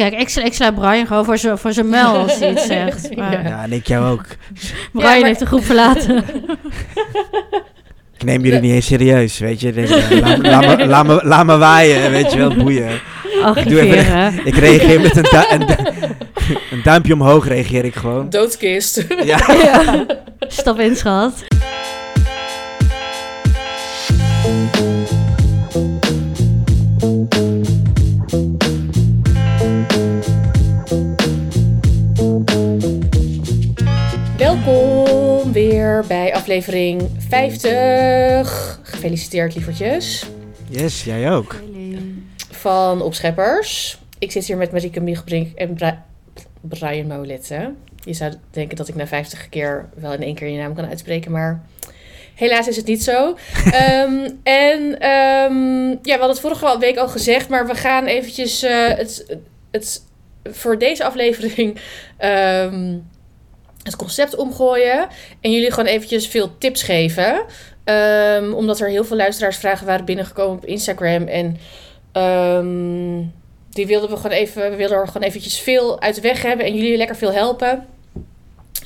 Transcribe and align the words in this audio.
Kijk, 0.00 0.14
ik, 0.20 0.28
sla- 0.28 0.42
ik 0.44 0.54
sla 0.54 0.70
Brian 0.72 1.06
gewoon 1.06 1.24
voor 1.24 1.38
zijn 1.38 1.58
voor 1.58 1.72
zijn 1.72 1.88
mel 1.98 2.16
als 2.16 2.38
hij 2.38 2.50
iets 2.50 2.66
zegt. 2.66 3.16
Maar 3.16 3.32
Ja. 3.48 3.62
En 3.62 3.72
ik 3.72 3.86
jou 3.86 4.10
ook. 4.10 4.24
Brian 4.92 5.10
Ja, 5.12 5.18
maar- 5.18 5.26
heeft 5.26 5.38
de 5.38 5.46
groep 5.46 5.64
verlaten. 5.64 6.24
Ik 8.16 8.26
neem 8.26 8.44
jullie 8.44 8.60
niet 8.60 8.72
eens 8.72 8.86
serieus, 8.86 9.38
weet 9.38 9.60
je. 9.60 9.72
Eh, 9.72 9.90
laat, 10.20 10.38
me- 10.38 10.48
laat, 10.48 10.66
me, 10.76 10.86
laat, 10.86 11.06
me, 11.06 11.20
laat 11.24 11.46
me 11.46 11.56
waaien, 11.56 12.10
weet 12.10 12.32
je 12.32 12.38
wel, 12.38 12.54
boeien. 12.54 13.00
Archiveren. 13.42 14.46
Ik 14.46 14.54
reageer 14.54 15.00
met 15.00 15.16
een, 15.16 15.22
du- 15.22 15.46
een, 15.50 15.66
du- 15.66 16.56
een 16.70 16.80
duimpje 16.82 17.12
omhoog, 17.12 17.48
reageer 17.48 17.84
ik 17.84 17.94
gewoon. 17.94 18.30
Doodkist. 18.30 19.04
Ja. 19.24 19.38
Ja. 19.62 20.06
Stap 20.38 20.78
in, 20.80 20.96
schat. 20.96 21.32
Welkom 35.50 35.70
weer 35.70 36.04
bij 36.08 36.34
aflevering 36.34 37.10
50. 37.28 38.80
Gefeliciteerd, 38.82 39.54
lievertjes. 39.54 40.26
Yes, 40.68 41.04
jij 41.04 41.32
ook. 41.32 41.56
Van 42.50 43.02
Opscheppers. 43.02 43.98
Ik 44.18 44.30
zit 44.30 44.44
hier 44.44 44.56
met 44.56 44.72
Marieke 44.72 45.00
Miegebrink 45.00 45.56
en 45.56 45.74
Bra- 45.74 46.04
Brian 46.60 47.06
Moletten. 47.06 47.76
Je 48.04 48.12
zou 48.12 48.32
denken 48.50 48.76
dat 48.76 48.88
ik 48.88 48.94
na 48.94 49.06
50 49.06 49.48
keer 49.48 49.88
wel 49.94 50.12
in 50.12 50.22
één 50.22 50.34
keer 50.34 50.48
je 50.48 50.58
naam 50.58 50.74
kan 50.74 50.86
uitspreken, 50.86 51.30
maar 51.30 51.62
helaas 52.34 52.68
is 52.68 52.76
het 52.76 52.86
niet 52.86 53.02
zo. 53.02 53.36
Ehm, 53.72 54.30
en 54.42 55.00
ehm, 55.00 55.88
ja, 55.88 55.98
we 56.02 56.10
hadden 56.10 56.28
het 56.28 56.40
vorige 56.40 56.78
week 56.78 56.96
al 56.96 57.08
gezegd, 57.08 57.48
maar 57.48 57.66
we 57.66 57.74
gaan 57.74 58.04
eventjes 58.04 58.62
eh, 58.62 58.88
het, 58.88 59.38
het 59.70 60.02
voor 60.44 60.78
deze 60.78 61.04
aflevering 61.04 61.78
ehm, 62.16 62.96
het 63.82 63.96
concept 63.96 64.36
omgooien 64.36 65.08
en 65.40 65.50
jullie 65.50 65.70
gewoon 65.70 65.86
eventjes 65.90 66.26
veel 66.28 66.58
tips 66.58 66.82
geven. 66.82 67.42
Ehm, 67.84 68.52
omdat 68.52 68.80
er 68.80 68.88
heel 68.88 69.04
veel 69.04 69.16
luisteraarsvragen 69.16 69.86
waren 69.86 70.04
binnengekomen 70.04 70.56
op 70.56 70.64
Instagram 70.64 71.22
en 71.26 71.56
Ehm, 72.12 73.22
die 73.70 73.86
wilden 73.86 74.10
we 74.10 74.16
gewoon 74.16 74.36
even, 74.36 74.70
we 74.70 74.76
wilden 74.76 74.96
er 74.98 75.06
gewoon 75.06 75.28
eventjes 75.28 75.58
veel 75.60 76.00
uit 76.00 76.14
de 76.14 76.20
weg 76.20 76.42
hebben 76.42 76.66
en 76.66 76.74
jullie 76.74 76.96
lekker 76.96 77.16
veel 77.16 77.32
helpen. 77.32 77.86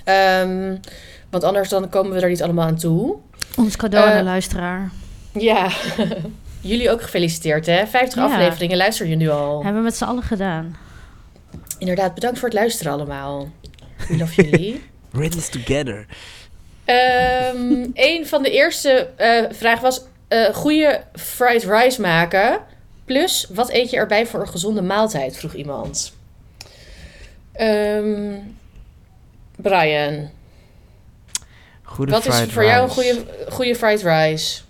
Ehm, 0.05 0.77
want 1.31 1.45
anders 1.45 1.69
dan 1.69 1.89
komen 1.89 2.13
we 2.13 2.21
er 2.21 2.29
niet 2.29 2.43
allemaal 2.43 2.67
aan 2.67 2.77
toe. 2.77 3.17
Ons 3.57 3.77
cadeau 3.77 4.05
aan 4.07 4.13
Eh, 4.13 4.19
de 4.19 4.25
luisteraar. 4.25 4.91
Ja, 5.33 5.69
jullie 6.61 6.91
ook 6.91 7.03
gefeliciteerd 7.03 7.67
hè. 7.67 7.87
50 7.87 8.15
Ja. 8.23 8.25
afleveringen 8.33 8.77
luister 8.77 9.07
je 9.07 9.17
nu 9.17 9.29
al. 9.31 9.55
Hebben 9.63 9.81
we 9.81 9.87
met 9.89 9.97
z'n 9.97 10.05
allen 10.05 10.23
gedaan. 10.23 10.77
Inderdaad, 11.79 12.15
bedankt 12.15 12.39
voor 12.39 12.49
het 12.49 12.59
luisteren 12.59 12.93
allemaal. 12.93 13.49
We 14.09 14.17
love 14.17 14.43
jullie. 14.43 14.83
Riddles 15.13 15.49
together. 15.49 16.07
Ehm 16.85 17.87
een 17.95 18.27
van 18.27 18.43
de 18.43 18.51
eerste 18.51 19.09
eh 19.17 19.45
vragen 19.51 19.83
was: 19.83 20.03
eh 20.29 20.55
goede 20.55 21.05
fried 21.15 21.65
rice 21.65 22.01
maken. 22.01 22.59
Plus, 23.05 23.47
wat 23.51 23.71
eet 23.71 23.91
je 23.91 23.97
erbij 23.97 24.27
voor 24.27 24.41
een 24.41 24.49
gezonde 24.49 24.83
maaltijd? 24.83 25.37
Vroeg 25.37 25.55
iemand. 25.55 26.13
Ehm, 27.53 28.35
Brian, 29.57 30.31
Goede 31.83 32.13
wat 32.13 32.27
is 32.27 32.53
voor 32.53 32.65
jou 32.65 32.83
een 32.83 32.91
goede, 32.91 33.25
goede 33.49 33.75
fried 33.75 34.03
rice? 34.03 34.63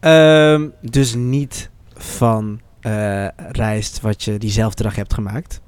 Ehm, 0.00 0.68
dus 0.80 1.14
niet 1.14 1.70
van 1.94 2.60
eh, 2.80 3.28
rijst 3.36 4.00
wat 4.00 4.24
je 4.24 4.38
diezelfde 4.38 4.82
dag 4.82 4.96
hebt 4.96 5.14
gemaakt. 5.14 5.60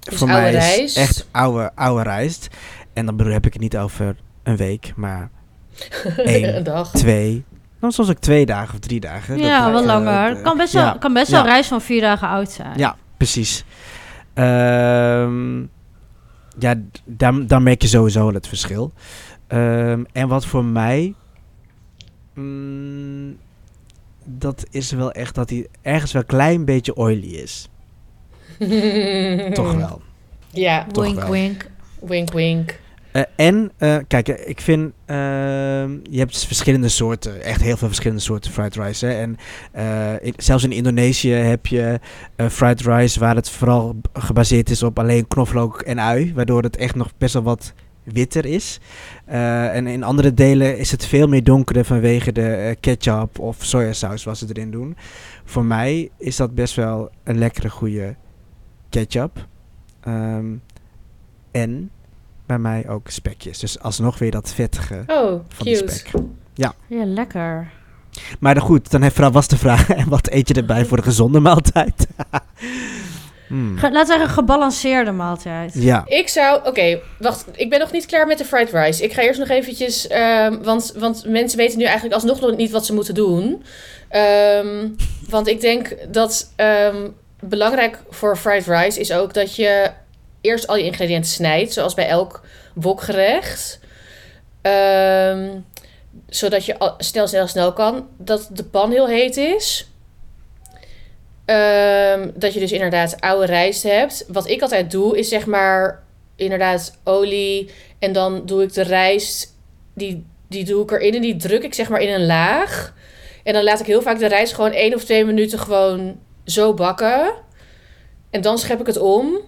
Dus 0.00 0.18
Voor 0.18 0.28
oude 0.30 0.42
mij 0.42 0.52
is 0.54 0.76
rijst? 0.76 0.96
echt 0.96 1.28
oude, 1.30 1.70
oude 1.74 2.02
rijst. 2.02 2.48
En 2.92 3.06
dan 3.06 3.16
bedoel, 3.16 3.32
heb 3.32 3.46
ik 3.46 3.52
het 3.52 3.62
niet 3.62 3.76
over 3.76 4.16
een 4.42 4.56
week, 4.56 4.92
maar 4.96 5.30
een 6.16 6.62
dag. 6.64 6.90
twee, 6.90 7.44
dan 7.80 7.92
soms 7.92 8.10
ook 8.10 8.18
twee 8.18 8.46
dagen 8.46 8.74
of 8.74 8.80
drie 8.80 9.00
dagen. 9.00 9.38
ja, 9.38 9.64
Dat, 9.64 9.72
wel 9.72 9.84
langer. 9.84 10.36
eh, 10.36 10.42
kan 10.42 10.56
best, 10.56 10.72
ja, 10.72 10.84
wel, 10.84 10.98
kan 10.98 11.12
best 11.12 11.30
wel 11.30 11.40
ja. 11.44 11.46
reis 11.46 11.66
van 11.66 11.80
vier 11.80 12.00
dagen 12.00 12.28
oud 12.28 12.50
zijn. 12.50 12.78
Ja, 12.78 12.96
precies. 13.16 13.64
Ehm, 14.34 15.60
ja, 16.58 16.74
dan, 17.04 17.46
dan 17.46 17.62
merk 17.62 17.82
je 17.82 17.88
sowieso 17.88 18.32
het 18.32 18.48
verschil. 18.48 18.92
Ehm, 19.46 20.04
en 20.12 20.28
wat 20.28 20.46
voor 20.46 20.64
mij... 20.64 21.14
mm, 22.34 23.36
dat 24.24 24.66
is 24.70 24.90
wel 24.92 25.12
echt 25.12 25.34
dat 25.34 25.50
hij 25.50 25.66
ergens 25.82 26.12
wel 26.12 26.22
een 26.22 26.28
klein 26.28 26.64
beetje 26.64 26.96
oily 26.96 27.34
is. 27.34 27.68
Toch 29.54 29.74
wel. 29.74 30.00
Ja, 30.50 30.86
toch 30.92 31.04
wink, 31.04 31.16
wel. 31.20 31.30
wink. 31.30 31.66
wink 32.00 32.32
wink. 32.32 32.78
Eh, 33.12 33.22
en, 33.36 33.70
eh, 33.78 33.96
kijk, 34.08 34.28
eh, 34.28 34.48
ik 34.48 34.60
vind, 34.60 34.92
ehm, 35.04 35.90
je 36.10 36.18
hebt 36.18 36.32
dus 36.32 36.44
verschillende 36.44 36.88
soorten, 36.88 37.42
echt 37.42 37.60
heel 37.62 37.76
veel 37.76 37.86
verschillende 37.88 38.22
soorten 38.22 38.50
fried 38.50 38.74
rice. 38.76 39.06
Hè? 39.06 39.12
En 39.20 39.36
eh, 39.72 40.26
in- 40.26 40.34
zelfs 40.36 40.64
in 40.64 40.72
Indonesië 40.72 41.30
heb 41.32 41.66
je 41.66 42.00
eh, 42.36 42.48
fried 42.48 42.80
rice 42.80 43.20
waar 43.20 43.34
het 43.34 43.50
vooral 43.50 43.96
gebaseerd 44.12 44.70
is 44.70 44.82
op 44.82 44.98
alleen 44.98 45.28
knoflook 45.28 45.80
en 45.80 46.00
ui, 46.00 46.32
waardoor 46.34 46.62
het 46.62 46.76
echt 46.76 46.94
nog 46.94 47.10
best 47.18 47.32
wel 47.34 47.42
wat 47.42 47.72
witter 48.02 48.46
is. 48.46 48.80
Eh, 49.24 49.74
en 49.76 49.86
in 49.86 50.02
andere 50.02 50.34
delen 50.34 50.78
is 50.78 50.90
het 50.90 51.06
veel 51.06 51.26
meer 51.28 51.44
donkerder 51.44 51.84
vanwege 51.84 52.32
de 52.32 52.76
ketchup 52.80 53.38
of 53.38 53.56
sojasaus 53.60 54.24
wat 54.24 54.38
ze 54.38 54.46
erin 54.48 54.70
doen. 54.70 54.96
Voor 55.44 55.64
mij 55.64 56.10
is 56.18 56.36
dat 56.36 56.54
best 56.54 56.74
wel 56.74 57.10
een 57.24 57.38
lekkere, 57.38 57.68
goede 57.70 58.14
ketchup. 58.90 59.46
Ehm, 60.00 60.46
en 61.50 61.90
bij 62.46 62.58
mij 62.58 62.88
ook 62.88 63.08
spekjes. 63.08 63.58
Dus 63.58 63.80
alsnog 63.80 64.18
weer 64.18 64.30
dat 64.30 64.52
vettige 64.52 65.04
Oh, 65.06 65.40
van 65.48 65.66
die 65.66 65.76
cute. 65.78 65.94
spek. 65.94 66.12
Ja, 66.54 66.74
lekker. 66.88 67.70
Maar 68.40 68.54
dan 68.54 68.62
goed, 68.62 68.90
dan 68.90 69.02
heeft 69.02 69.18
was 69.18 69.48
de 69.48 69.56
vraag: 69.56 69.90
en 69.90 70.08
wat 70.16 70.30
eet 70.30 70.48
je 70.48 70.54
erbij 70.54 70.84
voor 70.84 70.96
de 70.96 71.02
gezonde 71.02 71.40
maaltijd? 71.50 72.06
Hmm. 73.46 73.78
Ge- 73.78 73.92
laat 73.92 74.06
zeggen, 74.06 74.28
gebalanceerde 74.28 75.10
maaltijd. 75.12 75.74
Ja, 75.74 76.02
Ik 76.06 76.28
zou... 76.28 76.66
Oké, 76.66 77.00
wacht. 77.18 77.44
Ik 77.54 77.70
ben 77.70 77.78
nog 77.78 77.92
niet 77.92 78.06
klaar 78.06 78.26
met 78.26 78.38
de 78.38 78.44
fried 78.44 78.70
rice. 78.70 79.02
Ik 79.04 79.12
ga 79.12 79.22
eerst 79.22 79.38
nog 79.38 79.48
eventjes... 79.48 80.06
ehm, 80.06 80.62
want, 80.62 80.94
want 80.98 81.24
mensen 81.28 81.58
weten 81.58 81.78
nu 81.78 81.84
eigenlijk 81.84 82.14
alsnog 82.14 82.40
nog 82.40 82.56
niet 82.56 82.70
wat 82.70 82.86
ze 82.86 82.92
moeten 82.94 83.14
doen. 83.14 83.62
Ehm, 84.08 84.88
want 85.28 85.48
ik 85.48 85.60
denk 85.60 85.96
dat 86.12 86.52
ehm, 86.56 87.08
belangrijk 87.40 87.98
voor 88.10 88.36
fried 88.36 88.66
rice 88.66 89.00
is 89.00 89.12
ook 89.12 89.34
dat 89.34 89.56
je 89.56 89.90
eerst 90.40 90.66
al 90.66 90.76
je 90.76 90.84
ingrediënten 90.84 91.30
snijdt. 91.30 91.72
Zoals 91.72 91.94
bij 91.94 92.08
elk 92.08 92.42
wokgerecht. 92.74 93.80
Ehm, 94.62 95.48
zodat 96.28 96.64
je 96.64 96.78
al- 96.78 96.94
snel, 96.98 97.26
snel, 97.28 97.46
snel 97.46 97.72
kan. 97.72 98.08
Dat 98.16 98.48
de 98.52 98.64
pan 98.64 98.90
heel 98.90 99.08
heet 99.08 99.36
is. 99.36 99.88
Ehm, 101.44 102.30
dat 102.34 102.54
je 102.54 102.60
dus 102.60 102.72
inderdaad 102.72 103.20
oude 103.20 103.46
rijst 103.46 103.82
hebt. 103.82 104.24
Wat 104.28 104.48
ik 104.48 104.62
altijd 104.62 104.90
doe, 104.90 105.18
is 105.18 105.28
zeg 105.28 105.46
maar 105.46 106.02
inderdaad 106.36 106.98
olie. 107.04 107.70
En 107.98 108.12
dan 108.12 108.46
doe 108.46 108.62
ik 108.62 108.72
de 108.72 108.82
rijst, 108.82 109.56
die, 109.94 110.26
die 110.48 110.64
doe 110.64 110.82
ik 110.82 110.90
erin 110.90 111.14
en 111.14 111.20
die 111.20 111.36
druk 111.36 111.62
ik 111.62 111.74
zeg 111.74 111.88
maar 111.88 112.00
in 112.00 112.14
een 112.14 112.26
laag. 112.26 112.94
En 113.44 113.52
dan 113.52 113.64
laat 113.64 113.80
ik 113.80 113.86
heel 113.86 114.02
vaak 114.02 114.18
de 114.18 114.26
rijst 114.26 114.54
gewoon 114.54 114.72
één 114.72 114.94
of 114.94 115.04
twee 115.04 115.24
minuten 115.24 115.58
gewoon 115.58 116.18
zo 116.50 116.74
bakken. 116.74 117.32
En 118.30 118.40
dan 118.40 118.58
schep 118.58 118.80
ik 118.80 118.86
het 118.86 118.98
om. 118.98 119.38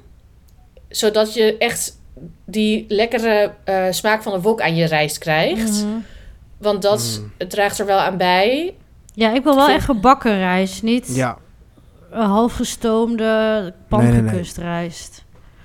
Zodat 0.89 1.35
je 1.35 1.57
echt 1.59 2.01
die 2.45 2.85
lekkere 2.89 3.53
eh, 3.65 3.85
smaak 3.91 4.23
van 4.23 4.33
de 4.33 4.41
wok 4.41 4.61
aan 4.61 4.75
je 4.75 4.85
rijst 4.85 5.19
krijgt. 5.19 5.71
Mhm. 5.85 5.87
Want 6.59 6.83
dat 6.83 7.19
Mm. 7.21 7.33
het 7.39 7.51
draagt 7.51 7.79
er 7.79 7.87
wel 7.87 7.99
aan 7.99 8.17
bij. 8.17 8.75
Ja, 9.15 9.35
ik 9.35 9.43
wil 9.43 9.55
wel 9.55 9.65
Vind- 9.65 9.77
echt 9.77 9.85
gebakken 9.87 10.37
rijst. 10.39 10.83
Niet 10.83 11.15
ja. 11.15 11.39
een 12.11 12.27
half 12.27 12.53
gestoomde, 12.55 13.75
pangekust 13.89 14.57
rijst. 14.57 15.25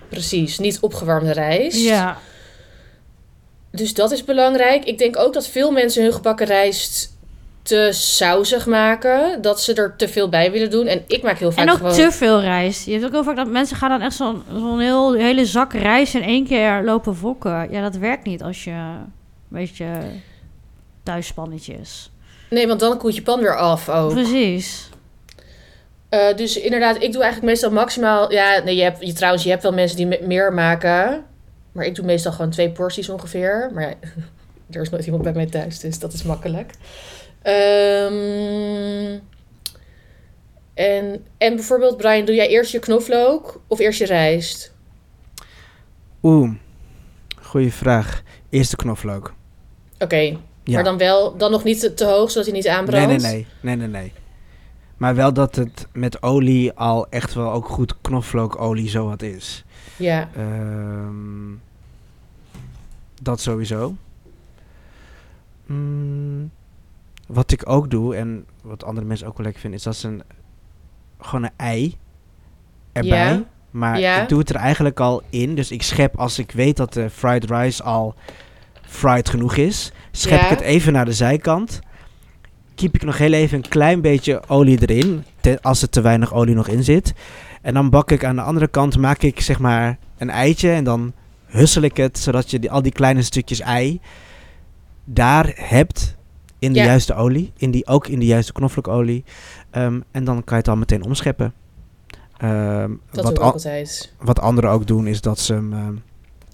Precies, 0.10 0.58
niet 0.60 0.80
opgewarmde 0.80 1.32
rijst. 1.32 1.78
Ja. 1.80 2.18
Dus 3.72 3.94
dat 3.94 4.12
is 4.12 4.24
belangrijk. 4.24 4.84
Ik 4.86 4.98
denk 4.98 5.18
ook 5.18 5.34
dat 5.34 5.48
veel 5.48 5.72
mensen 5.72 6.04
hun 6.04 6.14
gebakken 6.14 6.46
rijst 6.46 7.17
te 7.68 7.90
sausig 7.92 8.66
maken. 8.66 9.42
Dat 9.42 9.62
ze 9.62 9.74
er 9.74 9.96
te 9.96 10.08
veel 10.08 10.30
bij 10.30 10.52
willen 10.52 10.70
doen. 10.70 10.88
En 10.88 11.04
ik 11.08 11.24
maak 11.24 11.38
heel 11.38 11.52
vaak 11.52 11.66
En 11.66 11.72
ook 11.72 11.78
gewoon... 11.78 11.94
te 11.94 12.12
veel 12.12 12.42
rijst. 12.42 12.86
Je 12.86 12.92
hebt 12.92 13.06
ook 13.06 13.12
heel 13.12 13.24
vaak 13.24 13.36
dat 13.36 13.48
mensen 13.48 13.78
gaan 13.78 13.90
dan 13.90 14.02
echt 14.02 14.16
zo'n 14.16 14.44
zo'n 14.54 14.80
heel, 14.80 15.14
hele 15.14 15.46
zak 15.46 15.74
rijst 15.74 16.16
in 16.16 16.22
één 16.24 16.46
keer 16.46 16.82
lopen 16.84 17.18
wokken. 17.20 17.72
Ja, 17.72 17.82
dat 17.82 17.96
werkt 17.96 18.24
niet 18.26 18.44
als 18.44 18.64
je 18.64 18.72
een 18.72 19.14
beetje 19.48 19.86
thuisspannetjes. 21.04 22.12
Nee, 22.50 22.68
want 22.68 22.80
dan 22.80 22.98
koelt 22.98 23.16
je 23.16 23.22
pan 23.22 23.40
weer 23.40 23.58
af 23.58 23.90
ook. 23.90 24.12
Precies. 24.12 24.90
Eh, 26.10 26.36
dus 26.36 26.60
inderdaad, 26.60 26.96
ik 26.96 27.12
doe 27.14 27.22
eigenlijk 27.22 27.52
meestal 27.52 27.72
maximaal... 27.72 28.32
Ja, 28.32 28.62
nee, 28.64 28.76
je 28.76 28.84
hebt, 28.84 29.06
je, 29.06 29.14
trouwens, 29.14 29.44
je 29.44 29.50
hebt 29.50 29.64
wel 29.64 29.74
mensen 29.74 29.98
die 29.98 30.06
me- 30.06 30.22
meer 30.24 30.54
maken. 30.54 31.24
Maar 31.72 31.86
ik 31.86 31.96
doe 31.96 32.06
meestal 32.06 32.32
gewoon 32.32 32.52
twee 32.52 32.70
porties 32.72 33.10
ongeveer. 33.10 33.70
Maar 33.74 33.84
ja, 33.84 33.94
er 34.72 34.82
is 34.82 34.90
nooit 34.90 35.06
iemand 35.06 35.24
bij 35.24 35.34
mij 35.34 35.46
thuis, 35.46 35.80
dus 35.80 36.00
dat 36.00 36.14
is 36.14 36.24
makkelijk. 36.24 36.72
Ehm, 37.48 39.20
En, 40.74 41.26
en 41.38 41.56
bijvoorbeeld, 41.56 41.98
Brian, 41.98 42.26
doe 42.26 42.36
jij 42.36 42.48
eerst 42.50 42.72
je 42.72 42.80
knoflook 42.80 43.62
of 43.68 43.80
eerst 43.80 44.00
je 44.00 44.06
rijst? 44.06 44.74
Oeh, 46.24 46.52
goeie 47.42 47.74
vraag. 47.74 48.22
Eerste 48.50 48.76
knoflook. 48.76 49.34
Oké, 50.00 50.18
Ja. 50.18 50.38
maar 50.64 50.84
dan 50.84 50.98
wel, 50.98 51.38
dan 51.38 51.52
nog 51.52 51.64
niet 51.64 51.80
te, 51.80 51.94
te 51.94 52.06
hoog, 52.06 52.30
zodat 52.32 52.46
hij 52.46 52.54
niet 52.56 52.64
nee, 52.66 52.74
aanbrandt? 52.74 53.08
nee, 53.08 53.32
nee, 53.32 53.48
nee, 53.62 53.76
nee, 53.76 53.88
nee. 53.88 54.14
Maar 54.98 55.16
wel 55.16 55.34
dat 55.34 55.56
het 55.56 55.88
met 55.94 56.22
olie 56.24 56.74
al 56.74 57.08
echt 57.10 57.34
wel 57.34 57.52
ook 57.52 57.68
goed 57.68 58.02
knoflookolie 58.02 58.90
zo 58.90 59.06
wat 59.06 59.22
is. 59.22 59.64
Ja, 59.96 60.30
Ehm, 60.36 61.54
dat 63.22 63.40
sowieso. 63.40 63.96
Mm, 65.66 66.52
wat 67.28 67.52
ik 67.52 67.70
ook 67.70 67.90
doe, 67.90 68.16
en 68.16 68.46
wat 68.62 68.84
andere 68.84 69.06
mensen 69.08 69.28
ook 69.28 69.38
wel 69.38 69.44
lekker 69.46 69.62
vinden, 69.62 69.80
is 69.80 69.86
dat 69.86 69.96
ze 69.96 70.08
een, 70.08 70.22
gewoon 71.20 71.44
een 71.44 71.52
ei 71.58 71.96
erbij. 72.92 73.18
Ja. 73.32 73.44
Maar 73.72 74.00
Ja. 74.00 74.22
ik 74.22 74.30
doe 74.30 74.40
het 74.40 74.50
er 74.50 74.56
eigenlijk 74.56 75.00
al 75.00 75.22
in. 75.30 75.56
Dus 75.56 75.72
ik 75.72 75.82
schep 75.84 76.18
als 76.18 76.40
ik 76.40 76.52
weet 76.52 76.78
dat 76.78 76.94
de 76.94 77.10
fried 77.10 77.50
rice 77.50 77.84
al 77.84 78.16
fried 78.82 79.30
genoeg 79.30 79.56
is, 79.56 79.92
schep 80.12 80.40
Ja. 80.40 80.44
ik 80.44 80.50
het 80.50 80.60
even 80.62 80.94
naar 80.94 81.06
de 81.06 81.14
zijkant. 81.14 81.80
Kiep 82.76 82.96
ik 82.96 83.04
nog 83.04 83.18
heel 83.18 83.34
even 83.34 83.58
een 83.58 83.70
klein 83.70 84.02
beetje 84.02 84.42
olie 84.48 84.82
erin, 84.88 85.24
te- 85.42 85.60
als 85.62 85.82
er 85.82 85.90
te 85.90 86.02
weinig 86.02 86.34
olie 86.34 86.56
nog 86.56 86.68
in 86.68 86.84
zit. 86.84 87.14
En 87.62 87.74
dan 87.74 87.90
bak 87.90 88.12
ik 88.12 88.24
aan 88.24 88.36
de 88.36 88.42
andere 88.42 88.68
kant, 88.68 88.98
maak 88.98 89.22
ik 89.22 89.40
zeg 89.40 89.60
maar 89.60 89.98
een 90.18 90.30
eitje 90.30 90.72
en 90.72 90.84
dan 90.84 91.14
hussel 91.46 91.82
ik 91.82 91.98
het, 91.98 92.18
zodat 92.20 92.52
je 92.52 92.60
die, 92.60 92.72
al 92.72 92.82
die 92.82 92.92
kleine 92.92 93.22
stukjes 93.22 93.60
ei 93.60 94.00
daar 95.04 95.52
hebt 95.56 96.16
in 96.60 96.74
de 96.74 96.80
Ja. 96.80 96.86
juiste 96.86 97.14
olie, 97.14 97.52
in 97.58 97.72
die, 97.72 97.88
ook 97.88 98.08
in 98.08 98.20
de 98.20 98.26
juiste 98.26 98.54
knoflookolie. 98.54 99.24
Ehm, 99.72 100.00
en 100.12 100.24
dan 100.24 100.36
kan 100.44 100.44
je 100.58 100.64
het 100.64 100.68
al 100.68 100.76
meteen 100.76 101.04
omscheppen. 101.04 101.54
Ehm, 102.38 102.92
dat 103.12 103.24
wat, 103.24 103.34
ik 103.34 103.40
a- 103.42 103.46
ook 103.46 103.54
altijd. 103.54 104.14
wat 104.22 104.40
anderen 104.40 104.70
ook 104.70 104.88
doen, 104.88 105.08
is 105.08 105.22
dat 105.22 105.40
ze 105.40 105.54
hem... 105.54 105.74
ehm, 105.74 105.94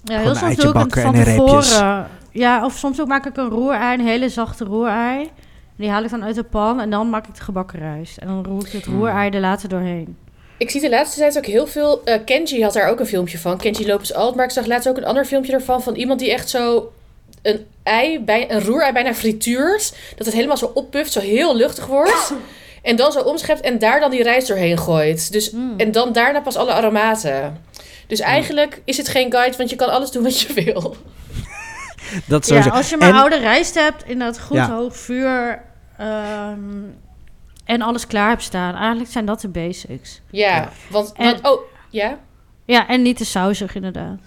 Ja, 0.04 0.18
heel 0.18 0.28
een 0.30 0.36
soms 0.36 0.56
doe 0.56 0.68
ik 0.68 0.94
het 0.94 1.00
van 1.00 1.14
tevoren. 1.14 2.06
Ja, 2.30 2.64
of 2.64 2.76
soms 2.76 3.00
ook 3.00 3.06
maak 3.06 3.26
ik 3.26 3.36
een 3.36 3.48
roerei, 3.48 3.98
een 3.98 4.06
hele 4.06 4.28
zachte 4.28 4.64
roerei. 4.64 5.30
Die 5.76 5.90
haal 5.90 6.04
ik 6.04 6.10
dan 6.10 6.24
uit 6.24 6.34
de 6.34 6.42
pan 6.42 6.80
en 6.80 6.90
dan 6.90 7.10
maak 7.10 7.26
ik 7.26 7.34
de 7.34 7.42
gebakken 7.42 7.78
rijst. 7.78 8.16
En 8.18 8.26
dan 8.26 8.44
roer 8.44 8.66
ik 8.66 8.72
het 8.72 8.86
Mm. 8.86 8.96
roerei 8.98 9.30
er 9.30 9.40
later 9.40 9.68
doorheen. 9.68 10.16
Ik 10.58 10.70
zie 10.70 10.80
de 10.80 10.88
laatste 10.90 11.18
tijd 11.20 11.36
ook 11.38 11.46
heel 11.46 11.66
veel... 11.66 12.04
eh, 12.04 12.24
Kenji 12.24 12.62
had 12.62 12.72
daar 12.72 12.88
ook 12.88 13.00
een 13.00 13.06
filmpje 13.06 13.38
van. 13.38 13.56
Kenji 13.58 13.86
Lopez 13.86 14.10
Alt. 14.10 14.34
Maar 14.36 14.44
ik 14.44 14.50
zag 14.50 14.66
laatst 14.66 14.88
ook 14.88 14.96
een 14.96 15.04
ander 15.04 15.24
filmpje 15.24 15.52
ervan. 15.52 15.82
Van 15.82 15.94
iemand 15.94 16.20
die 16.20 16.32
echt 16.32 16.48
zo 16.48 16.92
een 17.44 17.66
ei, 17.82 18.20
bij, 18.20 18.50
een 18.50 18.60
roerei 18.64 18.92
bijna 18.92 19.14
frituurt. 19.14 19.94
Dat 20.16 20.26
het 20.26 20.34
helemaal 20.34 20.56
zo 20.56 20.70
oppuft. 20.74 21.12
Zo 21.12 21.20
heel 21.20 21.56
luchtig 21.56 21.86
wordt. 21.86 22.32
En 22.82 22.96
dan 22.96 23.12
zo 23.12 23.20
omschept 23.20 23.60
en 23.60 23.78
daar 23.78 24.00
dan 24.00 24.10
die 24.10 24.22
rijst 24.22 24.48
doorheen 24.48 24.78
gooit. 24.78 25.32
Dus, 25.32 25.50
Mm. 25.50 25.74
En 25.76 25.92
dan 25.92 26.12
daarna 26.12 26.40
pas 26.40 26.56
alle 26.56 26.72
aromaten. 26.72 27.62
Dus 28.06 28.20
eigenlijk 28.20 28.80
is 28.84 28.96
het 28.96 29.08
geen 29.08 29.32
guide, 29.32 29.56
want 29.56 29.70
je 29.70 29.76
kan 29.76 29.90
alles 29.90 30.10
doen 30.10 30.22
wat 30.22 30.40
je 30.40 30.52
wil. 30.52 30.96
dat 32.26 32.46
Ja, 32.48 32.64
als 32.68 32.90
je 32.90 32.96
maar 32.96 33.08
En- 33.08 33.14
oude 33.14 33.36
rijst 33.38 33.74
hebt 33.74 34.04
in 34.06 34.18
dat 34.18 34.40
goed 34.40 34.56
Ja. 34.56 34.70
hoog 34.70 34.96
vuur 34.96 35.62
ehm, 35.98 36.58
en 37.64 37.82
alles 37.82 38.06
klaar 38.06 38.28
hebt 38.28 38.42
staan. 38.42 38.74
Eigenlijk 38.74 39.10
zijn 39.10 39.24
dat 39.24 39.40
de 39.40 39.48
basics. 39.48 40.20
Ja, 40.30 40.56
Ja. 40.56 40.70
want... 40.90 41.12
En- 41.16 41.24
want 41.24 41.46
oh, 41.48 41.60
ja? 41.90 42.18
Ja, 42.64 42.88
en 42.88 43.02
niet 43.02 43.16
te 43.16 43.24
sausig 43.24 43.74
inderdaad. 43.74 44.18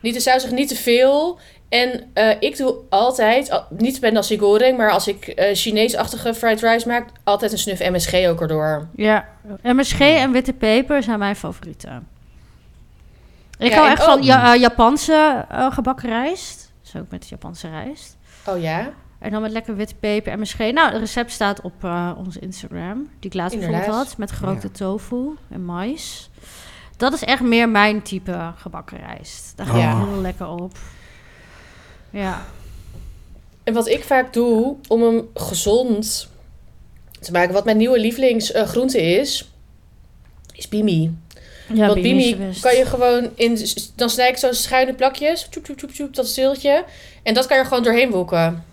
Niet 0.00 0.14
te 0.14 0.20
sausig, 0.20 0.50
niet 0.50 0.68
te 0.68 0.76
veel. 0.76 1.38
En 1.70 2.10
eh, 2.14 2.36
ik 2.40 2.56
doe 2.56 2.74
altijd, 2.88 3.50
al- 3.50 3.66
niet 3.70 4.00
bij 4.00 4.10
nasi 4.10 4.38
goreng, 4.38 4.76
maar 4.76 4.90
als 4.90 5.08
ik 5.08 5.26
eh 5.26 5.54
Chinees-achtige 5.56 6.34
fried 6.34 6.60
rice 6.60 6.88
maak, 6.88 7.08
altijd 7.24 7.52
een 7.52 7.58
snuf 7.58 7.90
MSG 7.90 8.14
ook 8.26 8.40
erdoor. 8.40 8.86
Ja, 8.94 9.28
MSG 9.62 10.00
en 10.00 10.32
witte 10.32 10.52
peper 10.52 11.02
zijn 11.02 11.18
mijn 11.18 11.36
favorieten. 11.36 12.08
Ik 13.58 13.70
Ja, 13.70 13.76
hou 13.76 13.90
echt 13.90 14.04
van 14.04 14.22
ja, 14.22 14.54
eh, 14.54 14.60
Japanse 14.60 15.46
gebakken 15.70 16.08
rijst. 16.08 16.72
Dus 16.82 16.96
ook 17.00 17.10
met 17.10 17.28
Japanse 17.28 17.68
rijst. 17.68 18.16
Oh 18.46 18.60
ja? 18.60 18.90
En 19.18 19.30
dan 19.30 19.42
met 19.42 19.50
lekker 19.52 19.76
witte 19.76 19.94
peper 19.94 20.32
en 20.32 20.40
MSG. 20.40 20.58
Nou, 20.58 20.90
het 20.90 21.00
recept 21.00 21.32
staat 21.32 21.60
op 21.60 21.84
eh 21.84 22.10
onze 22.18 22.38
Instagram. 22.40 23.08
Die 23.18 23.30
ik 23.30 23.34
laatst 23.36 23.54
bijvoorbeeld 23.56 23.84
Inderdaad. 23.86 24.08
had. 24.08 24.16
Met 24.18 24.30
gerookte 24.32 24.66
Ja. 24.66 24.72
tofu 24.78 25.36
en 25.50 25.64
mais. 25.64 26.30
Dat 26.96 27.12
is 27.12 27.24
echt 27.24 27.40
meer 27.40 27.68
mijn 27.68 28.02
type 28.02 28.52
gebakken 28.56 28.98
rijst. 28.98 29.52
Daar 29.56 29.66
ga 29.66 29.74
ik 29.74 29.80
Ja. 29.80 30.04
heel 30.06 30.20
lekker 30.20 30.48
op. 30.48 30.72
Ja. 32.10 32.46
En 33.64 33.74
wat 33.74 33.88
ik 33.88 34.04
vaak 34.04 34.32
doe 34.32 34.76
om 34.88 35.02
hem 35.02 35.28
gezond 35.34 36.28
te 37.20 37.32
maken, 37.32 37.52
wat 37.52 37.64
mijn 37.64 37.76
nieuwe 37.76 38.00
lievelingsgroente 38.00 39.02
is, 39.02 39.50
is 40.54 40.68
bimi. 40.68 41.16
ja 41.72 41.86
Want 41.86 42.02
bimi 42.02 42.36
kan 42.60 42.76
je 42.76 42.84
gewoon 42.86 43.30
in, 43.34 43.58
dan 43.94 44.10
snij 44.10 44.28
ik 44.28 44.36
zo 44.36 44.52
schuine 44.52 44.94
plakjes, 44.94 45.46
tjoep, 45.50 45.64
tjoep, 45.64 45.76
tjoep, 45.76 45.90
tjoep, 45.90 46.14
dat 46.14 46.28
stiltje. 46.28 46.84
En 47.22 47.34
dat 47.34 47.46
kan 47.46 47.56
je 47.56 47.62
er 47.62 47.68
gewoon 47.68 47.84
doorheen 47.84 48.10
woeken. 48.10 48.64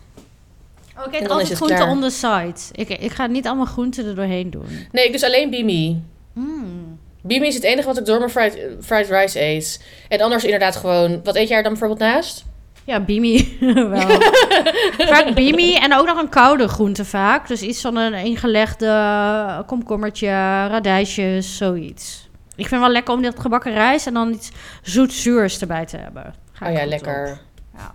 Oh, 0.97 1.05
ik 1.05 1.21
eet 1.21 1.29
altijd 1.29 1.51
groenten 1.51 1.77
klaar. 1.77 1.89
on 1.89 2.01
the 2.01 2.09
side. 2.09 2.81
Ik, 2.81 2.89
ik 2.89 3.11
ga 3.11 3.27
niet 3.27 3.45
allemaal 3.45 3.65
groenten 3.65 4.05
er 4.05 4.15
doorheen 4.15 4.49
doen. 4.49 4.87
Nee, 4.91 5.05
ik 5.05 5.11
dus 5.11 5.23
alleen 5.23 5.49
bimi. 5.49 6.01
Mm. 6.33 6.99
Bimi 7.21 7.47
is 7.47 7.55
het 7.55 7.63
enige 7.63 7.87
wat 7.87 7.97
ik 7.97 8.05
door 8.05 8.19
mijn 8.19 8.31
fried, 8.31 8.57
fried 8.81 9.09
rice 9.09 9.41
eet. 9.41 9.83
En 10.09 10.21
anders 10.21 10.43
inderdaad 10.43 10.75
gewoon... 10.75 11.21
Wat 11.23 11.35
eet 11.35 11.47
jij 11.47 11.57
er 11.57 11.63
dan 11.63 11.71
bijvoorbeeld 11.71 11.99
naast? 11.99 12.45
Ja, 12.87 12.99
bimi 12.99 13.57
wel. 13.95 14.21
vaak 15.13 15.33
bimi 15.33 15.75
en 15.75 15.93
ook 15.93 16.05
nog 16.05 16.17
een 16.21 16.29
koude 16.29 16.67
groente 16.67 17.05
vaak. 17.05 17.47
Dus 17.47 17.61
iets 17.61 17.81
van 17.81 17.95
een 17.95 18.13
ingelegde 18.13 19.63
komkommertje, 19.65 20.27
radijsjes, 20.67 21.57
zoiets. 21.57 22.29
Ik 22.55 22.67
vind 22.67 22.81
wel 22.81 22.89
lekker 22.89 23.13
om 23.13 23.21
dit 23.21 23.39
gebakken 23.39 23.73
rijst 23.73 24.07
en 24.07 24.13
dan 24.13 24.33
iets 24.33 24.51
zoet-zuurs 24.81 25.61
erbij 25.61 25.85
te 25.85 25.97
hebben. 25.97 26.33
Ga 26.51 26.67
Oh 26.67 26.73
ja, 26.73 26.85
lekker. 26.85 27.39
Ja. 27.77 27.93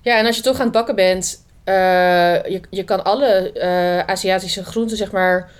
Ja, 0.00 0.18
en 0.18 0.26
als 0.26 0.36
je 0.36 0.42
toch 0.42 0.56
aan 0.56 0.62
het 0.62 0.72
bakken 0.72 0.94
bent... 0.94 1.44
eh, 1.64 1.74
je, 2.44 2.60
je 2.70 2.84
kan 2.84 3.04
alle 3.04 3.52
eh, 3.52 3.98
Aziatische 3.98 4.64
groenten, 4.64 4.96
zeg 4.96 5.12
maar... 5.12 5.50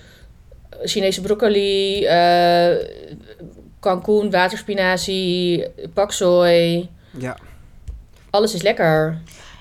Chinese 0.85 1.21
broccoli, 1.21 2.05
eh 2.05 2.77
kalkoen, 3.81 4.31
waterspinazie, 4.31 5.67
paksoi. 5.95 6.89
Ja. 7.19 7.37
Alles 8.35 8.55
is 8.55 8.63
lekker. 8.63 9.19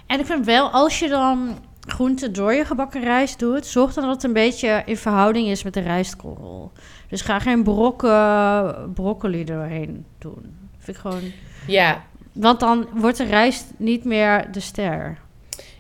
En 0.08 0.20
ik 0.20 0.26
vind 0.26 0.46
wel, 0.46 0.70
als 0.70 1.00
je 1.00 1.08
dan 1.08 1.58
groente 1.88 2.32
door 2.32 2.54
je 2.54 2.66
gebakken 2.66 3.02
rijst 3.02 3.40
doet, 3.40 3.66
zorg 3.66 3.94
dan 3.94 4.04
dat 4.04 4.16
het 4.16 4.24
een 4.24 4.34
beetje 4.34 4.82
in 4.86 4.98
verhouding 4.98 5.48
is 5.48 5.64
met 5.64 5.74
de 5.74 5.80
rijstkorrel. 5.80 6.72
Dus 7.10 7.22
ga 7.22 7.40
geen 7.40 7.64
brokken 7.64 8.92
broccoli 8.94 9.44
doorheen 9.44 10.06
doen. 10.18 10.58
Vind 10.78 10.98
ik 10.98 11.02
gewoon... 11.02 11.22
Ja, 11.68 12.04
Want 12.32 12.60
dan 12.60 12.88
wordt 12.94 13.18
de 13.18 13.24
rijst 13.24 13.66
niet 13.78 14.04
meer 14.04 14.52
de 14.52 14.60
ster. 14.60 15.18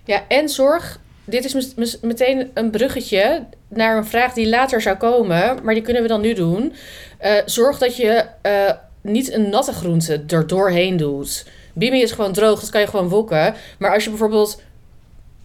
Ja, 0.04 0.24
en 0.28 0.50
zorg, 0.50 1.00
dit 1.24 1.46
is 1.46 2.00
meteen 2.02 2.52
een 2.54 2.72
bruggetje 2.72 3.46
naar 3.68 3.98
een 3.98 4.06
vraag 4.06 4.34
die 4.34 4.50
later 4.50 4.82
zou 4.82 4.98
komen, 4.98 5.64
maar 5.64 5.74
die 5.74 5.84
kunnen 5.84 6.02
we 6.02 6.08
dan 6.08 6.22
nu 6.22 6.34
doen. 6.34 6.74
Eh, 7.18 7.32
zorg 7.46 7.78
dat 7.78 7.96
je 7.96 8.26
eh, 8.42 8.72
niet 9.02 9.34
een 9.34 9.50
natte 9.50 9.74
groente 9.74 10.24
er 10.28 10.48
doorheen 10.48 10.98
doet. 10.98 11.46
Bimi 11.74 12.02
is 12.02 12.12
gewoon 12.12 12.34
droog, 12.34 12.60
dat 12.60 12.70
kan 12.70 12.82
je 12.82 12.88
gewoon 12.88 13.08
wokken. 13.10 13.56
Maar 13.80 13.94
als 13.94 14.04
je 14.04 14.10
bijvoorbeeld, 14.10 14.62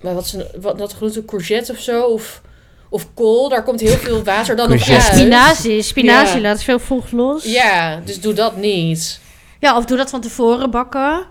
maar 0.01 0.15
wat 0.15 0.25
is 0.25 0.33
een 0.33 0.47
wat 0.61 0.77
natte 0.79 0.95
groente, 0.97 1.25
courgette 1.25 1.73
of 1.73 1.79
zo, 1.79 2.03
of, 2.05 2.41
of 2.91 3.15
kool, 3.15 3.49
daar 3.49 3.63
komt 3.63 3.81
heel 3.81 3.97
veel 3.97 4.23
water 4.23 4.57
dan 4.57 4.67
Courgette. 4.67 4.93
uit. 5.11 5.15
Spinazie, 5.21 5.83
spinazie 5.83 6.37
Ja. 6.41 6.43
laat 6.49 6.63
veel 6.63 6.79
vocht 6.79 7.13
los. 7.13 7.45
Ja, 7.45 8.01
dus 8.05 8.21
doe 8.21 8.33
dat 8.33 8.57
niet. 8.57 9.21
Ja, 9.61 9.77
of 9.77 9.85
doe 9.85 9.97
dat 9.97 10.11
van 10.11 10.21
tevoren 10.21 10.71
bakken. 10.71 11.25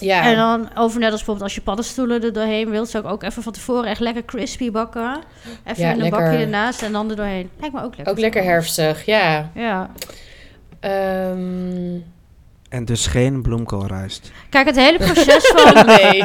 Ja, 0.00 0.22
En 0.24 0.36
dan 0.36 0.68
over 0.76 0.98
net 0.98 1.08
als 1.10 1.16
bijvoorbeeld 1.18 1.42
als 1.46 1.54
je 1.54 1.60
paddenstoelen 1.60 2.22
er 2.22 2.32
doorheen 2.32 2.70
wilt, 2.70 2.88
zou 2.88 3.04
ik 3.04 3.10
ook 3.10 3.22
even 3.22 3.42
van 3.42 3.52
tevoren 3.52 3.84
echt 3.90 4.00
lekker 4.00 4.24
crispy 4.24 4.70
bakken. 4.70 5.18
Even 5.64 5.82
Ja, 5.82 5.88
in 5.88 5.94
een 5.94 6.02
lekker. 6.02 6.20
bakje 6.20 6.36
ernaast 6.38 6.82
en 6.82 6.92
dan 6.92 7.10
er 7.10 7.16
doorheen. 7.16 7.50
Lijkt 7.60 7.74
me 7.74 7.82
ook 7.82 7.96
lekker. 7.96 8.12
ook 8.12 8.18
lekker 8.18 8.42
herfstig, 8.42 9.04
ja. 9.06 9.50
Ja. 9.54 9.90
Ehm, 10.80 11.96
En 12.68 12.84
dus 12.84 13.06
geen 13.06 13.42
bloemkoolrijst. 13.42 14.32
Kijk, 14.50 14.66
het 14.66 14.76
hele 14.76 14.98
proces 14.98 15.52
van... 15.54 15.86
nee. 15.96 16.22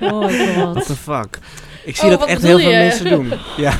Oh 0.12 0.26
my 0.26 0.54
god. 0.54 0.74
What 0.74 0.86
the 0.86 0.96
fuck? 0.96 1.38
Ik 1.84 1.96
zie 1.96 2.10
Oh, 2.12 2.18
dat 2.18 2.28
echt 2.28 2.42
heel 2.42 2.58
veel 2.58 2.70
je? 2.70 2.76
mensen 2.76 3.04
doen. 3.10 3.32
Ja. 3.56 3.72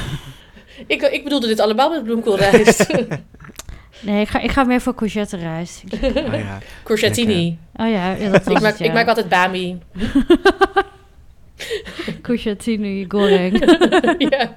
Ik, 0.87 1.03
ik 1.03 1.25
bedoelde 1.25 1.47
dit 1.47 1.61
allemaal 1.61 1.91
met 1.91 2.05
bloemkoolrijst. 2.05 2.87
Nee, 4.01 4.21
ik 4.21 4.29
ga, 4.29 4.41
ik 4.41 4.51
ga 4.51 4.65
meer 4.65 4.81
voor 4.81 4.95
courgette 4.95 5.37
rijst. 5.37 5.83
Oh, 6.03 6.35
ja. 6.35 6.59
Courgettini. 6.83 7.59
Oh 7.77 7.89
ja, 7.89 8.13
ja 8.13 8.31
dat 8.31 8.45
was 8.45 8.55
Ik 8.55 8.61
maak, 8.63 8.71
het, 8.71 8.79
ja. 8.79 8.85
ik 8.85 8.93
maak 8.93 9.09
altijd 9.09 9.29
bami. 9.29 9.79
Courgettini 12.23 13.05
goreng. 13.09 13.59
ja. 14.19 14.57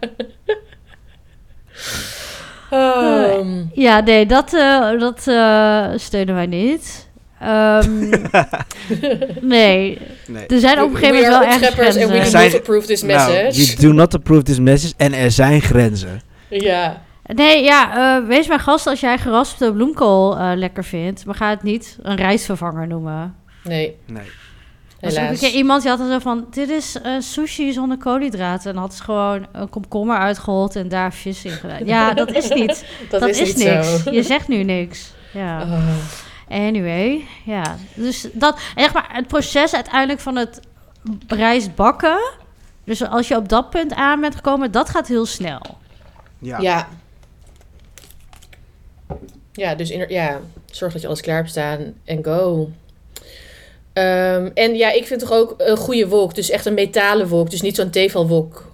Ehm, 2.69 3.63
Ja, 3.73 3.99
nee, 3.99 4.25
dat, 4.25 4.53
eh, 4.53 4.99
dat 4.99 5.27
eh, 5.27 5.85
steunen 5.95 6.35
wij 6.35 6.45
niet. 6.45 7.07
Ehm, 7.39 8.09
nee, 9.41 9.97
Nee. 10.27 10.45
er 10.47 10.59
zijn 10.59 10.81
op 10.81 10.89
een 10.89 10.95
gegeven 10.95 11.15
we 11.15 11.21
moment 11.21 11.29
wel 11.29 11.41
opscheppers 11.53 11.87
and 11.87 11.95
we 11.95 12.01
do 12.01 12.07
grenzen. 12.07 12.29
Zijn- 12.31 12.51
not 12.51 12.59
approve 12.59 12.87
this 12.87 13.01
Nou, 13.01 13.31
message. 13.33 13.63
you 13.65 13.81
do 13.87 13.93
not 13.93 14.13
approve 14.15 14.43
this 14.43 14.59
message. 14.59 14.93
En 14.97 15.13
er 15.13 15.31
zijn 15.31 15.61
grenzen. 15.61 16.21
ja. 16.49 17.01
Nee, 17.35 17.63
ja, 17.63 18.17
eh, 18.17 18.27
wees 18.27 18.47
mijn 18.47 18.59
gast 18.59 18.87
als 18.87 18.99
jij 18.99 19.17
geraspte 19.17 19.73
bloemkool 19.73 20.37
eh, 20.37 20.51
lekker 20.55 20.83
vindt. 20.83 21.25
Maar 21.25 21.35
ga 21.35 21.49
het 21.49 21.63
niet 21.63 21.97
een 22.01 22.15
rijstvervanger 22.15 22.87
noemen. 22.87 23.35
Nee, 23.63 23.95
Nee. 24.07 24.23
Er 24.99 25.13
was 25.13 25.17
ook 25.23 25.29
een 25.29 25.37
keer 25.37 25.51
iemand 25.51 25.81
die 25.81 25.91
had 25.91 25.99
er 25.99 26.07
zo 26.11 26.19
van... 26.19 26.47
Dit 26.51 26.69
is 26.69 27.01
eh, 27.01 27.13
sushi 27.19 27.71
zonder 27.73 27.97
koolhydraten. 27.97 28.69
En 28.69 28.73
dan 28.73 28.83
had 28.83 28.93
ze 28.93 29.03
gewoon 29.03 29.47
een 29.51 29.69
komkommer 29.69 30.17
uitgehold 30.17 30.75
en 30.75 30.87
daar 30.87 31.13
vis 31.13 31.45
in 31.45 31.51
gedaan. 31.51 31.85
Ja, 31.85 32.13
dat 32.13 32.31
is 32.33 32.49
niet. 32.49 32.67
Dat, 33.09 33.19
dat 33.19 33.29
is, 33.29 33.39
niet 33.39 33.57
niks. 33.67 34.03
zo. 34.03 34.11
Je 34.17 34.23
zegt 34.23 34.47
nu 34.47 34.63
niks. 34.63 35.11
Ja. 35.33 35.61
Oh. 35.61 35.87
Anyway, 36.49 37.25
ja. 37.45 37.75
Dus 37.93 38.27
dat, 38.33 38.59
zeg 38.75 38.93
maar, 38.93 39.09
het 39.11 39.27
proces 39.27 39.73
uiteindelijk 39.73 40.19
van 40.19 40.35
het 40.35 40.59
rijst 41.27 41.75
bakken. 41.75 42.19
Dus 42.83 43.03
als 43.07 43.27
je 43.27 43.35
op 43.35 43.49
dat 43.49 43.69
punt 43.69 43.93
aan 43.93 44.21
bent 44.21 44.35
gekomen, 44.35 44.71
dat 44.71 44.89
gaat 44.89 45.07
heel 45.07 45.25
snel. 45.25 45.61
Ja. 46.39 46.59
Ja. 46.59 46.87
Ja, 49.53 49.75
dus 49.75 49.89
inder- 49.91 50.11
ja, 50.11 50.39
zorg 50.65 50.93
dat 50.93 51.01
je 51.01 51.07
alles 51.07 51.21
klaar 51.21 51.35
hebt 51.37 51.49
staan 51.49 51.93
en 52.05 52.23
go. 52.23 52.69
Ehm, 53.99 54.49
en 54.53 54.75
ja, 54.75 54.91
ik 54.91 55.07
vind 55.07 55.19
toch 55.19 55.31
ook 55.31 55.53
een 55.57 55.77
goede 55.77 56.07
wok. 56.07 56.35
Dus 56.35 56.49
echt 56.49 56.65
een 56.65 56.73
metalen 56.73 57.27
wok. 57.27 57.49
Dus 57.49 57.61
niet 57.61 57.75
zo'n 57.75 57.89
tevelwok. 57.89 58.67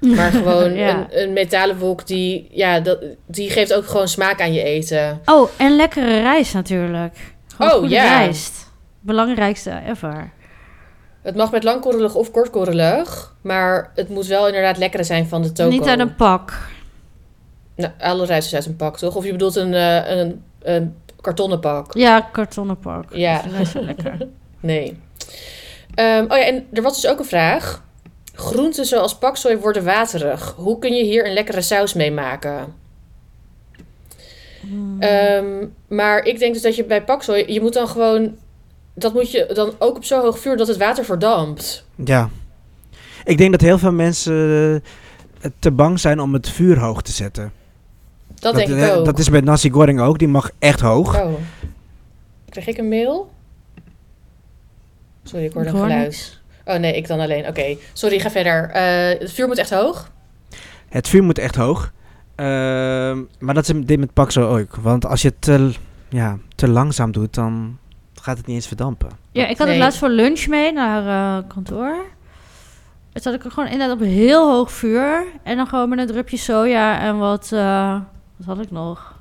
Maar 0.16 0.30
gewoon 0.32 0.74
Ja. 0.74 0.88
een, 1.10 1.22
een 1.22 1.32
metalen 1.32 1.78
wok 1.78 2.06
die, 2.06 2.48
ja, 2.50 2.80
dat, 2.80 2.98
die 3.26 3.50
geeft 3.50 3.74
ook 3.74 3.86
gewoon 3.86 4.08
smaak 4.08 4.40
aan 4.40 4.52
je 4.52 4.62
eten. 4.62 5.20
Oh, 5.24 5.48
en 5.56 5.76
lekkere 5.76 6.20
rijst 6.20 6.54
natuurlijk. 6.54 7.16
Gewoon 7.56 7.72
Oh, 7.72 7.78
goede 7.78 7.94
ja. 7.94 8.18
rijst. 8.18 8.68
Belangrijkste 9.00 9.80
ever. 9.88 10.30
Het 11.22 11.36
mag 11.36 11.50
met 11.50 11.62
langkorrelig 11.64 12.14
of 12.14 12.30
kortkorrelig. 12.30 13.34
Maar 13.40 13.90
het 13.94 14.08
moet 14.08 14.26
wel 14.26 14.46
inderdaad 14.46 14.76
lekkere 14.78 15.04
zijn 15.04 15.26
van 15.26 15.42
de 15.42 15.52
toko. 15.52 15.70
Niet 15.70 15.86
uit 15.86 15.98
een 15.98 16.14
pak. 16.14 16.58
Nou, 17.76 17.92
alle 17.98 18.26
rijst 18.26 18.46
is 18.46 18.54
uit 18.54 18.66
een 18.66 18.76
pak, 18.76 18.98
toch? 18.98 19.16
Of 19.16 19.24
je 19.24 19.30
bedoelt 19.32 19.56
een, 19.56 19.74
eh, 19.74 20.16
een, 20.18 20.42
een 20.62 20.94
kartonnen 21.20 21.60
pak? 21.60 21.94
Ja, 21.94 22.20
kartonnen 22.32 22.78
pak. 22.78 23.04
Ja. 23.14 23.42
Dat 23.42 23.60
is 23.60 23.72
lekker. 23.72 24.16
Nee. 24.60 24.98
Ehm, 25.94 26.24
oh 26.28 26.36
ja, 26.36 26.44
en 26.44 26.66
er 26.72 26.82
was 26.82 27.00
dus 27.00 27.10
ook 27.10 27.18
een 27.18 27.24
vraag. 27.24 27.84
Groenten 28.34 28.84
zoals 28.84 29.18
paksoi 29.18 29.56
worden 29.56 29.84
waterig. 29.84 30.54
Hoe 30.56 30.78
kun 30.78 30.94
je 30.94 31.04
hier 31.04 31.26
een 31.26 31.32
lekkere 31.32 31.60
saus 31.60 31.94
mee 31.94 32.12
maken? 32.12 32.74
Hmm. 34.60 35.00
Ehm, 35.00 35.66
maar 35.88 36.24
ik 36.24 36.38
denk 36.38 36.52
dus 36.52 36.62
dat 36.62 36.76
je 36.76 36.84
bij 36.84 37.04
paksoi... 37.04 37.52
Je 37.52 37.60
moet 37.60 37.72
dan 37.72 37.88
gewoon... 37.88 38.36
Dat 38.94 39.12
moet 39.12 39.30
je 39.30 39.50
dan 39.54 39.72
ook 39.78 39.96
op 39.96 40.04
zo 40.04 40.20
hoog 40.20 40.38
vuur 40.38 40.56
dat 40.56 40.68
het 40.68 40.76
water 40.76 41.04
verdampt. 41.04 41.84
Ja. 42.04 42.30
Ik 43.24 43.38
denk 43.38 43.50
dat 43.50 43.60
heel 43.60 43.78
veel 43.78 43.92
mensen 43.92 44.82
eh, 45.40 45.50
te 45.58 45.70
bang 45.70 46.00
zijn 46.00 46.20
om 46.20 46.32
het 46.32 46.48
vuur 46.48 46.78
hoog 46.78 47.02
te 47.02 47.12
zetten. 47.12 47.52
Dat, 48.34 48.54
denk 48.54 48.68
ik 48.68 48.96
ook. 48.96 49.04
Dat 49.04 49.18
is 49.18 49.30
bij 49.30 49.40
nasi 49.40 49.70
goreng 49.70 50.00
ook. 50.00 50.18
Die 50.18 50.28
mag 50.28 50.50
echt 50.58 50.80
hoog. 50.80 51.20
Oh. 51.20 51.32
Kreeg 52.48 52.66
ik 52.66 52.78
een 52.78 52.88
mail? 52.88 53.30
Sorry, 55.30 55.44
ik 55.44 55.52
hoorde 55.52 55.68
Ik 55.68 55.74
een 55.74 55.80
hoor 55.80 55.90
geluid. 55.90 56.38
Oh 56.64 56.76
nee, 56.76 56.96
ik 56.96 57.06
dan 57.06 57.20
alleen. 57.20 57.46
Oké, 57.46 57.76
sorry, 57.92 58.18
ga 58.18 58.30
verder. 58.30 58.70
Eh, 58.70 59.18
het 59.20 59.32
vuur 59.32 59.46
moet 59.46 59.58
echt 59.58 59.70
hoog? 59.70 60.10
Het 60.88 61.08
vuur 61.08 61.22
moet 61.22 61.38
echt 61.38 61.54
hoog. 61.54 61.92
Ehm, 62.34 63.18
maar 63.38 63.54
dat 63.54 63.68
is 63.68 63.84
dit 63.84 63.98
met 63.98 64.12
Paxo 64.12 64.58
ook. 64.58 64.76
Want 64.76 65.06
als 65.06 65.22
je 65.22 65.28
het 65.28 65.40
te, 65.40 65.72
ja, 66.08 66.38
te 66.54 66.68
langzaam 66.68 67.12
doet, 67.12 67.34
dan 67.34 67.78
gaat 68.14 68.36
het 68.36 68.46
niet 68.46 68.56
eens 68.56 68.66
verdampen. 68.66 69.08
Ja, 69.32 69.46
ik 69.46 69.58
had 69.58 69.66
Nee. 69.66 69.74
het 69.76 69.84
laatst 69.84 69.98
voor 69.98 70.08
lunch 70.08 70.46
mee 70.46 70.72
naar 70.72 71.38
eh, 71.38 71.48
kantoor. 71.48 72.04
Dus 73.12 73.24
had 73.24 73.34
ik 73.34 73.44
er 73.44 73.50
gewoon 73.50 73.68
inderdaad 73.68 73.96
op 73.96 74.02
heel 74.06 74.50
hoog 74.50 74.72
vuur. 74.72 75.24
En 75.42 75.56
dan 75.56 75.66
gewoon 75.66 75.88
met 75.88 75.98
een 75.98 76.06
drupje 76.06 76.36
soja 76.36 77.00
en 77.00 77.18
wat... 77.18 77.50
eh, 77.52 78.00
wat 78.36 78.46
had 78.56 78.64
ik 78.64 78.70
nog? 78.70 79.18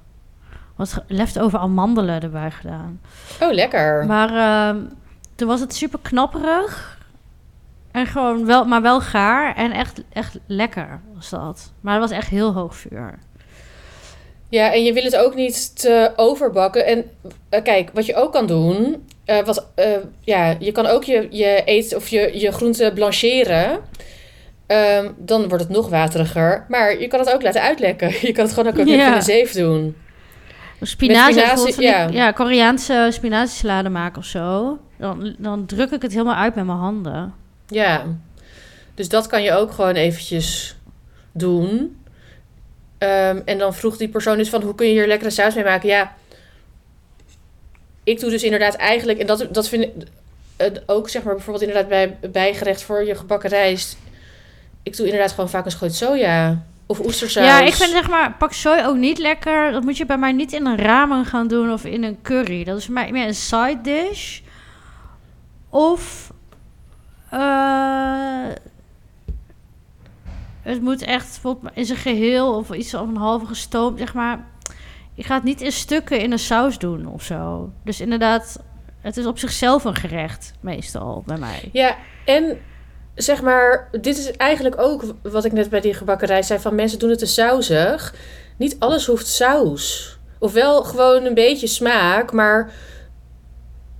Wat 0.75 1.03
leftover 1.07 1.59
amandelen 1.59 2.21
erbij 2.21 2.51
gedaan. 2.51 2.99
Oh, 3.41 3.51
lekker. 3.53 4.05
Maar 4.05 4.29
ehm, 4.29 4.77
toen 5.39 5.47
was 5.47 5.59
het 5.59 5.75
super 5.75 5.99
knapperig. 6.01 6.97
En 7.91 8.05
gewoon 8.05 8.45
wel, 8.45 8.65
maar 8.65 8.81
wel 8.81 9.01
gaar. 9.01 9.55
En 9.55 9.71
echt, 9.71 10.01
echt 10.13 10.37
lekker 10.47 11.01
was 11.15 11.29
dat. 11.29 11.71
Maar 11.81 11.93
het 11.99 12.09
was 12.09 12.17
echt 12.17 12.27
heel 12.29 12.53
hoog 12.53 12.75
vuur. 12.75 13.19
Ja, 14.49 14.73
en 14.73 14.83
je 14.83 14.93
wil 14.93 15.03
het 15.03 15.15
ook 15.15 15.35
niet 15.35 15.79
te 15.81 16.11
overbakken. 16.15 16.85
En 16.85 17.05
eh, 17.49 17.63
kijk, 17.63 17.89
wat 17.93 18.05
je 18.05 18.15
ook 18.15 18.31
kan 18.33 18.47
doen. 18.47 19.07
eh, 19.25 19.43
wat, 19.45 19.67
eh, 19.75 19.85
ja, 20.21 20.55
je 20.59 20.71
kan 20.71 20.85
ook 20.85 21.03
je, 21.03 21.27
je 21.31 21.61
eten 21.65 21.97
of 21.97 22.07
je, 22.07 22.39
je 22.39 22.51
groenten 22.51 22.93
blancheren. 22.93 23.79
Ehm, 24.67 25.11
dan 25.17 25.47
wordt 25.47 25.63
het 25.63 25.73
nog 25.73 25.89
wateriger. 25.89 26.65
Maar 26.69 26.99
je 26.99 27.07
kan 27.07 27.19
het 27.19 27.33
ook 27.33 27.41
laten 27.41 27.61
uitlekken. 27.61 28.09
Je 28.27 28.31
kan 28.31 28.45
het 28.45 28.53
gewoon 28.53 28.71
ook 28.73 28.79
even 28.79 28.91
Ja. 28.97 29.07
in 29.07 29.13
de 29.19 29.21
zeef 29.25 29.51
doen. 29.51 29.95
Spinazie, 30.81 31.33
spinazie, 31.41 31.81
ja. 31.83 32.07
ja. 32.07 32.31
Koreaanse 32.31 33.07
spinaziesalade 33.11 33.89
maken 33.89 34.17
of 34.19 34.25
zo. 34.25 34.77
Dan, 34.99 35.35
dan 35.37 35.65
druk 35.65 35.91
ik 35.91 36.01
het 36.01 36.11
helemaal 36.11 36.35
uit 36.35 36.55
met 36.55 36.65
mijn 36.65 36.77
handen. 36.77 37.33
Ja. 37.67 38.05
Dus 38.95 39.09
dat 39.09 39.27
kan 39.27 39.43
je 39.43 39.51
ook 39.51 39.71
gewoon 39.71 39.93
eventjes 39.93 40.75
doen. 41.31 41.97
Ehm, 42.97 43.41
en 43.45 43.57
dan 43.57 43.73
vroeg 43.73 43.97
die 43.97 44.09
persoon 44.09 44.37
dus 44.37 44.49
van... 44.49 44.61
hoe 44.61 44.75
kun 44.75 44.87
je 44.87 44.91
hier 44.91 45.07
lekkere 45.07 45.29
saus 45.29 45.55
mee 45.55 45.63
maken? 45.63 45.89
Ja, 45.89 46.15
ik 48.03 48.19
doe 48.19 48.29
dus 48.29 48.43
inderdaad 48.43 48.75
eigenlijk... 48.75 49.19
en 49.19 49.27
dat, 49.27 49.47
dat 49.51 49.69
vind 49.69 49.83
ik 49.83 50.81
ook 50.85 51.09
zeg 51.09 51.23
maar 51.23 51.33
bijvoorbeeld 51.33 51.67
inderdaad 51.67 51.89
bij 51.89 52.29
bijgerecht 52.31 52.81
voor 52.81 53.05
je 53.05 53.15
gebakken 53.15 53.49
rijst... 53.49 53.97
ik 54.83 54.97
doe 54.97 55.05
inderdaad 55.05 55.31
gewoon 55.31 55.49
vaak 55.49 55.65
een 55.65 55.71
schoot 55.71 55.93
soja 55.93 56.63
of 56.85 56.99
oestersaus. 56.99 57.45
Ja, 57.45 57.59
ik 57.59 57.73
vind 57.73 57.89
zeg 57.89 58.09
maar 58.09 58.35
pak 58.37 58.53
soy 58.53 58.83
ook 58.85 58.95
niet 58.95 59.17
lekker. 59.17 59.71
Dat 59.71 59.83
moet 59.83 59.97
je 59.97 60.05
bij 60.05 60.17
mij 60.17 60.31
niet 60.31 60.53
in 60.53 60.65
een 60.65 60.77
ramen 60.77 61.25
gaan 61.25 61.47
doen 61.47 61.71
of 61.71 61.85
in 61.85 62.03
een 62.03 62.17
curry. 62.21 62.63
Dat 62.63 62.77
is 62.77 62.85
voor 62.85 62.93
mij 62.93 63.11
meer 63.11 63.27
een 63.27 63.35
side 63.35 63.79
dish. 63.81 64.39
Of 65.69 66.33
eh, 67.29 68.47
het 70.61 70.81
moet 70.81 71.01
echt 71.01 71.41
in 71.73 71.85
zijn 71.85 71.99
geheel 71.99 72.55
of 72.55 72.71
iets 72.71 72.89
van 72.89 73.09
een 73.09 73.17
halve 73.17 73.45
gestoomd, 73.45 73.99
zeg 73.99 74.13
maar. 74.13 74.45
Je 75.13 75.23
gaat 75.23 75.43
niet 75.43 75.61
in 75.61 75.71
stukken 75.71 76.19
in 76.19 76.31
een 76.31 76.39
saus 76.39 76.77
doen 76.77 77.07
of 77.07 77.23
zo. 77.23 77.71
Dus 77.83 78.01
inderdaad, 78.01 78.63
het 79.01 79.17
is 79.17 79.25
op 79.25 79.39
zichzelf 79.39 79.83
een 79.83 79.95
gerecht 79.95 80.53
meestal 80.59 81.23
bij 81.25 81.37
mij. 81.37 81.69
Ja, 81.71 81.95
en 82.25 82.57
zeg 83.15 83.41
maar, 83.41 83.89
dit 83.91 84.17
is 84.17 84.31
eigenlijk 84.31 84.81
ook 84.81 85.03
wat 85.21 85.45
ik 85.45 85.51
net 85.51 85.69
bij 85.69 85.81
die 85.81 85.93
gebakken 85.93 86.27
rijst 86.27 86.47
zei: 86.47 86.59
van 86.59 86.75
mensen 86.75 86.99
doen 86.99 87.09
het 87.09 87.19
te 87.19 87.25
sausig. 87.25 88.15
Niet 88.57 88.75
alles 88.79 89.05
hoeft 89.05 89.27
saus. 89.27 90.17
Ofwel 90.39 90.83
gewoon 90.83 91.25
een 91.25 91.33
beetje 91.33 91.67
smaak, 91.67 92.31
maar 92.31 92.71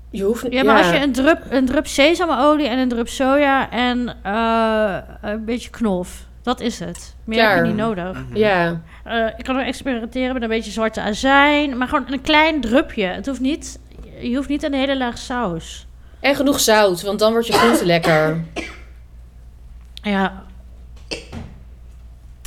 je 0.10 0.24
hoeft 0.24 0.46
Ja, 0.50 0.64
maar 0.64 0.78
als 0.78 0.90
je 0.90 1.02
een 1.02 1.12
drup, 1.12 1.42
een 1.50 1.66
drup 1.66 1.88
sesamolie 1.88 2.68
en 2.68 2.78
een 2.80 2.90
drup 2.90 3.08
soja 3.08 3.70
en 3.72 4.16
eh, 4.24 4.98
een 5.22 5.46
beetje 5.46 5.70
knof, 5.70 6.26
dat 6.42 6.60
is 6.60 6.80
het. 6.80 7.16
Meer 7.24 7.40
heb 7.40 7.50
je 7.50 7.56
Klaar. 7.56 7.68
niet 7.68 7.76
nodig. 7.76 8.18
Ja, 8.34 8.82
Eh, 9.04 9.26
ik 9.38 9.44
kan 9.44 9.56
ook 9.60 9.66
experimenteren 9.66 10.34
met 10.34 10.42
een 10.44 10.50
beetje 10.50 10.72
zwarte 10.72 11.02
azijn, 11.02 11.78
maar 11.78 11.88
gewoon 11.88 12.12
een 12.12 12.22
klein 12.22 12.62
drupje. 12.62 13.06
Het 13.06 13.26
hoeft 13.26 13.40
niet, 13.40 13.80
je 14.22 14.36
hoeft 14.36 14.50
niet 14.50 14.64
een 14.64 14.74
hele 14.74 14.98
laag 14.98 15.18
saus. 15.18 15.88
en 16.20 16.36
genoeg 16.36 16.60
zout, 16.60 17.02
want 17.02 17.20
dan 17.20 17.32
wordt 17.32 17.48
je 17.48 17.54
groente 17.54 17.86
lekker. 17.96 18.44
Ja, 20.02 20.44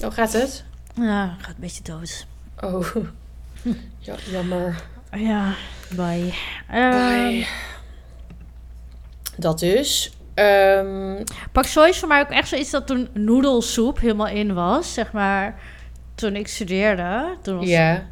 Oh, 0.05 0.13
gaat 0.13 0.33
het? 0.33 0.65
ja 0.95 1.35
gaat 1.39 1.55
een 1.55 1.61
beetje 1.61 1.83
dood. 1.83 2.27
Oh, 2.61 2.87
ja, 3.99 4.15
jammer. 4.31 4.83
Ja, 5.17 5.55
bye. 5.97 6.33
Eh, 6.69 6.91
Bye. 6.91 7.47
Dat 9.37 9.59
dus. 9.59 10.13
Ehm, 10.35 11.25
Pak 11.53 11.65
soy 11.65 11.89
is 11.89 11.99
voor 11.99 12.09
mij 12.09 12.21
ook 12.21 12.29
echt 12.31 12.49
zoiets 12.49 12.71
dat 12.71 12.87
toen 12.87 13.09
noedelsoep 13.13 14.01
helemaal 14.01 14.29
in 14.29 14.55
was, 14.55 14.95
zeg 14.95 15.13
maar. 15.13 15.61
Toen 16.15 16.37
ik 16.37 16.49
studeerde. 16.49 17.37
Toen 17.43 17.57
was 17.59 17.67
ja. 17.69 18.11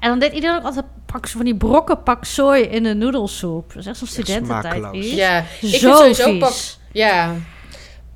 En 0.00 0.08
dan 0.08 0.18
deed 0.18 0.32
iedereen 0.32 0.56
ook 0.56 0.64
altijd 0.64 0.84
pak, 1.06 1.28
van 1.28 1.44
die 1.44 1.56
brokken 1.56 2.02
pak 2.02 2.24
soy 2.24 2.58
in 2.58 2.84
een 2.84 2.98
noedelsoep. 2.98 3.68
Dat 3.68 3.76
is 3.82 3.86
echt 3.86 3.96
zo'n 3.98 4.06
studententijd 4.06 4.94
iets. 4.94 5.14
ja, 5.14 5.38
ik 5.38 5.44
Zo 5.80 5.96
vind 5.96 6.16
sowieso 6.16 6.24
vies. 6.24 6.38
pak, 6.40 6.52
ja. 6.92 7.34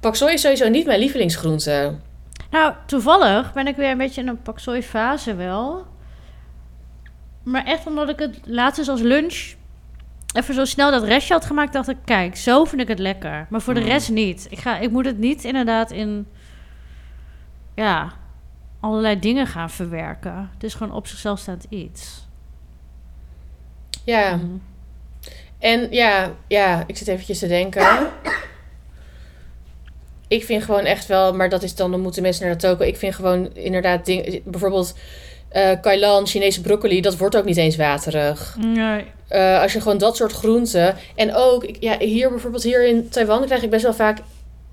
Pak 0.01 0.17
soja 0.17 0.33
is 0.33 0.41
sowieso 0.41 0.69
niet 0.69 0.87
mijn 0.87 0.99
lievelingsgroente. 0.99 1.95
Nou, 2.51 2.73
toevallig 2.87 3.53
ben 3.53 3.67
ik 3.67 3.77
weer 3.77 3.91
een 3.91 3.99
beetje 3.99 4.21
in 4.21 4.29
een 4.29 4.43
pak 4.43 4.59
soy 4.59 4.83
fase 4.83 5.35
wel. 5.35 5.87
Maar 7.43 7.65
echt 7.65 7.87
omdat 7.87 8.09
ik 8.09 8.19
het 8.19 8.39
laatst 8.45 8.79
eens 8.79 8.89
als 8.89 9.01
lunch 9.01 9.55
even 10.35 10.55
zo 10.55 10.65
snel 10.65 10.91
dat 10.91 11.03
restje 11.03 11.33
had 11.35 11.45
gemaakt, 11.45 11.73
dacht 11.73 11.89
ik, 11.89 11.97
kijk, 12.05 12.37
zo 12.37 12.65
vind 12.65 12.81
ik 12.81 12.89
het 12.89 12.99
lekker. 12.99 13.47
Maar 13.51 13.61
voor 13.61 13.75
de 13.75 13.81
Mm. 13.81 13.87
rest 13.87 14.11
niet. 14.11 14.47
Ik, 14.51 14.59
ga, 14.59 14.79
ik 14.79 14.91
moet 14.91 15.05
het 15.05 15.19
niet 15.19 15.45
inderdaad 15.45 15.91
in, 15.91 16.27
ja, 17.75 18.13
allerlei 18.81 19.19
dingen 19.19 19.47
gaan 19.47 19.71
verwerken. 19.71 20.51
Het 20.55 20.65
is 20.65 20.75
gewoon 20.75 20.95
op 20.95 21.07
zichzelf 21.07 21.39
staand 21.39 21.67
iets. 21.69 22.27
Ja. 24.05 24.37
Mhm. 24.37 24.47
En 25.59 25.89
ja, 25.91 26.31
ja, 26.47 26.85
ik 26.87 26.97
zit 26.97 27.09
eventjes 27.09 27.39
te 27.39 27.47
denken. 27.47 28.09
ik 30.29 30.45
vind 30.45 30.63
gewoon 30.65 30.85
echt 30.85 31.07
wel, 31.07 31.35
maar 31.35 31.49
dat 31.49 31.63
is 31.63 31.75
dan, 31.75 31.91
dan 31.91 32.01
moeten 32.01 32.23
mensen 32.23 32.47
naar 32.47 32.59
de 32.59 32.67
toko. 32.67 32.85
Ik 32.85 32.97
vind 32.97 33.15
gewoon 33.15 33.55
inderdaad, 33.55 34.05
ding, 34.07 34.43
bijvoorbeeld 34.45 34.99
eh 35.53 35.71
kailan, 35.81 36.27
Chinese 36.27 36.61
broccoli, 36.61 37.01
dat 37.01 37.17
wordt 37.17 37.37
ook 37.37 37.45
niet 37.45 37.57
eens 37.57 37.77
waterig. 37.77 38.57
Nee. 38.59 39.05
Eh, 39.29 39.61
als 39.61 39.73
je 39.73 39.81
gewoon 39.81 39.99
dat 39.99 40.17
soort 40.17 40.33
groenten. 40.33 40.97
En 41.15 41.35
ook, 41.35 41.65
ik- 41.65 41.77
ja, 41.81 41.99
hier 41.99 42.31
bijvoorbeeld 42.31 42.63
hier 42.63 42.87
in 42.87 43.09
Taiwan 43.09 43.45
krijg 43.45 43.63
ik 43.63 43.71
best 43.71 43.83
wel 43.83 43.95
vaak. 43.95 44.19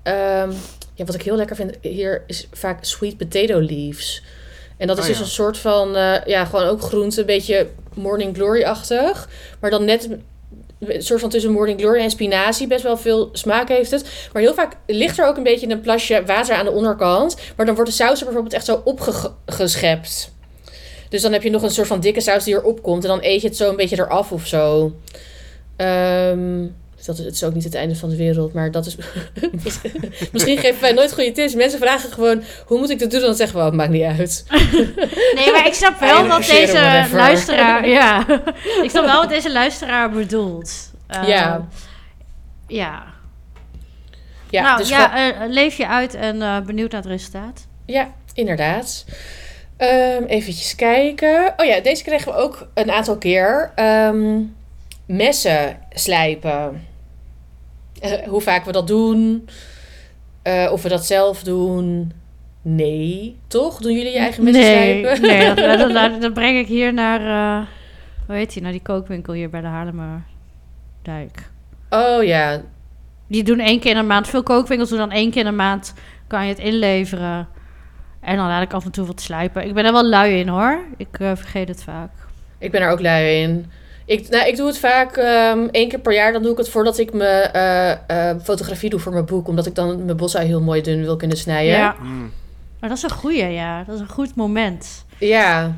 ehm, 0.02 0.50
ja, 0.94 1.04
wat 1.04 1.14
ik 1.14 1.22
heel 1.22 1.36
lekker 1.36 1.56
vind 1.56 1.72
hier 1.80 2.22
is 2.26 2.48
vaak 2.52 2.84
sweet 2.84 3.16
potato 3.16 3.60
leaves. 3.60 4.22
En 4.76 4.86
dat 4.86 4.96
is 4.96 5.02
Oh, 5.02 5.08
dus 5.08 5.18
ja. 5.18 5.24
een 5.24 5.30
soort 5.30 5.58
van, 5.58 5.96
eh, 5.96 6.14
ja, 6.24 6.44
gewoon 6.44 6.64
ook 6.64 6.82
groente, 6.82 7.20
een 7.20 7.26
beetje 7.26 7.66
morning 7.94 8.36
glory-achtig. 8.36 9.28
Maar 9.60 9.70
dan 9.70 9.84
net 9.84 10.08
een 10.78 11.02
soort 11.02 11.20
van 11.20 11.30
tussen 11.30 11.52
morning 11.52 11.80
glory 11.80 12.00
en 12.00 12.10
spinazie. 12.10 12.66
Best 12.66 12.82
wel 12.82 12.96
veel 12.96 13.28
smaak 13.32 13.68
heeft 13.68 13.90
het. 13.90 14.28
Maar 14.32 14.42
heel 14.42 14.54
vaak 14.54 14.76
ligt 14.86 15.18
er 15.18 15.26
ook 15.26 15.36
een 15.36 15.42
beetje 15.42 15.68
een 15.70 15.80
plasje 15.80 16.22
water 16.26 16.54
aan 16.54 16.64
de 16.64 16.70
onderkant. 16.70 17.36
Maar 17.56 17.66
dan 17.66 17.74
wordt 17.74 17.90
de 17.90 17.96
saus 17.96 18.18
er 18.18 18.24
bijvoorbeeld 18.24 18.54
echt 18.54 18.64
zo 18.64 18.80
opgeschept. 18.84 20.32
Dus 21.10 21.22
dan 21.22 21.32
heb 21.32 21.42
je 21.42 21.50
nog 21.50 21.62
een 21.62 21.70
soort 21.70 21.86
van 21.86 22.00
dikke 22.00 22.20
saus 22.20 22.44
die 22.44 22.54
erop 22.54 22.82
komt. 22.82 23.02
En 23.02 23.08
dan 23.10 23.18
eet 23.22 23.40
je 23.42 23.48
het 23.48 23.56
zo 23.56 23.70
een 23.70 23.76
beetje 23.76 23.98
eraf 23.98 24.32
of 24.32 24.46
zo. 24.46 24.94
Ehm, 25.76 26.66
dat 27.06 27.18
is, 27.18 27.24
het 27.24 27.34
is 27.34 27.44
ook 27.44 27.54
niet 27.54 27.64
het 27.64 27.74
einde 27.74 27.96
van 27.96 28.08
de 28.08 28.16
wereld. 28.16 28.52
Maar 28.52 28.70
dat 28.70 28.86
is... 28.86 28.96
Misschien 30.32 30.58
geven 30.58 30.80
wij 30.80 30.92
nooit 30.92 31.12
goede 31.12 31.32
tips. 31.32 31.54
Mensen 31.54 31.78
vragen 31.78 32.12
gewoon... 32.12 32.42
Hoe 32.66 32.78
moet 32.78 32.90
ik 32.90 32.98
dat 32.98 33.10
doen? 33.10 33.20
Dan 33.20 33.34
zeggen 33.34 33.54
we... 33.56 33.60
"Oh, 33.62 33.66
Het 33.68 33.76
maakt 33.76 33.90
niet 33.90 34.02
uit. 34.02 34.44
Nee, 35.34 35.52
maar 35.52 35.66
ik 35.66 35.74
snap 35.74 36.00
wel 36.00 36.26
regeren, 36.26 36.38
deze 36.60 36.72
whatever. 36.72 37.16
luisteraar... 37.16 37.88
Ja, 37.98 38.26
ik 38.82 38.90
snap 38.90 39.04
wel 39.04 39.20
wat 39.20 39.28
deze 39.28 39.52
luisteraar 39.52 40.10
bedoelt. 40.10 40.90
Eh, 41.06 41.28
Ja. 41.28 41.68
Ja. 42.66 43.04
Ja, 44.50 44.62
nou, 44.62 44.78
dus 44.78 44.88
ja, 44.88 45.32
eh, 45.32 45.48
leef 45.48 45.76
je 45.76 45.88
uit 45.88 46.14
en 46.14 46.42
eh, 46.42 46.60
benieuwd 46.60 46.92
naar 46.92 47.00
het 47.02 47.10
resultaat. 47.10 47.66
Ja, 47.86 48.12
inderdaad. 48.34 49.04
Ehm 49.80 50.24
eventjes 50.24 50.74
kijken. 50.74 51.54
Oh 51.56 51.66
ja, 51.66 51.80
deze 51.80 52.02
kregen 52.04 52.32
we 52.32 52.38
ook 52.38 52.68
een 52.74 52.90
aantal 52.90 53.18
keer. 53.18 53.72
Ehm, 53.74 54.40
messen 55.06 55.78
slijpen. 55.90 56.82
Eh, 58.00 58.12
hoe 58.28 58.40
vaak 58.40 58.64
we 58.64 58.72
dat 58.72 58.86
doen. 58.86 59.48
Eh, 60.42 60.68
of 60.72 60.82
we 60.82 60.88
dat 60.88 61.04
zelf 61.06 61.42
doen. 61.42 62.12
Nee, 62.62 63.36
toch? 63.46 63.78
Doen 63.80 63.92
jullie 63.92 64.12
je 64.12 64.18
eigen 64.18 64.44
messen 64.44 64.62
nee, 64.62 65.00
slijpen? 65.00 65.22
nee 65.22 65.46
dat, 65.54 65.56
dat, 65.78 65.92
dat- 65.92 66.20
dat 66.22 66.34
breng 66.34 66.58
ik 66.58 66.66
hier 66.66 66.92
naar... 66.94 67.20
eh, 67.20 67.66
hoe 68.26 68.34
heet 68.36 68.52
die? 68.52 68.62
Naar 68.62 68.72
die 68.72 68.82
kookwinkel 68.82 69.32
hier 69.34 69.50
bij 69.50 69.60
de 69.60 69.66
Haarlemmerdijk. 69.66 71.50
Oh 71.90 72.22
ja, 72.24 72.62
Die 73.26 73.42
doen 73.42 73.58
één 73.58 73.80
keer 73.80 73.90
in 73.90 73.96
een 73.96 74.06
maand. 74.06 74.28
Veel 74.28 74.42
kookwinkels 74.42 74.88
doen 74.88 74.98
dan 74.98 75.10
één 75.10 75.30
keer 75.30 75.40
in 75.40 75.46
een 75.46 75.56
maand. 75.56 75.94
Kan 76.26 76.42
je 76.42 76.48
het 76.48 76.58
inleveren. 76.58 77.48
En 78.20 78.36
dan 78.36 78.46
laat 78.46 78.62
ik 78.62 78.72
af 78.72 78.84
en 78.84 78.90
toe 78.90 79.06
wat 79.06 79.20
slijpen. 79.20 79.66
Ik 79.66 79.74
ben 79.74 79.84
er 79.84 79.92
wel 79.92 80.06
lui 80.06 80.38
in 80.38 80.48
hoor. 80.48 80.80
Ik 80.96 81.18
eh, 81.20 81.30
vergeet 81.34 81.68
het 81.68 81.82
vaak. 81.82 82.10
ik 82.58 82.70
ben 82.70 82.80
er 82.80 82.90
ook 82.90 83.00
lui 83.00 83.42
in. 83.42 83.70
Ik, 84.04 84.28
nou, 84.28 84.48
ik 84.48 84.56
doe 84.56 84.66
het 84.66 84.78
vaak 84.78 85.16
ehm, 85.16 85.66
één 85.70 85.88
keer 85.88 85.98
per 85.98 86.12
jaar. 86.14 86.32
Dan 86.32 86.42
doe 86.42 86.52
ik 86.52 86.58
het 86.58 86.68
voordat 86.68 86.98
ik 86.98 87.12
mijn 87.12 87.52
eh, 87.52 87.90
eh, 88.30 88.36
fotografie 88.42 88.90
doe 88.90 89.00
voor 89.00 89.12
mijn 89.12 89.24
boek. 89.24 89.48
Omdat 89.48 89.66
ik 89.66 89.74
dan 89.74 90.04
mijn 90.04 90.16
bosui 90.16 90.46
heel 90.46 90.60
mooi 90.60 90.82
dun 90.82 91.02
wil 91.02 91.16
kunnen 91.16 91.36
snijden. 91.36 91.72
Ja. 91.76 91.96
Mm. 92.00 92.32
Maar 92.80 92.88
dat 92.88 92.98
is 92.98 93.04
een 93.04 93.10
goeie, 93.10 93.44
ja. 93.46 93.84
Dat 93.84 93.94
is 93.94 94.00
een 94.00 94.08
goed 94.08 94.34
moment. 94.34 95.04
Ja, 95.18 95.76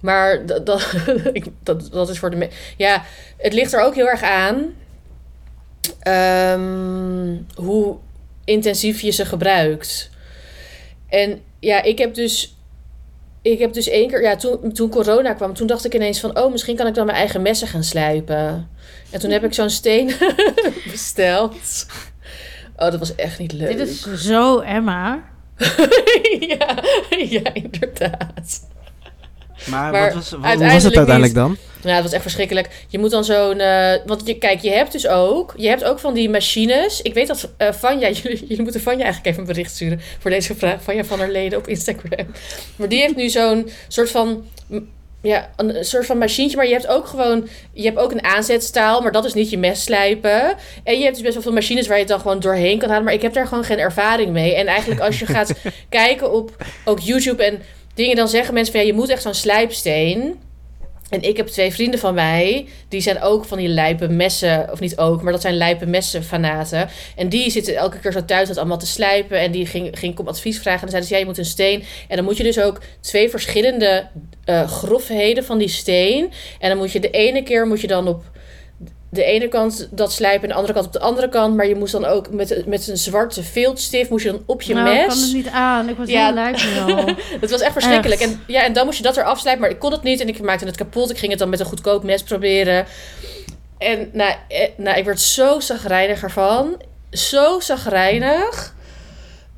maar 0.00 0.46
dat, 0.46 0.66
dat, 0.66 0.94
ik, 1.32 1.46
dat, 1.62 1.88
dat 1.92 2.08
is 2.08 2.18
voor 2.18 2.30
de... 2.30 2.36
me- 2.36 2.50
Ja, 2.76 3.02
het 3.36 3.52
ligt 3.52 3.72
er 3.72 3.80
ook 3.80 3.94
heel 3.94 4.08
erg 4.08 4.22
aan 4.22 4.74
ehm, 6.00 7.36
hoe 7.54 7.96
intensief 8.44 9.00
je 9.00 9.10
ze 9.10 9.24
gebruikt. 9.24 10.10
En 11.08 11.40
ja, 11.60 11.82
ik 11.82 11.98
heb 11.98 12.14
dus... 12.14 12.56
Ik 13.42 13.58
heb 13.58 13.72
dus 13.72 13.88
één 13.88 14.08
keer... 14.08 14.22
Ja, 14.22 14.36
toen, 14.36 14.72
toen 14.72 14.90
corona 14.90 15.32
kwam, 15.32 15.54
toen 15.54 15.66
dacht 15.66 15.84
ik 15.84 15.94
ineens 15.94 16.20
van... 16.20 16.38
Oh, 16.38 16.52
misschien 16.52 16.76
kan 16.76 16.86
ik 16.86 16.94
dan 16.94 17.06
mijn 17.06 17.18
eigen 17.18 17.42
messen 17.42 17.68
gaan 17.68 17.84
slijpen. 17.84 18.68
En 19.10 19.20
toen 19.20 19.30
heb 19.30 19.44
ik 19.44 19.54
zo'n 19.54 19.70
steen 19.70 20.12
besteld. 20.92 21.86
Oh, 22.76 22.90
dat 22.90 22.98
was 22.98 23.14
echt 23.14 23.38
niet 23.38 23.52
leuk. 23.52 23.76
Dit 23.76 23.88
is 23.88 24.02
zo 24.14 24.60
Emma. 24.60 25.24
ja, 26.58 26.82
ja, 27.28 27.54
inderdaad. 27.54 28.66
Maar, 29.66 29.92
Maar 29.92 30.04
wat 30.04 30.14
was, 30.14 30.30
wat, 30.30 30.40
was 30.40 30.48
uiteindelijk 30.48 30.84
het 30.84 30.96
uiteindelijk 30.96 31.34
dan? 31.34 31.56
Ja, 31.82 31.94
dat 31.94 32.02
was 32.02 32.12
echt 32.12 32.22
verschrikkelijk. 32.22 32.68
Je 32.88 32.98
moet 32.98 33.10
dan 33.10 33.24
zo'n... 33.24 33.60
eh, 33.60 33.94
want 34.06 34.22
je, 34.24 34.38
kijk, 34.38 34.60
je 34.60 34.70
hebt 34.70 34.92
dus 34.92 35.08
ook... 35.08 35.54
Je 35.56 35.68
hebt 35.68 35.84
ook 35.84 35.98
van 35.98 36.14
die 36.14 36.30
machines. 36.30 37.02
Ik 37.02 37.14
weet 37.14 37.26
dat 37.26 37.52
eh 37.56 37.72
Vanja... 37.72 38.08
Jullie, 38.22 38.40
jullie 38.40 38.62
moeten 38.62 38.80
Vanja 38.80 39.02
eigenlijk 39.02 39.26
even 39.26 39.40
een 39.40 39.54
bericht 39.54 39.74
sturen... 39.74 40.00
voor 40.18 40.30
deze 40.30 40.54
vraag. 40.54 40.82
Vanja 40.82 41.04
van 41.04 41.18
der 41.18 41.30
Leden 41.30 41.58
op 41.58 41.68
Instagram. 41.68 42.26
Maar 42.76 42.88
die 42.88 43.00
heeft 43.00 43.16
nu 43.16 43.28
zo'n 43.28 43.70
soort 43.88 44.10
van... 44.10 44.44
Ja, 45.22 45.50
een 45.56 45.84
soort 45.84 46.06
van 46.06 46.18
machientje. 46.18 46.56
Maar 46.56 46.66
je 46.66 46.72
hebt 46.72 46.86
ook 46.86 47.06
gewoon... 47.06 47.48
Je 47.72 47.84
hebt 47.84 47.98
ook 47.98 48.12
een 48.12 48.24
aanzetstaal. 48.24 49.00
Maar 49.00 49.12
dat 49.12 49.24
is 49.24 49.34
niet 49.34 49.50
je 49.50 49.58
mes 49.58 49.82
slijpen. 49.82 50.54
En 50.84 50.98
je 50.98 51.02
hebt 51.02 51.14
dus 51.14 51.22
best 51.22 51.34
wel 51.34 51.42
veel 51.42 51.52
machines... 51.52 51.86
waar 51.86 51.96
je 51.96 52.02
het 52.02 52.12
dan 52.12 52.20
gewoon 52.20 52.40
doorheen 52.40 52.78
kan 52.78 52.88
halen. 52.88 53.04
Maar 53.04 53.14
ik 53.14 53.22
heb 53.22 53.32
daar 53.32 53.46
gewoon 53.46 53.64
geen 53.64 53.78
ervaring 53.78 54.30
mee. 54.32 54.54
En 54.54 54.66
eigenlijk 54.66 55.00
als 55.00 55.18
je 55.18 55.26
gaat 55.26 55.52
kijken 55.88 56.32
op 56.32 56.64
ook 56.84 57.00
YouTube 57.00 57.44
en 57.44 57.62
dingen... 57.98 58.16
dan 58.16 58.28
zeggen 58.28 58.54
mensen 58.54 58.72
van... 58.72 58.82
Ja, 58.82 58.86
je 58.86 58.94
moet 58.94 59.08
echt 59.08 59.22
zo'n 59.22 59.34
slijpsteen... 59.34 60.38
En 61.08 61.22
ik 61.22 61.36
heb 61.36 61.46
twee 61.46 61.72
vrienden 61.72 62.00
van 62.00 62.14
mij, 62.14 62.66
die 62.88 63.00
zijn 63.00 63.22
ook 63.22 63.44
van 63.44 63.58
die 63.58 63.68
lijpe 63.68 64.08
messen, 64.08 64.72
of 64.72 64.80
niet 64.80 64.98
ook, 64.98 65.22
maar 65.22 65.32
dat 65.32 65.40
zijn 65.40 65.56
lijpe 65.56 65.86
messen 65.86 66.24
fanaten. 66.24 66.88
En 67.16 67.28
die 67.28 67.50
zitten 67.50 67.76
elke 67.76 67.98
keer 67.98 68.12
zo 68.12 68.24
thuis 68.24 68.48
dat 68.48 68.56
allemaal 68.56 68.78
te 68.78 68.86
slijpen. 68.86 69.38
En 69.38 69.50
die 69.50 69.66
ging, 69.66 69.98
ging 69.98 70.18
ik 70.18 70.26
advies 70.26 70.58
vragen. 70.58 70.86
En 70.86 70.92
dan 70.92 71.02
zeiden 71.02 71.08
ze, 71.08 71.14
ja, 71.14 71.20
je 71.20 71.26
moet 71.26 71.38
een 71.38 71.44
steen. 71.44 71.84
En 72.08 72.16
dan 72.16 72.24
moet 72.24 72.36
je 72.36 72.42
dus 72.42 72.60
ook 72.60 72.80
twee 73.00 73.30
verschillende 73.30 74.08
eh, 74.44 74.68
grofheden 74.68 75.44
van 75.44 75.58
die 75.58 75.68
steen. 75.68 76.32
En 76.58 76.68
dan 76.68 76.78
moet 76.78 76.92
je 76.92 77.00
de 77.00 77.10
ene 77.10 77.42
keer 77.42 77.66
moet 77.66 77.80
je 77.80 77.86
dan 77.86 78.08
op 78.08 78.24
de 79.10 79.24
ene 79.24 79.48
kant 79.48 79.88
dat 79.90 80.12
slijpen 80.12 80.42
en 80.42 80.48
de 80.48 80.54
andere 80.54 80.72
kant 80.72 80.86
op 80.86 80.92
de 80.92 80.98
andere 81.00 81.28
kant. 81.28 81.56
Maar 81.56 81.66
je 81.66 81.74
moest 81.74 81.92
dan 81.92 82.04
ook 82.04 82.30
met, 82.30 82.62
met 82.66 82.88
een 82.88 82.96
zwarte 82.96 83.42
viltstift, 83.42 84.10
moest 84.10 84.24
je 84.24 84.30
dan 84.30 84.42
op 84.46 84.62
je 84.62 84.74
nou, 84.74 84.88
ik 84.88 84.94
mes. 84.94 85.06
kan 85.06 85.18
het 85.24 85.32
niet 85.32 85.48
aan. 85.48 85.88
Ik 85.88 85.96
was 85.96 86.08
Ja. 86.08 86.24
heel 86.24 86.34
lui 86.34 86.52
nu 86.86 86.92
al. 86.94 87.04
Het 87.40 87.50
was 87.50 87.60
echt 87.60 87.72
verschrikkelijk. 87.72 88.20
Echt. 88.20 88.30
En, 88.30 88.40
ja, 88.46 88.64
en 88.64 88.72
dan 88.72 88.84
moest 88.84 88.96
je 88.98 89.04
dat 89.04 89.16
eraf 89.16 89.38
slijpen, 89.38 89.60
maar 89.62 89.70
ik 89.70 89.78
kon 89.78 89.92
het 89.92 90.02
niet 90.02 90.20
en 90.20 90.28
ik 90.28 90.40
maakte 90.42 90.64
het 90.64 90.76
kapot. 90.76 91.10
Ik 91.10 91.18
ging 91.18 91.30
het 91.30 91.40
dan 91.40 91.48
met 91.48 91.60
een 91.60 91.66
goedkoop 91.66 92.02
mes 92.04 92.22
proberen. 92.22 92.86
En 93.78 94.08
nou, 94.12 94.32
eh, 94.48 94.68
nou 94.76 94.98
ik 94.98 95.04
werd 95.04 95.20
zo 95.20 95.60
zagrijnig 95.60 96.22
ervan. 96.22 96.76
Zo 97.10 97.60
zagrijnig. 97.60 98.76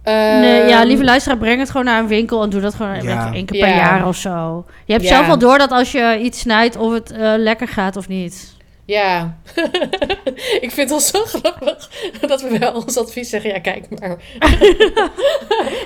Nee, 0.05 0.69
ja, 0.69 0.79
Ehm, 0.79 0.87
lieve 0.87 1.05
luisteraar, 1.05 1.39
breng 1.39 1.59
het 1.61 1.71
gewoon 1.71 1.87
naar 1.87 1.99
een 2.01 2.09
winkel 2.09 2.43
en 2.43 2.51
doe 2.51 2.61
dat 2.61 2.75
gewoon 2.75 3.03
Ja. 3.03 3.33
één 3.33 3.45
keer 3.47 3.57
Ja. 3.59 3.67
per 3.67 3.75
jaar 3.77 4.07
of 4.07 4.17
zo. 4.17 4.65
Je 4.85 4.93
hebt 4.93 5.05
Ja. 5.05 5.11
zelf 5.15 5.27
wel 5.27 5.39
door 5.39 5.59
dat 5.59 5.71
als 5.71 5.93
je 5.93 6.19
iets 6.23 6.39
snijdt 6.41 6.77
of 6.77 6.93
het 6.93 7.11
eh, 7.11 7.33
lekker 7.37 7.69
gaat 7.69 7.97
of 7.97 8.09
niet. 8.09 8.57
Ja. 8.91 9.37
ik 10.61 10.71
vind 10.71 10.77
het 10.77 10.91
al 10.91 11.01
zo 11.01 11.25
grappig 11.25 11.89
dat 12.27 12.43
we 12.43 12.59
wel 12.59 12.73
ons 12.73 12.97
advies 12.99 13.29
zeggen. 13.29 13.51
Ja, 13.51 13.59
kijk 13.61 13.85
maar. 14.01 14.09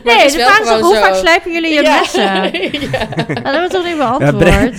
Maar 0.04 0.14
het 0.14 0.16
Nee, 0.16 0.24
is 0.26 0.32
de 0.32 0.38
wel 0.38 0.46
vraag 0.46 0.60
is 0.60 0.66
gewoon 0.66 0.80
toch, 0.80 0.88
hoe 0.88 0.96
zo. 0.96 1.02
vaak 1.02 1.14
slijpen 1.14 1.52
jullie 1.52 1.74
je 1.74 1.82
Ja. 1.82 1.98
messen? 1.98 2.22
ja. 2.90 2.98
Dat 3.26 3.42
hebben 3.44 3.62
we 3.62 3.68
toch 3.70 3.84
niet 3.84 3.96
beantwoord? 3.96 4.38
breng- 4.38 4.74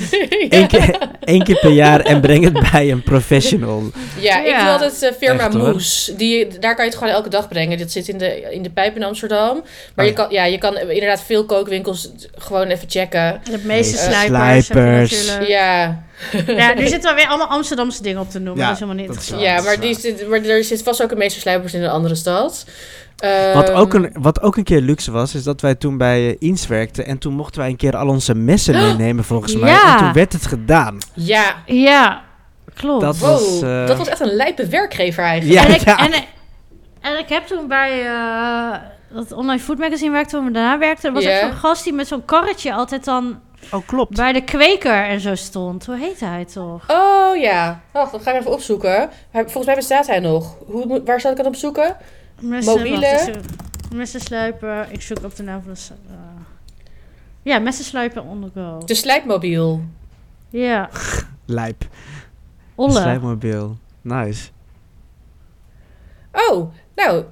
Eén 0.50 0.68
keer, 0.68 0.98
één 1.24 1.44
keer 1.44 1.60
per 1.60 1.70
jaar 1.72 2.00
en 2.00 2.22
breng 2.22 2.44
het 2.44 2.72
bij 2.72 2.92
een 2.92 3.04
professional. 3.04 3.84
Ja, 4.20 4.40
ik 4.40 4.48
Ja. 4.48 4.60
doe 4.60 4.70
altijd 4.70 5.02
eh, 5.02 5.12
firma. 5.18 5.48
Moes. 5.48 6.12
Die, 6.18 6.48
daar 6.60 6.76
kan 6.76 6.86
je 6.86 6.90
het 6.92 7.00
gewoon 7.00 7.14
elke 7.14 7.30
dag 7.30 7.48
brengen. 7.48 7.78
Dit 7.78 7.92
zit 7.92 8.08
in 8.08 8.18
de, 8.18 8.42
in 8.52 8.62
de 8.64 8.70
pijp 8.70 8.96
in 8.96 9.04
Amsterdam. 9.04 9.64
Maar 9.96 10.06
Oh, 10.06 10.12
je, 10.12 10.18
kan, 10.18 10.28
ja, 10.30 10.44
je 10.46 10.58
kan 10.58 10.78
inderdaad 10.78 11.24
veel 11.24 11.46
kookwinkels 11.46 12.10
gewoon 12.38 12.68
even 12.68 12.90
checken. 12.90 13.42
De 13.52 13.60
meeste 13.64 13.98
Eh, 13.98 14.04
slijpers. 14.22 14.66
slijpers. 14.66 15.38
Ja, 15.48 16.04
Ja, 16.48 16.74
nu 16.74 16.88
zitten 16.88 17.10
we 17.10 17.16
weer 17.16 17.28
allemaal 17.28 17.48
Amsterdamse 17.48 18.02
dingen 18.04 18.22
op 18.22 18.30
te 18.30 18.40
noemen. 18.40 18.62
Ja, 18.62 18.70
dat 18.70 18.74
is 18.74 18.80
helemaal 18.80 19.02
niet 19.02 19.10
interessant. 19.16 19.42
ja 19.42 19.62
maar, 19.62 19.80
die 19.80 20.00
zit, 20.00 20.28
maar 20.30 20.42
er 20.44 20.64
zit 20.64 20.84
vast 20.84 21.04
ook 21.04 21.12
een 21.12 21.18
meester 21.18 21.42
slijpers 21.42 21.74
in 21.74 21.84
een 21.84 21.90
andere 21.90 22.16
stad. 22.16 22.66
Wat 23.54 23.70
Ehm, 23.70 23.76
ook, 23.78 23.94
een, 23.94 24.10
wat 24.20 24.42
ook 24.42 24.58
een 24.58 24.64
keer 24.64 24.82
luxe 24.82 25.12
was, 25.12 25.36
is 25.36 25.44
dat 25.44 25.62
wij 25.62 25.76
toen 25.76 25.98
bij 25.98 26.30
eh, 26.30 26.36
Eens 26.40 26.68
werkten. 26.68 27.06
En 27.06 27.18
toen 27.18 27.34
mochten 27.34 27.60
wij 27.62 27.70
een 27.70 27.76
keer 27.76 27.96
al 27.98 28.08
onze 28.08 28.36
messen 28.36 28.74
meenemen, 28.86 29.24
volgens 29.24 29.56
mij. 29.56 29.74
En 29.86 29.98
toen 29.98 30.14
werd 30.14 30.34
het 30.34 30.46
gedaan. 30.46 30.98
Ja, 31.14 31.56
Ja, 31.66 32.22
klopt. 32.74 33.02
Dat 33.02 33.18
wow, 33.18 33.30
was, 33.30 33.62
eh, 33.62 33.88
dat 33.88 33.98
was 33.98 34.08
echt 34.08 34.20
een 34.20 34.36
lijpe 34.36 34.68
werkgever 34.68 35.24
eigenlijk. 35.24 35.62
Ja, 35.62 35.68
en, 35.68 35.74
ik, 35.76 35.82
ja. 35.86 35.98
en, 35.98 36.12
en 37.02 37.20
ik 37.20 37.30
heb 37.30 37.46
toen 37.48 37.68
bij 37.68 38.06
eh, 38.06 38.80
dat 39.14 39.32
online 39.32 39.60
food 39.62 39.78
magazine 39.78 40.12
werkte, 40.12 40.36
waar 40.36 40.46
we 40.46 40.52
daarna 40.52 40.78
werkten, 40.80 41.08
er 41.10 41.14
was 41.16 41.24
Ja. 41.24 41.30
echt 41.30 41.40
zo'n 41.42 41.52
gast 41.60 41.84
die 41.84 41.94
met 41.94 42.08
zo'n 42.08 42.26
karretje 42.26 42.74
altijd 42.74 43.06
dan 43.06 43.40
Oh, 43.72 43.88
klopt. 43.88 44.16
bij 44.16 44.34
de 44.34 44.44
kweker 44.44 45.04
en 45.06 45.20
zo 45.20 45.36
stond. 45.36 45.86
Hoe 45.86 45.98
heette 45.98 46.26
hij 46.26 46.46
toch? 46.46 46.90
Oh 46.92 47.38
ja, 47.38 47.82
wacht, 47.92 48.12
dat 48.12 48.22
ga 48.24 48.32
ik 48.34 48.40
even 48.40 48.52
opzoeken. 48.52 49.10
Hij- 49.32 49.42
Volgens 49.44 49.66
mij 49.66 49.76
bestaat 49.76 50.08
hij 50.08 50.20
nog. 50.20 50.58
Hoe, 50.66 51.02
waar 51.06 51.20
zal 51.22 51.32
ik 51.32 51.38
het 51.38 51.46
opzoeken? 51.48 51.98
Messen, 52.42 52.78
Mobiele? 52.78 53.00
wacht, 53.12 53.28
ik 53.28 53.34
zoek- 53.34 53.94
Messen 53.94 54.20
sluipen. 54.20 54.86
Ik 54.92 55.02
zoek 55.02 55.24
op 55.24 55.36
de 55.36 55.44
naam 55.44 55.62
van 55.64 55.74
de... 55.74 55.80
eh, 56.14 56.16
ja, 57.42 57.60
messen 57.60 57.86
sluipen 57.86 58.24
on 58.24 58.42
the 58.54 58.60
go. 58.60 58.82
De 58.86 58.96
slijpmobiel. 58.96 59.82
Ja, 60.50 60.90
Lijp. 61.46 61.84
Olle. 62.76 62.92
Slijpmobiel. 63.00 63.78
Nice. 64.02 64.50
Oh, 66.32 66.72
nou, 66.96 67.24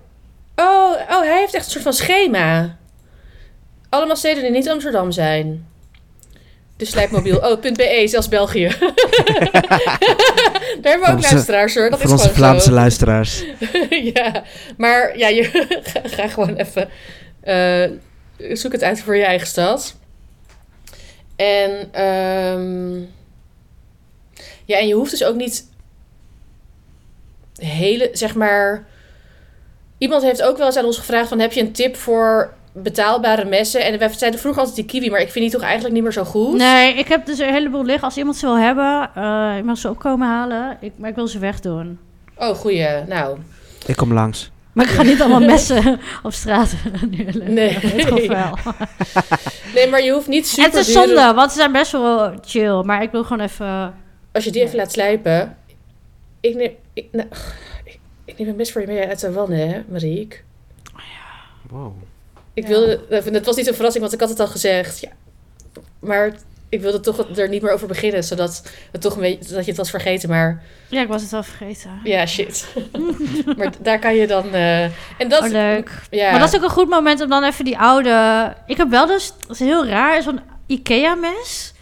Oh, 0.55 0.91
oh, 1.09 1.19
hij 1.21 1.37
heeft 1.37 1.53
echt 1.53 1.65
een 1.65 1.71
soort 1.71 1.83
van 1.83 1.93
schema. 1.93 2.77
Allemaal 3.89 4.15
steden 4.15 4.43
die 4.43 4.51
niet 4.51 4.69
Amsterdam 4.69 5.11
zijn. 5.11 5.67
De 6.77 6.85
slijpmobiel. 6.85 7.37
Oh, 7.37 7.61
.be, 7.61 8.03
zelfs 8.05 8.27
België. 8.27 8.67
Daar 10.81 10.91
hebben 10.91 11.09
we 11.09 11.11
ook 11.11 11.31
luisteraars 11.31 11.75
hoor. 11.75 11.89
Dat 11.89 12.01
Voor 12.01 12.13
is 12.13 12.21
onze 12.21 12.33
Vlaamse 12.33 12.67
zo. 12.67 12.73
luisteraars. 12.73 13.43
ja, 14.13 14.43
maar 14.77 15.17
ja, 15.17 15.27
je 15.27 15.43
ga, 15.83 16.01
ga 16.15 16.27
gewoon 16.27 16.55
even 16.55 16.89
eh, 17.41 17.89
zoek 18.37 18.71
het 18.71 18.83
uit 18.83 19.01
voor 19.01 19.15
je 19.15 19.23
eigen 19.23 19.47
stad. 19.47 19.95
En 21.35 21.89
ehm, 21.91 22.99
ja, 24.65 24.77
en 24.77 24.87
je 24.87 24.93
hoeft 24.93 25.11
dus 25.11 25.23
ook 25.23 25.35
niet 25.35 25.65
hele, 27.55 28.09
zeg 28.11 28.35
maar. 28.35 28.87
Iemand 29.97 30.23
heeft 30.23 30.41
ook 30.41 30.57
wel 30.57 30.65
eens 30.65 30.77
aan 30.77 30.85
ons 30.85 30.97
gevraagd: 30.97 31.27
van, 31.29 31.39
heb 31.39 31.53
je 31.53 31.61
een 31.61 31.71
tip 31.71 31.95
voor 31.95 32.53
betaalbare 32.73 33.45
messen? 33.45 33.85
En 33.85 33.99
wij 33.99 34.09
zeiden 34.13 34.39
vroeger 34.39 34.61
altijd 34.61 34.77
die 34.79 34.85
kiwi, 34.85 35.09
maar 35.09 35.21
ik 35.21 35.31
vind 35.31 35.45
die 35.45 35.53
toch 35.53 35.63
eigenlijk 35.63 35.93
niet 35.93 36.03
meer 36.03 36.11
zo 36.11 36.23
goed. 36.23 36.57
Nee, 36.57 36.93
ik 36.93 37.07
heb 37.07 37.25
dus 37.25 37.39
een 37.39 37.53
heleboel 37.53 37.85
liggen. 37.85 38.03
Als 38.03 38.17
iemand 38.17 38.35
ze 38.37 38.45
wil 38.45 38.57
hebben, 38.57 39.09
eh 39.15 39.53
je 39.55 39.63
mag 39.63 39.77
ze 39.77 39.89
opkomen 39.89 40.27
halen. 40.27 40.77
Ik, 40.81 40.91
maar 40.97 41.09
ik 41.09 41.15
wil 41.15 41.27
ze 41.27 41.39
wegdoen. 41.39 41.99
Oh, 42.37 42.55
goeie. 42.55 42.87
Nou, 43.07 43.37
Ik 43.85 43.95
kom 43.95 44.13
langs. 44.13 44.51
Maar 44.73 44.85
ik 44.85 44.91
ga 44.91 45.01
niet 45.03 45.21
allemaal 45.21 45.39
messen 45.49 45.99
op 46.23 46.33
straat 46.33 46.73
neerleggen. 47.09 47.53
Nee. 47.53 47.79
Dat 47.97 48.07
toch 48.07 48.27
wel. 48.27 48.57
nee, 49.75 49.89
maar 49.89 50.03
je 50.03 50.11
hoeft 50.11 50.27
niet 50.27 50.43
En 50.43 50.49
super 50.49 50.71
het 50.71 50.87
is 50.87 50.93
zonde, 50.93 51.33
want 51.35 51.51
ze 51.51 51.57
zijn 51.57 51.71
best 51.71 51.91
wel 51.91 52.31
chill. 52.45 52.83
Maar 52.83 53.03
ik 53.03 53.11
wil 53.11 53.23
gewoon 53.23 53.45
even... 53.45 53.93
Als 54.31 54.43
je 54.43 54.51
die 54.51 54.61
even 54.61 54.77
laat 54.77 54.91
slijpen. 54.91 55.57
Ik 56.39 56.55
neem, 56.55 56.71
ik, 56.93 57.07
nou, 57.11 57.27
ik, 57.83 57.99
ik 58.25 58.37
neem 58.37 58.47
een 58.47 58.55
mes 58.55 58.71
voor 58.71 58.81
je 58.81 58.87
mee 58.87 59.07
uit 59.07 59.19
de 59.19 59.31
wannen, 59.31 59.69
hè, 59.69 59.81
Marieke. 59.87 60.37
Wow. 61.69 61.93
Ik 62.53 62.63
Ja. 62.63 62.69
wilde, 62.69 62.99
het 63.09 63.45
was 63.45 63.55
niet 63.55 63.67
een 63.67 63.73
verrassing, 63.73 64.03
want 64.03 64.13
ik 64.15 64.19
had 64.19 64.29
het 64.29 64.39
al 64.39 64.47
gezegd. 64.47 64.99
Ja. 64.99 65.09
Maar 65.99 66.33
ik 66.69 66.81
wilde 66.81 66.99
toch 66.99 67.37
er 67.37 67.49
niet 67.49 67.61
meer 67.61 67.71
over 67.71 67.87
beginnen, 67.87 68.23
zodat, 68.23 68.63
het 68.91 69.01
toch 69.01 69.13
een 69.15 69.21
beetje, 69.21 69.53
dat 69.53 69.63
je 69.63 69.69
het 69.71 69.77
was 69.77 69.89
vergeten. 69.89 70.29
Maar 70.29 70.63
Ja, 70.89 71.01
ik 71.01 71.07
was 71.07 71.21
het 71.21 71.31
wel 71.31 71.43
vergeten. 71.43 71.99
ja, 72.03 72.25
shit. 72.25 72.75
maar 73.57 73.71
daar 73.81 73.99
kan 73.99 74.15
je 74.15 74.27
dan... 74.27 74.53
eh, 74.53 74.83
en 74.83 75.27
dat, 75.29 75.43
Oh, 75.43 75.49
leuk. 75.49 75.91
Ja. 76.09 76.31
Maar 76.31 76.39
dat 76.39 76.49
is 76.49 76.55
ook 76.55 76.63
een 76.63 76.69
goed 76.69 76.89
moment 76.89 77.21
om 77.21 77.29
dan 77.29 77.43
even 77.43 77.65
die 77.65 77.77
oude... 77.77 78.53
Ik 78.67 78.77
heb 78.77 78.89
wel 78.89 79.05
dus, 79.05 79.33
dat 79.39 79.49
is 79.49 79.59
heel 79.59 79.85
raar, 79.87 80.21
zo'n 80.21 80.39
Ikea-mes. 80.67 81.73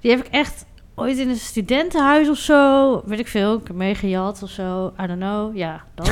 Die 0.00 0.10
heb 0.10 0.26
ik 0.26 0.32
echt 0.32 0.64
ooit 0.94 1.18
in 1.18 1.28
een 1.28 1.36
studentenhuis 1.36 2.28
of 2.28 2.38
zo, 2.38 3.02
weet 3.06 3.18
ik 3.18 3.28
veel, 3.28 3.54
ik 3.54 3.66
heb 3.66 3.76
meegejat 3.76 4.42
of 4.42 4.50
zo, 4.50 4.92
I 5.02 5.06
don't 5.06 5.20
know. 5.20 5.56
Ja, 5.56 5.82
dat. 5.94 6.10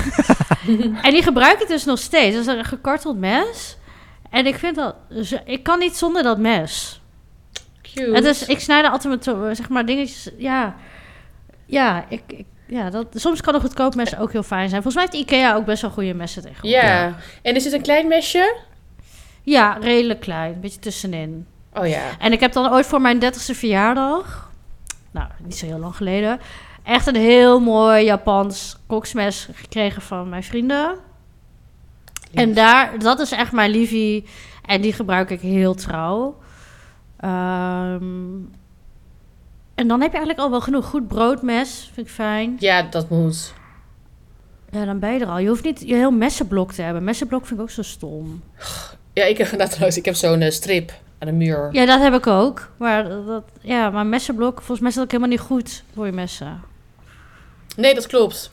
en 1.02 1.10
die 1.12 1.22
gebruik 1.22 1.60
ik 1.60 1.68
dus 1.68 1.84
nog 1.84 1.98
steeds. 1.98 2.36
Dat 2.36 2.46
is 2.46 2.52
een 2.54 2.64
gekarteld 2.64 3.18
mes. 3.18 3.76
En 4.30 4.46
ik 4.46 4.54
vind 4.54 4.76
dat... 4.76 4.94
Ik 5.44 5.62
kan 5.62 5.78
niet 5.78 5.96
zonder 5.96 6.22
dat 6.22 6.38
mes. 6.38 7.00
cute. 7.82 8.12
En 8.12 8.22
dus 8.22 8.46
ik 8.46 8.60
snij 8.60 8.82
er 8.82 8.90
altijd 8.90 9.26
met, 9.26 9.56
zeg 9.56 9.68
maar, 9.68 9.86
dingetjes... 9.86 10.30
Ja, 10.36 10.76
ja, 11.66 12.04
ik... 12.08 12.22
ik 12.26 12.46
ja, 12.70 12.90
dat, 12.90 13.06
soms 13.14 13.40
kan 13.40 13.54
een 13.54 13.60
goedkoop 13.60 13.94
mes 13.94 14.18
ook 14.18 14.32
heel 14.32 14.42
fijn 14.42 14.68
zijn. 14.68 14.82
Volgens 14.82 14.94
mij 14.94 15.04
heeft 15.10 15.30
Ikea 15.30 15.54
ook 15.54 15.64
best 15.64 15.82
wel 15.82 15.90
goede 15.90 16.14
messen 16.14 16.42
tegenwoordig. 16.42 16.82
ja. 16.82 17.16
En 17.42 17.54
is 17.54 17.64
het 17.64 17.72
een 17.72 17.82
klein 17.82 18.08
mesje? 18.08 18.56
Ja, 19.42 19.76
redelijk 19.80 20.20
klein. 20.20 20.52
Een 20.52 20.60
beetje 20.60 20.78
tussenin. 20.78 21.46
Oh 21.74 21.86
ja. 21.86 22.02
En 22.18 22.32
ik 22.32 22.40
heb 22.40 22.52
dan 22.52 22.72
ooit 22.72 22.86
voor 22.86 23.00
mijn 23.00 23.22
30ste 23.24 23.54
verjaardag, 23.54 24.50
nou, 25.10 25.28
niet 25.38 25.56
zo 25.56 25.66
heel 25.66 25.78
lang 25.78 25.96
geleden, 25.96 26.40
echt 26.82 27.06
een 27.06 27.16
heel 27.16 27.60
mooi 27.60 28.04
Japans 28.04 28.76
koksmes 28.86 29.48
gekregen 29.52 30.02
van 30.02 30.28
mijn 30.28 30.42
vrienden. 30.42 30.98
En 32.34 32.54
daar, 32.54 32.98
dat 32.98 33.20
is 33.20 33.32
echt 33.32 33.52
mijn 33.52 33.70
liefie. 33.70 34.24
En 34.64 34.80
die 34.80 34.92
gebruik 34.92 35.30
ik 35.30 35.40
heel 35.40 35.74
trouw. 35.74 36.38
Ehm, 37.16 38.04
en 39.74 39.88
dan 39.88 40.00
heb 40.00 40.10
je 40.10 40.16
eigenlijk 40.16 40.38
al 40.38 40.50
wel 40.50 40.60
genoeg. 40.60 40.86
Goed 40.86 41.08
broodmes, 41.08 41.90
vind 41.94 42.06
ik 42.06 42.12
fijn. 42.12 42.56
Ja, 42.58 42.82
dat 42.82 43.08
moet. 43.08 43.54
Ja, 44.70 44.84
dan 44.84 44.98
ben 44.98 45.12
je 45.12 45.20
er 45.20 45.26
al. 45.26 45.38
Je 45.38 45.48
hoeft 45.48 45.64
niet 45.64 45.80
je 45.80 45.94
heel 45.94 46.10
messenblok 46.10 46.72
te 46.72 46.82
hebben. 46.82 47.04
Messenblok 47.04 47.46
vind 47.46 47.58
ik 47.58 47.64
ook 47.64 47.70
zo 47.70 47.82
stom. 47.82 48.42
Ja, 49.12 49.24
ik 49.24 49.38
heb, 49.38 49.46
trouwens, 49.70 49.96
ik 49.96 50.04
heb 50.04 50.14
zo'n 50.14 50.40
eh, 50.40 50.50
strip 50.50 50.92
aan 51.18 51.28
de 51.28 51.34
muur. 51.34 51.68
Ja, 51.72 51.86
dat 51.86 52.00
heb 52.00 52.14
ik 52.14 52.26
ook. 52.26 52.70
Maar, 52.76 53.08
dat, 53.08 53.44
ja, 53.60 53.90
maar 53.90 54.06
messenblok, 54.06 54.56
volgens 54.56 54.80
mij 54.80 54.88
is 54.88 54.94
dat 54.94 55.04
ook 55.04 55.10
helemaal 55.10 55.32
niet 55.32 55.40
goed 55.40 55.82
voor 55.94 56.06
je 56.06 56.12
messen. 56.12 56.60
Nee, 57.76 57.94
dat 57.94 58.06
klopt. 58.06 58.52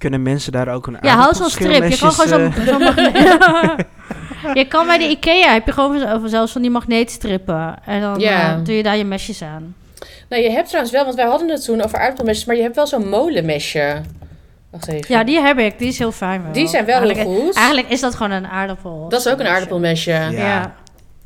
Kunnen 0.00 0.22
mensen 0.22 0.52
daar 0.52 0.68
ook 0.68 0.86
een 0.86 0.96
Ja, 1.00 1.16
hou 1.16 1.34
zo'n 1.34 1.50
strip. 1.50 1.88
Je 1.88 1.98
kan 1.98 2.12
gewoon 2.12 2.52
zo'n 2.52 2.64
zo'n 2.66 2.82
magneet... 2.82 3.14
je 4.60 4.66
kan 4.68 4.86
bij 4.86 4.98
de 4.98 5.08
Ikea, 5.08 5.52
heb 5.52 5.66
je 5.66 5.72
gewoon 5.72 6.28
zelfs 6.28 6.52
van 6.52 6.62
die 6.62 6.70
magneetstrippen. 6.70 7.76
En 7.84 8.00
dan 8.00 8.20
eh, 8.20 8.56
doe 8.64 8.76
je 8.76 8.82
daar 8.82 8.96
je 8.96 9.04
mesjes 9.04 9.42
aan. 9.42 9.74
Nou, 10.28 10.42
je 10.42 10.50
hebt 10.50 10.66
trouwens 10.66 10.94
wel, 10.94 11.04
want 11.04 11.16
wij 11.16 11.26
hadden 11.26 11.48
het 11.48 11.64
toen 11.64 11.82
over 11.82 11.98
aardappelmesjes, 11.98 12.44
maar 12.44 12.56
je 12.56 12.62
hebt 12.62 12.76
wel 12.76 12.86
zo'n 12.86 13.08
molenmesje. 13.08 14.00
Wacht 14.70 14.88
even. 14.88 15.14
Ja, 15.14 15.24
die 15.24 15.40
heb 15.40 15.58
ik. 15.58 15.78
Die 15.78 15.88
is 15.88 15.98
heel 15.98 16.12
fijn 16.12 16.42
wel. 16.42 16.52
Die 16.52 16.68
zijn 16.68 16.84
wel 16.84 17.00
heel 17.00 17.24
goed. 17.24 17.54
Eigenlijk 17.54 17.88
is 17.88 18.00
dat 18.00 18.14
gewoon 18.14 18.30
een 18.32 18.46
aardappel. 18.46 19.08
Dat 19.08 19.20
is 19.20 19.32
ook 19.32 19.38
een 19.38 19.46
aardappelmesje. 19.46 20.28
Ja. 20.30 20.74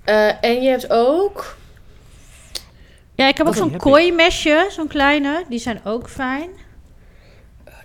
Eh, 0.04 0.28
en 0.40 0.62
je 0.62 0.68
hebt 0.68 0.90
ook... 0.90 1.56
Ja, 3.14 3.28
ik 3.28 3.36
heb 3.36 3.46
ook 3.46 3.56
zo'n 3.56 3.76
kooimesje, 3.76 4.66
zo'n 4.70 4.88
kleine. 4.88 5.44
Die 5.48 5.58
zijn 5.58 5.80
ook 5.84 6.08
fijn. 6.08 6.48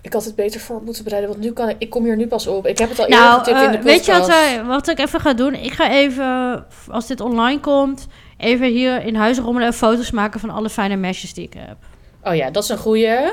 Ik 0.02 0.12
had 0.12 0.24
het 0.24 0.34
beter 0.34 0.60
voor 0.60 0.82
moeten 0.82 1.04
bereiden, 1.04 1.30
want 1.30 1.42
nu 1.42 1.52
kan 1.52 1.68
ik... 1.68 1.76
Ik 1.78 1.90
kom 1.90 2.04
hier 2.04 2.16
nu 2.16 2.26
pas 2.26 2.46
op. 2.46 2.66
Ik 2.66 2.78
heb 2.78 2.88
het 2.88 2.98
al 2.98 3.04
eerder 3.04 3.20
Nou, 3.20 3.38
getipt 3.38 3.56
eh, 3.56 3.64
in 3.64 3.70
de 3.70 3.76
podcast. 3.78 3.96
weet 3.96 4.06
je 4.06 4.12
wat, 4.12 4.26
wij, 4.26 4.64
wat 4.64 4.88
ik 4.88 4.98
even 4.98 5.20
ga 5.20 5.32
doen? 5.34 5.54
Ik 5.54 5.72
ga 5.72 5.90
even, 5.90 6.64
als 6.88 7.06
dit 7.06 7.20
online 7.20 7.60
komt, 7.60 8.06
even 8.36 8.66
hier 8.66 9.04
in 9.04 9.14
huis 9.14 9.38
rommelen 9.38 9.68
en 9.68 9.74
foto's 9.74 10.10
maken 10.10 10.40
van 10.40 10.50
alle 10.50 10.70
fijne 10.70 10.96
mesjes 10.96 11.34
die 11.34 11.44
ik 11.44 11.54
heb. 11.56 11.76
Oh 12.24 12.34
ja, 12.34 12.50
dat 12.50 12.62
is 12.62 12.68
een 12.68 12.78
goeie. 12.78 13.06
Ja. 13.06 13.30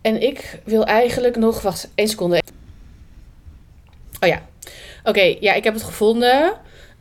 En 0.00 0.22
ik 0.22 0.60
wil 0.64 0.84
eigenlijk 0.84 1.36
nog... 1.36 1.62
Wacht, 1.62 1.90
één 1.94 2.08
seconde. 2.08 2.42
Oh 4.20 4.28
ja. 4.28 4.42
Oké, 5.04 5.36
ja, 5.40 5.52
ik 5.54 5.64
heb 5.64 5.74
het 5.74 5.82
gevonden. 5.82 6.52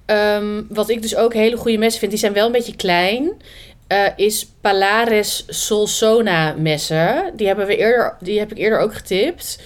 Ehm, 0.06 0.64
wat 0.70 0.90
ik 0.90 1.02
dus 1.02 1.16
ook 1.16 1.34
hele 1.34 1.58
goede 1.58 1.78
messen 1.78 2.00
vind, 2.00 2.12
die 2.12 2.20
zijn 2.20 2.34
wel 2.34 2.46
een 2.46 2.52
beetje 2.52 2.76
klein. 2.76 3.32
Eh, 3.88 4.08
is 4.16 4.46
Palares 4.62 5.46
Solsona 5.48 6.54
messen. 6.54 7.34
Die, 7.36 7.48
hebben 7.48 7.68
we 7.68 7.78
eerder, 7.78 8.18
die 8.20 8.40
heb 8.40 8.52
ik 8.52 8.58
eerder 8.58 8.80
ook 8.80 8.94
getipt. 8.94 9.62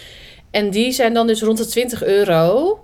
En 0.52 0.70
die 0.70 0.92
zijn 0.92 1.14
dan 1.14 1.28
dus 1.28 1.42
rond 1.42 1.58
de 1.58 1.66
20 1.66 2.04
euro. 2.04 2.80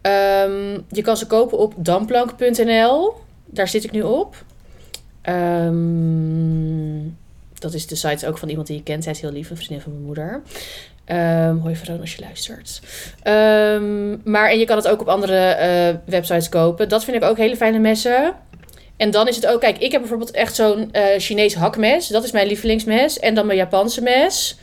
Ehm, 0.00 0.80
je 0.88 1.02
kan 1.02 1.16
ze 1.16 1.26
kopen 1.26 1.58
op 1.58 1.74
damplank.nl. 1.76 3.14
Daar 3.44 3.68
zit 3.68 3.84
ik 3.84 3.90
nu 3.90 4.02
op. 4.02 4.44
Ehm, 5.22 7.00
dat 7.58 7.74
is 7.74 7.86
de 7.86 7.96
site 7.96 8.28
ook 8.28 8.38
van 8.38 8.48
iemand 8.48 8.66
die 8.66 8.76
je 8.76 8.82
kent. 8.82 9.02
Zij 9.02 9.12
is 9.12 9.20
heel 9.20 9.32
lief, 9.32 9.50
een 9.50 9.56
vriendin 9.56 9.80
van 9.80 9.92
mijn 9.92 10.04
moeder. 10.04 10.42
Ehm 11.04 11.56
hoi 11.56 11.76
Veron 11.76 12.00
als 12.00 12.14
je 12.14 12.20
luistert. 12.22 12.80
Maar 14.24 14.50
en 14.50 14.58
je 14.58 14.64
kan 14.64 14.76
het 14.76 14.88
ook 14.88 15.00
op 15.00 15.08
andere 15.08 15.36
eh, 15.36 15.94
websites 16.04 16.48
kopen. 16.48 16.88
Dat 16.88 17.04
vind 17.04 17.16
ik 17.16 17.22
ook 17.22 17.36
hele 17.36 17.56
fijne 17.56 17.78
messen. 17.78 18.34
En 18.96 19.10
dan 19.10 19.28
is 19.28 19.36
het 19.36 19.46
ook, 19.46 19.60
kijk, 19.60 19.78
ik 19.78 19.92
heb 19.92 20.00
bijvoorbeeld 20.00 20.30
echt 20.30 20.54
zo'n 20.54 20.92
eh 20.92 21.04
Chinees 21.18 21.54
hakmes. 21.54 22.08
Dat 22.08 22.24
is 22.24 22.32
mijn 22.32 22.46
lievelingsmes. 22.46 23.18
En 23.18 23.34
dan 23.34 23.46
mijn 23.46 23.58
Japanse 23.58 24.02
mes. 24.02 24.58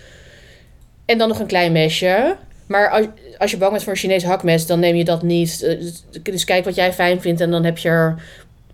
En 1.05 1.17
dan 1.17 1.27
nog 1.27 1.39
een 1.39 1.45
klein 1.47 1.71
mesje. 1.71 2.35
Maar 2.67 2.89
als, 2.89 3.05
als 3.37 3.51
je 3.51 3.57
bang 3.57 3.71
bent 3.71 3.83
voor 3.83 3.91
een 3.93 3.99
Chinees 3.99 4.23
hakmes, 4.23 4.65
dan 4.65 4.79
neem 4.79 4.95
je 4.95 5.03
dat 5.03 5.21
niet. 5.21 5.63
Eh, 5.63 5.79
dus- 5.79 6.03
Dus 6.23 6.43
kijk 6.45 6.65
wat 6.65 6.75
jij 6.75 6.93
fijn 6.93 7.21
vindt. 7.21 7.41
En 7.41 7.51
dan 7.51 7.63
heb 7.63 7.77
je 7.77 7.89
er 7.89 8.15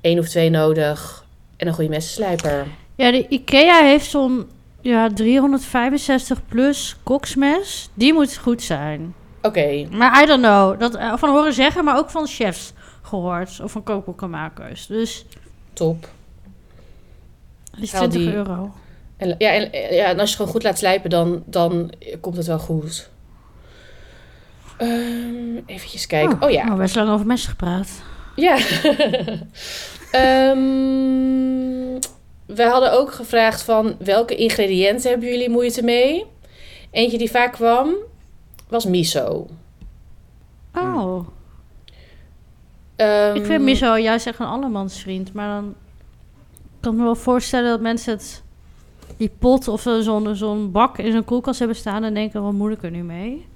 één 0.02 0.20
of 0.20 0.28
twee 0.28 0.50
nodig. 0.50 1.26
En 1.58 1.68
een 1.68 1.74
goede 1.74 1.90
messenslijper. 1.90 2.66
Ja, 2.96 3.12
de 3.12 3.26
Ikea 3.30 3.84
heeft 3.84 4.10
zo'n 4.10 4.50
ja, 4.82 5.10
365 5.14 6.46
plus 6.48 6.96
koksmes. 7.04 7.90
Die 7.94 8.14
moet 8.14 8.38
goed 8.38 8.62
zijn. 8.62 9.14
Oké. 9.42 9.88
Maar 9.92 10.24
I 10.24 10.26
don't 10.26 10.42
know. 10.44 10.80
Dat 10.80 10.96
eh, 10.96 11.14
van 11.18 11.30
horen 11.30 11.54
zeggen, 11.54 11.84
maar 11.84 11.98
ook 11.98 12.10
van 12.10 12.28
chefs 12.28 12.74
gehoord. 13.02 13.60
Of 13.64 13.72
van 13.72 13.84
kookboekenmakers. 13.84 14.88
Dus 14.88 15.26
Top. 15.80 16.08
dat 17.72 17.82
is 17.82 17.92
Haal 17.92 18.08
20 18.08 18.22
die- 18.22 18.34
euro. 18.34 18.72
En, 19.18 19.36
ja, 19.38 19.52
en, 19.52 19.94
ja, 19.96 20.06
en 20.06 20.10
als 20.10 20.16
je 20.16 20.20
het 20.20 20.30
gewoon 20.36 20.52
goed 20.52 20.64
laat 20.64 20.78
slijpen, 20.78 21.10
dan, 21.10 21.44
dan 21.46 21.92
komt 22.22 22.38
het 22.38 22.46
wel 22.46 22.60
goed. 22.60 23.10
Ehm 24.78 25.58
eventjes 25.66 26.08
kijken. 26.08 26.42
Oh, 26.42 26.50
ja. 26.50 26.72
Oh, 26.72 26.78
best 26.78 26.96
lang 26.96 27.10
over 27.10 27.26
messen 27.26 27.50
gepraat. 27.50 27.90
Ja. 28.36 28.58
Ehm, 30.12 30.58
we 32.46 32.64
hadden 32.64 32.92
ook 32.92 33.14
gevraagd 33.14 33.62
van 33.64 33.96
welke 34.00 34.36
ingrediënten 34.36 35.10
hebben 35.10 35.30
jullie 35.30 35.50
moeite 35.50 35.84
mee? 35.84 36.26
Eentje 36.92 37.18
die 37.18 37.32
vaak 37.32 37.52
kwam 37.54 37.94
was 38.68 38.86
miso. 38.86 39.48
Oh. 40.76 41.28
Ehm, 43.00 43.36
Ik 43.36 43.46
vind 43.46 43.64
miso 43.64 43.98
juist 43.98 44.28
echt 44.28 44.40
een 44.40 44.46
allemansvriend. 44.46 45.34
Maar 45.34 45.48
dan 45.48 45.76
kan 46.80 46.92
ik 46.92 46.98
me 46.98 47.04
wel 47.04 47.16
voorstellen 47.16 47.70
dat 47.70 47.82
mensen 47.82 48.14
het... 48.14 48.44
Die 49.18 49.32
pot 49.40 49.68
of 49.68 49.82
zo'n 49.82 50.36
zo'n 50.36 50.72
bak 50.72 50.98
in 50.98 51.12
zo'n 51.12 51.24
koelkast 51.24 51.60
hebben 51.60 51.78
staan... 51.78 52.04
en 52.04 52.14
denken, 52.14 52.44
wat 52.44 52.52
moet 52.52 52.72
ik 52.72 52.84
er 52.84 52.92
nu 52.92 53.04
mee? 53.04 53.48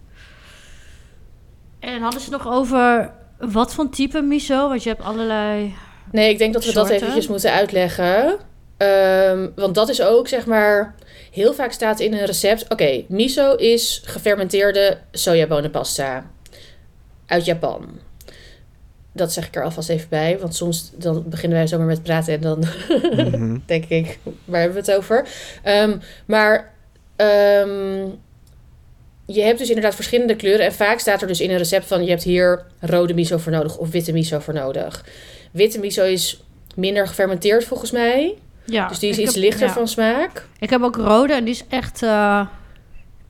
En 1.79 2.01
hadden 2.01 2.21
ze 2.21 2.29
nog 2.29 2.47
over 2.47 3.11
wat 3.39 3.73
voor 3.73 3.89
type 3.89 4.21
miso? 4.21 4.67
Want 4.69 4.83
je 4.83 4.89
hebt 4.89 5.03
allerlei... 5.03 5.73
Nee, 6.11 6.29
ik 6.29 6.37
denk 6.37 6.53
dat 6.53 6.65
we 6.65 6.73
dat 6.73 6.89
eventjes 6.89 7.27
moeten 7.27 7.51
uitleggen. 7.51 8.37
Ehm, 8.77 9.49
want 9.55 9.75
dat 9.75 9.89
is 9.89 10.01
ook, 10.01 10.27
zeg 10.27 10.45
maar, 10.45 10.95
heel 11.31 11.53
vaak 11.53 11.71
staat 11.71 11.99
in 11.99 12.13
een 12.13 12.25
recept... 12.25 12.65
Oké, 12.69 13.03
miso 13.07 13.55
is 13.55 14.01
gefermenteerde 14.05 14.97
sojabonenpasta 15.11 16.31
uit 17.25 17.45
Japan. 17.45 17.99
Dat 19.15 19.33
zeg 19.33 19.47
ik 19.47 19.55
er 19.55 19.63
alvast 19.63 19.89
even 19.89 20.09
bij, 20.09 20.39
want 20.39 20.55
soms 20.55 20.91
dan 20.95 21.23
beginnen 21.29 21.57
wij 21.57 21.67
zomaar 21.67 21.85
met 21.87 22.03
praten 22.03 22.33
en 22.33 22.41
dan 22.41 22.63
Mhm. 23.15 23.57
denk 23.65 23.85
ik, 23.85 24.19
waar 24.45 24.61
hebben 24.61 24.83
we 24.83 24.91
het 24.91 24.97
over? 24.99 25.27
Ehm, 25.63 25.97
maar 26.25 26.73
ehm, 27.15 28.05
je 29.25 29.41
hebt 29.41 29.57
dus 29.59 29.67
inderdaad 29.67 29.95
verschillende 29.95 30.35
kleuren. 30.35 30.65
En 30.65 30.73
vaak 30.73 30.99
staat 30.99 31.21
er 31.21 31.27
dus 31.27 31.41
in 31.41 31.49
een 31.51 31.57
recept 31.57 31.85
van... 31.85 32.03
je 32.03 32.09
hebt 32.09 32.23
hier 32.23 32.65
rode 32.79 33.13
miso 33.13 33.37
voor 33.37 33.51
nodig 33.51 33.77
of 33.77 33.89
witte 33.91 34.11
miso 34.11 34.39
voor 34.39 34.53
nodig. 34.53 35.05
Witte 35.51 35.79
miso 35.79 36.03
is 36.03 36.43
minder 36.75 37.07
gefermenteerd 37.07 37.63
volgens 37.63 37.91
mij. 37.91 38.33
Ja, 38.65 38.87
dus 38.87 38.99
die 38.99 39.09
is 39.09 39.17
iets 39.17 39.33
heb- 39.33 39.43
lichter 39.43 39.67
ja. 39.67 39.73
van 39.73 39.87
smaak. 39.87 40.47
Ik 40.59 40.69
heb 40.69 40.81
ook 40.81 40.95
rode 40.95 41.33
en 41.33 41.43
die 41.43 41.53
is 41.53 41.63
echt 41.69 42.03
eh, 42.03 42.45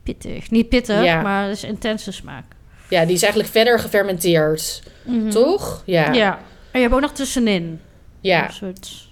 pittig. 0.02 0.50
Niet 0.50 0.68
pittig, 0.68 1.02
Ja. 1.04 1.22
maar 1.22 1.42
het 1.48 1.56
is 1.56 1.64
intense 1.64 2.12
smaak. 2.12 2.44
Ja, 2.94 3.04
die 3.04 3.14
is 3.14 3.22
eigenlijk 3.22 3.52
verder 3.52 3.78
gefermenteerd. 3.78 4.82
Mhm. 5.02 5.30
Toch? 5.30 5.82
Ja. 5.86 6.12
Ja. 6.12 6.38
En 6.70 6.80
je 6.80 6.80
hebt 6.80 6.94
ook 6.94 7.00
nog 7.00 7.12
tussenin. 7.12 7.80
Ja, 8.20 8.46
Een 8.46 8.52
soort... 8.52 9.08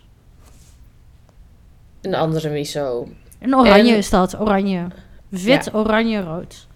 een 2.03 2.15
andere 2.15 2.49
miso. 2.49 3.09
Een 3.41 3.57
oranje 3.57 3.93
En- 3.93 3.99
is 3.99 4.11
dat, 4.11 4.41
oranje. 4.41 4.87
Wit, 5.29 5.75
oranje, 5.75 6.21
rood. 6.21 6.67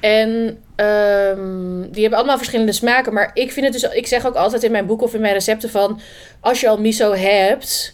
En 0.00 0.58
ehm, 0.76 1.80
die 1.90 2.00
hebben 2.00 2.18
allemaal 2.18 2.36
verschillende 2.36 2.72
smaken. 2.72 3.12
Maar 3.12 3.30
ik 3.34 3.52
vind 3.52 3.66
het 3.66 3.80
dus... 3.80 3.92
Ik 3.92 4.06
zeg 4.06 4.26
ook 4.26 4.34
altijd 4.34 4.62
in 4.62 4.70
mijn 4.70 4.86
boek 4.86 5.02
of 5.02 5.14
in 5.14 5.20
mijn 5.20 5.32
recepten 5.32 5.70
van... 5.70 6.00
Als 6.40 6.60
je 6.60 6.68
al 6.68 6.80
miso 6.80 7.12
hebt... 7.12 7.92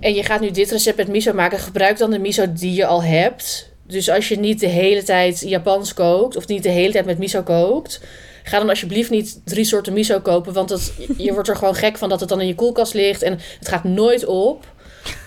En 0.00 0.14
je 0.14 0.22
gaat 0.22 0.40
nu 0.40 0.50
dit 0.50 0.70
recept 0.70 0.96
met 0.96 1.08
miso 1.08 1.32
maken... 1.32 1.58
Gebruik 1.58 1.98
dan 1.98 2.10
de 2.10 2.18
miso 2.18 2.52
die 2.52 2.74
je 2.74 2.86
al 2.86 3.02
hebt. 3.02 3.70
Dus 3.88 4.10
als 4.10 4.28
je 4.28 4.38
niet 4.38 4.60
de 4.60 4.66
hele 4.66 5.02
tijd 5.02 5.40
Japans 5.40 5.94
kookt... 5.94 6.36
Of 6.36 6.46
niet 6.46 6.62
de 6.62 6.68
hele 6.68 6.92
tijd 6.92 7.04
met 7.06 7.18
miso 7.18 7.42
kookt... 7.42 8.00
Ga 8.42 8.58
dan 8.58 8.68
alsjeblieft 8.68 9.10
niet 9.10 9.40
drie 9.44 9.64
soorten 9.64 9.92
miso 9.92 10.20
kopen. 10.20 10.52
Want 10.52 10.68
dat, 10.68 10.92
je 11.16 11.32
wordt 11.32 11.48
er 11.48 11.56
gewoon 11.56 11.74
gek 11.74 11.96
van 11.98 12.08
dat 12.08 12.20
het 12.20 12.28
dan 12.28 12.40
in 12.40 12.46
je 12.46 12.54
koelkast 12.54 12.94
ligt. 12.94 13.22
En 13.22 13.38
het 13.58 13.68
gaat 13.68 13.84
nooit 13.84 14.24
op. 14.26 14.66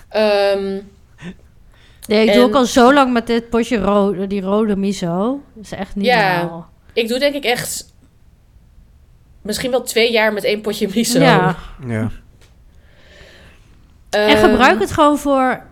Ehm, 0.08 0.78
Nee, 2.06 2.22
ik 2.22 2.28
En- 2.28 2.34
doe 2.34 2.44
ook 2.44 2.54
al 2.54 2.64
zo 2.64 2.92
lang 2.94 3.12
met 3.12 3.26
dit 3.26 3.48
potje 3.50 3.76
rode, 3.78 4.26
die 4.26 4.40
rode 4.40 4.76
miso. 4.76 5.40
Dat 5.54 5.64
is 5.64 5.72
echt 5.72 5.94
niet 5.96 6.06
Ja. 6.06 6.40
normaal. 6.42 6.68
ik 6.92 7.08
doe 7.08 7.18
denk 7.18 7.34
ik 7.34 7.44
echt... 7.44 7.94
Misschien 9.42 9.70
wel 9.70 9.82
twee 9.82 10.12
jaar 10.12 10.32
met 10.32 10.44
één 10.44 10.60
potje 10.60 10.88
miso. 10.94 11.20
Ja. 11.20 11.56
Ja. 11.86 12.10
En 14.10 14.26
Ehm, 14.28 14.50
gebruik 14.50 14.80
het 14.80 14.92
gewoon 14.92 15.18
voor... 15.18 15.62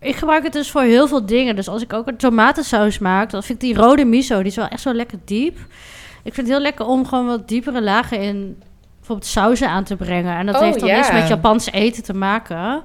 Ik 0.00 0.16
gebruik 0.16 0.42
het 0.42 0.52
dus 0.52 0.70
voor 0.70 0.82
heel 0.82 1.08
veel 1.08 1.26
dingen. 1.26 1.56
Dus 1.56 1.68
als 1.68 1.82
ik 1.82 1.92
ook 1.92 2.06
een 2.06 2.16
tomatensaus 2.16 2.98
maak, 2.98 3.30
dan 3.30 3.42
vind 3.42 3.62
ik 3.62 3.68
die 3.74 3.78
rode 3.82 4.04
miso, 4.04 4.36
die 4.38 4.46
is 4.46 4.56
wel 4.56 4.68
echt 4.68 4.80
zo 4.80 4.92
lekker 4.92 5.18
diep. 5.24 5.58
Ik 6.22 6.34
vind 6.34 6.36
het 6.46 6.56
heel 6.56 6.60
lekker 6.60 6.86
om 6.86 7.06
gewoon 7.06 7.26
wat 7.26 7.48
diepere 7.48 7.82
lagen 7.82 8.20
in 8.20 8.62
bijvoorbeeld 8.98 9.28
sauzen 9.30 9.68
aan 9.68 9.84
te 9.84 9.96
brengen. 9.96 10.36
En 10.36 10.46
dat 10.46 10.54
Oh, 10.54 10.60
heeft 10.60 10.80
dan 10.80 10.88
niks 10.88 11.12
met 11.12 11.28
Japans 11.28 11.70
eten 11.72 12.02
te 12.02 12.14
maken. 12.14 12.82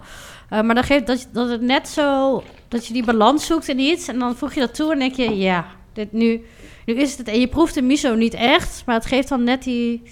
Eh, 0.49 0.61
maar 0.61 0.75
dan 0.75 0.83
geeft 0.83 1.07
dat, 1.07 1.27
dat 1.31 1.49
het 1.49 1.61
net 1.61 1.87
zo... 1.87 2.43
Dat 2.67 2.85
je 2.87 2.93
die 2.93 3.03
balans 3.05 3.45
zoekt 3.45 3.67
in 3.67 3.79
iets. 3.79 4.07
En 4.07 4.19
dan 4.19 4.35
voeg 4.35 4.53
je 4.53 4.59
dat 4.59 4.75
toe 4.75 4.91
en 4.91 4.99
denk 4.99 5.13
je... 5.15 5.37
Ja, 5.37 5.65
dit 5.93 6.11
nu, 6.11 6.45
nu 6.85 6.93
is 6.93 7.17
het... 7.17 7.27
En 7.27 7.39
je 7.39 7.47
proeft 7.47 7.73
de 7.73 7.81
miso 7.81 8.15
niet 8.15 8.33
echt. 8.33 8.83
Maar 8.85 8.95
het 8.95 9.05
geeft 9.05 9.29
dan 9.29 9.43
net 9.43 9.63
die... 9.63 10.03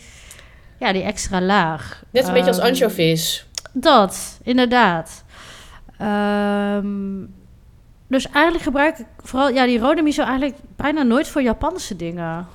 Ja, 0.80 0.92
die 0.94 1.04
extra 1.04 1.42
laag. 1.42 2.04
Net 2.12 2.28
een 2.28 2.34
beetje 2.34 2.48
als 2.48 2.58
Ehm, 2.60 2.68
anchovies. 2.68 3.46
dat, 3.74 4.40
inderdaad. 4.44 5.24
Ehm, 6.02 7.26
dus 8.08 8.30
eigenlijk 8.30 8.64
gebruik 8.64 8.98
ik 9.00 9.06
vooral 9.24 9.50
ja, 9.50 9.66
die 9.66 9.80
rode 9.80 10.02
miso 10.02 10.24
eigenlijk 10.24 10.56
bijna 10.76 11.04
nooit 11.04 11.28
voor 11.28 11.42
Japanse 11.42 11.96
dingen. 11.96 12.48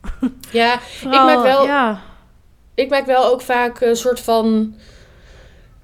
Ja, 0.50 0.78
Vooral, 0.78 1.24
maak 1.26 1.42
wel- 1.42 1.64
Ja, 1.64 2.00
ik 2.74 2.90
maak 2.90 3.06
wel 3.06 3.24
ook 3.24 3.40
vaak 3.40 3.80
een 3.80 3.96
soort 3.96 4.20
van 4.20 4.74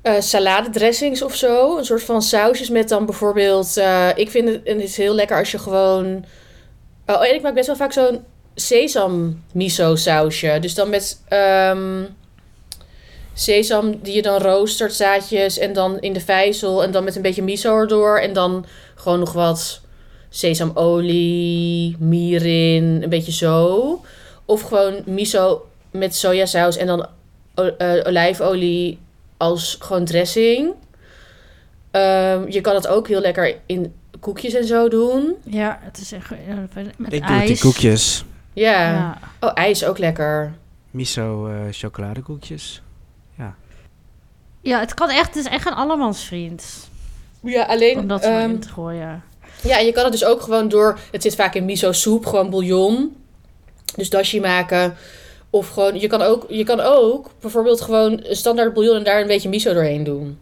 eh 0.03 0.21
saladedressings 0.21 1.23
of 1.23 1.35
zo. 1.35 1.79
Een 1.79 1.85
soort 1.85 2.03
van 2.03 2.23
sausjes 2.23 2.69
met 2.71 2.89
dan 2.89 3.07
bijvoorbeeld... 3.07 3.77
eh, 3.77 4.09
ik 4.15 4.31
vind 4.31 4.49
het, 4.49 4.63
en 4.63 4.75
het 4.75 4.85
is 4.89 4.97
heel 4.97 5.15
lekker 5.15 5.39
als 5.39 5.51
je 5.51 5.59
gewoon... 5.59 6.25
Oh, 7.07 7.27
en 7.27 7.35
ik 7.35 7.43
maak 7.43 7.55
best 7.55 7.67
wel 7.67 7.77
vaak 7.77 7.93
zo'n 7.93 8.25
sesam 8.55 9.43
miso 9.53 9.95
sausje. 9.97 10.59
Dus 10.61 10.75
dan 10.75 10.89
met 10.91 11.23
ehm, 11.29 12.05
sesam 13.41 13.99
die 14.03 14.15
je 14.15 14.23
dan 14.23 14.41
roostert, 14.41 14.95
zaadjes... 14.95 15.59
en 15.59 15.73
dan 15.73 16.01
in 16.01 16.13
de 16.13 16.21
vijzel 16.21 16.83
en 16.83 16.91
dan 16.91 17.05
met 17.05 17.17
een 17.17 17.23
beetje 17.23 17.43
miso 17.43 17.77
erdoor. 17.77 18.19
En 18.19 18.33
dan 18.33 18.65
gewoon 18.95 19.19
nog 19.19 19.33
wat 19.33 19.81
sesamolie, 20.29 21.97
mirin, 21.99 23.03
een 23.03 23.09
beetje 23.09 23.33
zo... 23.33 24.05
Of 24.45 24.61
gewoon 24.61 25.03
miso 25.05 25.67
met 25.91 26.15
sojasaus 26.15 26.77
en 26.77 26.87
dan 26.87 27.07
eh, 27.55 28.07
olijfolie 28.07 28.99
als 29.37 29.77
gewoon 29.81 30.05
dressing. 30.05 30.75
Ehm, 31.91 32.49
je 32.49 32.61
kan 32.61 32.75
het 32.75 32.87
ook 32.87 33.09
heel 33.09 33.21
lekker 33.21 33.57
in 33.67 33.95
koekjes 34.21 34.55
en 34.55 34.65
zo 34.65 34.89
doen. 34.89 35.35
ja, 35.45 35.79
het 35.83 35.99
is 35.99 36.13
echt 36.13 36.29
ja, 36.29 36.85
met 36.97 37.13
Ik 37.13 37.27
doe 37.27 37.37
het 37.37 37.49
in 37.49 37.59
koekjes. 37.59 38.25
Ja. 38.53 38.93
Ja. 38.93 39.19
Oh, 39.41 39.51
ijs 39.55 39.85
ook 39.85 39.99
lekker. 39.99 40.53
Miso 40.91 41.47
eh, 41.47 41.61
chocoladekoekjes. 41.71 42.83
Ja, 44.69 44.81
het 44.81 44.95
kan 44.95 45.11
echt, 45.11 45.27
het 45.27 45.37
is 45.37 45.51
echt 45.51 45.67
een 45.67 45.75
allemansvriend 45.75 46.89
Ja, 47.43 47.63
alleen... 47.63 47.99
om 47.99 48.09
dat 48.09 48.23
zo 48.23 48.31
ehm, 48.31 48.51
in 48.51 48.61
te 48.61 48.69
gooien. 48.69 49.23
ja, 49.63 49.79
en 49.79 49.87
je 49.87 49.93
kan 49.93 50.03
het 50.03 50.13
dus 50.13 50.25
ook 50.25 50.43
gewoon 50.43 50.69
door... 50.69 50.99
Het 51.11 51.23
zit 51.23 51.35
vaak 51.35 51.55
in 51.55 51.65
miso 51.65 51.93
soep, 51.93 52.27
gewoon 52.27 52.51
bouillon. 52.51 53.17
Dus 53.97 54.11
dashi 54.11 54.41
maken. 54.41 54.97
Of 55.51 55.69
gewoon... 55.69 56.01
Je 56.01 56.07
kan 56.07 56.23
ook, 56.23 56.45
je 56.49 56.65
kan 56.65 56.81
ook 56.81 57.31
bijvoorbeeld 57.41 57.81
gewoon 57.81 58.21
een 58.25 58.37
standaard 58.37 58.75
bouillon... 58.75 58.97
en 58.97 59.05
daar 59.05 59.21
een 59.21 59.27
beetje 59.27 59.49
miso 59.49 59.73
doorheen 59.73 60.05
doen. 60.05 60.39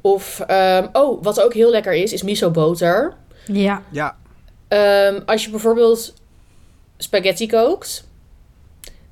Of... 0.00 0.40
ehm, 0.40 0.86
oh, 0.92 1.22
wat 1.22 1.40
ook 1.40 1.54
heel 1.54 1.70
lekker 1.70 1.92
is, 1.92 2.12
is 2.12 2.22
miso 2.22 2.50
boter. 2.50 3.14
Ja, 3.46 3.82
Ja. 3.90 4.16
Ehm, 4.68 5.20
als 5.26 5.44
je 5.44 5.50
bijvoorbeeld 5.50 6.14
spaghetti 6.96 7.46
kookt, 7.46 8.04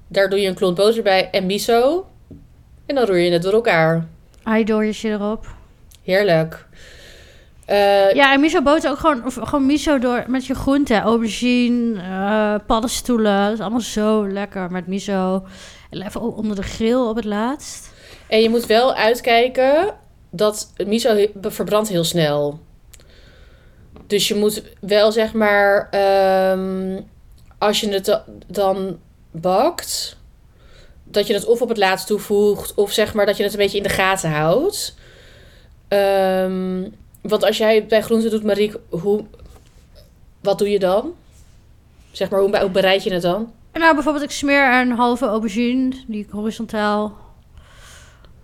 daar 0.08 0.28
doe 0.28 0.40
je 0.40 0.48
een 0.48 0.54
klont 0.54 0.76
boter 0.76 1.02
bij 1.02 1.30
en 1.30 1.46
miso. 1.46 2.06
En 2.86 2.94
dan 2.94 3.04
roer 3.06 3.18
je 3.18 3.30
het 3.32 3.42
door 3.42 3.52
elkaar. 3.52 4.06
eidooiertje 4.44 5.08
erop. 5.10 5.46
Heerlijk. 6.04 6.66
Eh, 7.66 8.12
Ja, 8.12 8.32
en 8.32 8.40
miso 8.40 8.62
boter 8.62 8.90
ook 8.90 8.98
gewoon, 8.98 9.24
of 9.26 9.34
gewoon 9.42 9.66
miso 9.66 9.98
door 9.98 10.24
met 10.26 10.46
je 10.46 10.54
groenten. 10.54 11.00
Aubergine, 11.00 12.00
eh, 12.00 12.54
paddenstoelen. 12.66 13.44
Dat 13.44 13.52
is 13.52 13.60
allemaal 13.60 13.80
zo 13.80 14.28
lekker 14.28 14.70
met 14.70 14.86
miso. 14.86 15.44
En 15.90 16.02
even 16.02 16.20
onder 16.20 16.56
de 16.56 16.62
grill 16.62 16.94
op 17.08 17.16
het 17.16 17.24
laatst. 17.24 17.92
En 18.28 18.40
je 18.42 18.48
moet 18.50 18.66
wel 18.66 18.94
uitkijken 18.94 19.94
dat 20.30 20.72
miso 20.86 21.26
verbrandt 21.42 21.88
heel 21.88 22.04
snel. 22.04 22.60
Dus 24.06 24.28
je 24.28 24.34
moet 24.34 24.62
wel 24.80 25.12
zeg 25.12 25.32
maar, 25.32 25.88
ehm, 25.90 27.00
als 27.58 27.80
je 27.80 27.88
het 27.92 28.04
da- 28.04 28.24
dan 28.46 28.98
bakt, 29.30 30.16
dat 31.12 31.26
je 31.26 31.34
het 31.34 31.44
of 31.44 31.62
op 31.62 31.68
het 31.68 31.78
laatst 31.78 32.06
toevoegt, 32.06 32.74
of 32.74 32.92
zeg 32.92 33.14
maar 33.14 33.26
dat 33.26 33.36
je 33.36 33.42
het 33.42 33.52
een 33.52 33.58
beetje 33.58 33.76
in 33.76 33.82
de 33.82 33.88
gaten 33.88 34.30
houdt. 34.30 34.94
Ehm, 35.88 36.88
want 37.20 37.44
als 37.44 37.56
jij 37.56 37.86
bij 37.86 38.02
groenten 38.02 38.30
doet, 38.30 38.44
Mariek, 38.44 38.76
hoe, 38.88 39.24
wat 40.40 40.58
doe 40.58 40.70
je 40.70 40.78
dan? 40.78 41.14
Zeg 42.10 42.30
maar, 42.30 42.40
hoe, 42.40 42.58
hoe 42.58 42.70
bereid 42.70 43.02
je 43.02 43.12
het 43.12 43.22
dan? 43.22 43.52
Nou, 43.72 43.94
bijvoorbeeld, 43.94 44.24
ik 44.24 44.30
smeer 44.30 44.80
een 44.80 44.90
halve 44.90 45.26
aubergine, 45.26 45.92
die 46.06 46.24
ik 46.24 46.30
horizontaal 46.30 47.16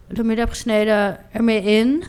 door 0.06 0.24
midden 0.24 0.44
heb 0.44 0.54
gesneden, 0.54 1.18
ermee 1.32 1.62
in. 1.62 2.04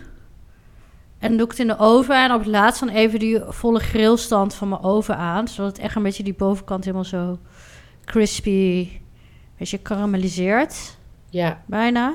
En 1.20 1.38
doe 1.38 1.46
ik 1.46 1.52
het 1.52 1.60
in 1.60 1.68
de 1.68 1.78
oven. 1.78 2.24
En 2.24 2.32
op 2.32 2.40
het 2.40 2.48
laatst 2.48 2.80
dan 2.80 2.90
even 2.90 3.20
die 3.20 3.40
volle 3.48 3.80
grillstand 3.80 4.54
van 4.54 4.70
mijn 4.70 4.82
oven 4.82 5.18
aan. 5.18 5.48
Zodat 5.48 5.72
het 5.72 5.86
echt 5.86 5.96
een 5.96 6.04
beetje 6.04 6.24
die 6.24 6.34
bovenkant 6.34 6.84
helemaal 6.84 7.06
zo 7.06 7.40
crispy, 8.06 8.90
een 9.60 9.66
beetje 9.66 9.78
karamelliseert. 9.78 10.98
Ja, 11.30 11.62
Bijna. 11.66 12.14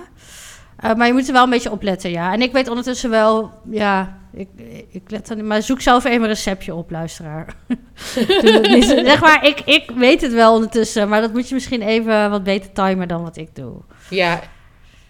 Eh, 0.77 0.95
maar 0.95 1.07
je 1.07 1.13
moet 1.13 1.27
er 1.27 1.33
wel 1.33 1.45
een 1.45 1.51
beetje 1.51 1.71
op 1.71 1.83
letten, 1.83 2.11
ja. 2.11 2.33
En 2.33 2.43
ik 2.43 2.53
weet 2.53 2.69
ondertussen 2.69 3.11
wel, 3.11 3.53
ja, 3.71 4.19
ik, 4.33 4.49
ik 4.91 5.03
let 5.07 5.31
er 5.31 5.37
niet, 5.37 5.45
maar 5.45 5.63
zoek 5.63 5.81
zelf 5.81 6.05
even 6.05 6.23
een 6.23 6.29
receptje 6.29 6.75
op, 6.75 6.91
luisteraar. 6.91 7.55
Niet. 8.63 8.85
Zeg 8.85 9.21
maar, 9.21 9.47
ik, 9.47 9.61
ik 9.61 9.91
weet 9.95 10.21
het 10.21 10.33
wel 10.33 10.55
ondertussen, 10.55 11.09
maar 11.09 11.21
dat 11.21 11.33
moet 11.33 11.49
je 11.49 11.55
misschien 11.55 11.83
even 11.83 12.31
wat 12.31 12.45
beter 12.45 12.73
timen 12.73 13.09
dan 13.09 13.23
wat 13.23 13.37
ik 13.37 13.55
doe. 13.55 13.75
ja, 14.11 14.41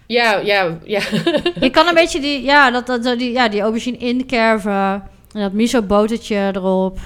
ja, 0.07 0.37
ja, 0.37 0.77
ja. 0.83 1.01
Je 1.59 1.69
kan 1.69 1.87
een 1.87 1.93
beetje 1.93 2.19
die, 2.19 2.43
ja, 2.43 2.71
dat, 2.71 2.85
dat, 2.85 3.19
die, 3.19 3.31
ja, 3.31 3.49
die 3.49 3.61
aubergine 3.61 3.97
inkerven 3.97 5.03
en 5.31 5.41
dat 5.41 5.53
miso 5.53 5.81
botertje 5.81 6.51
erop. 6.53 6.99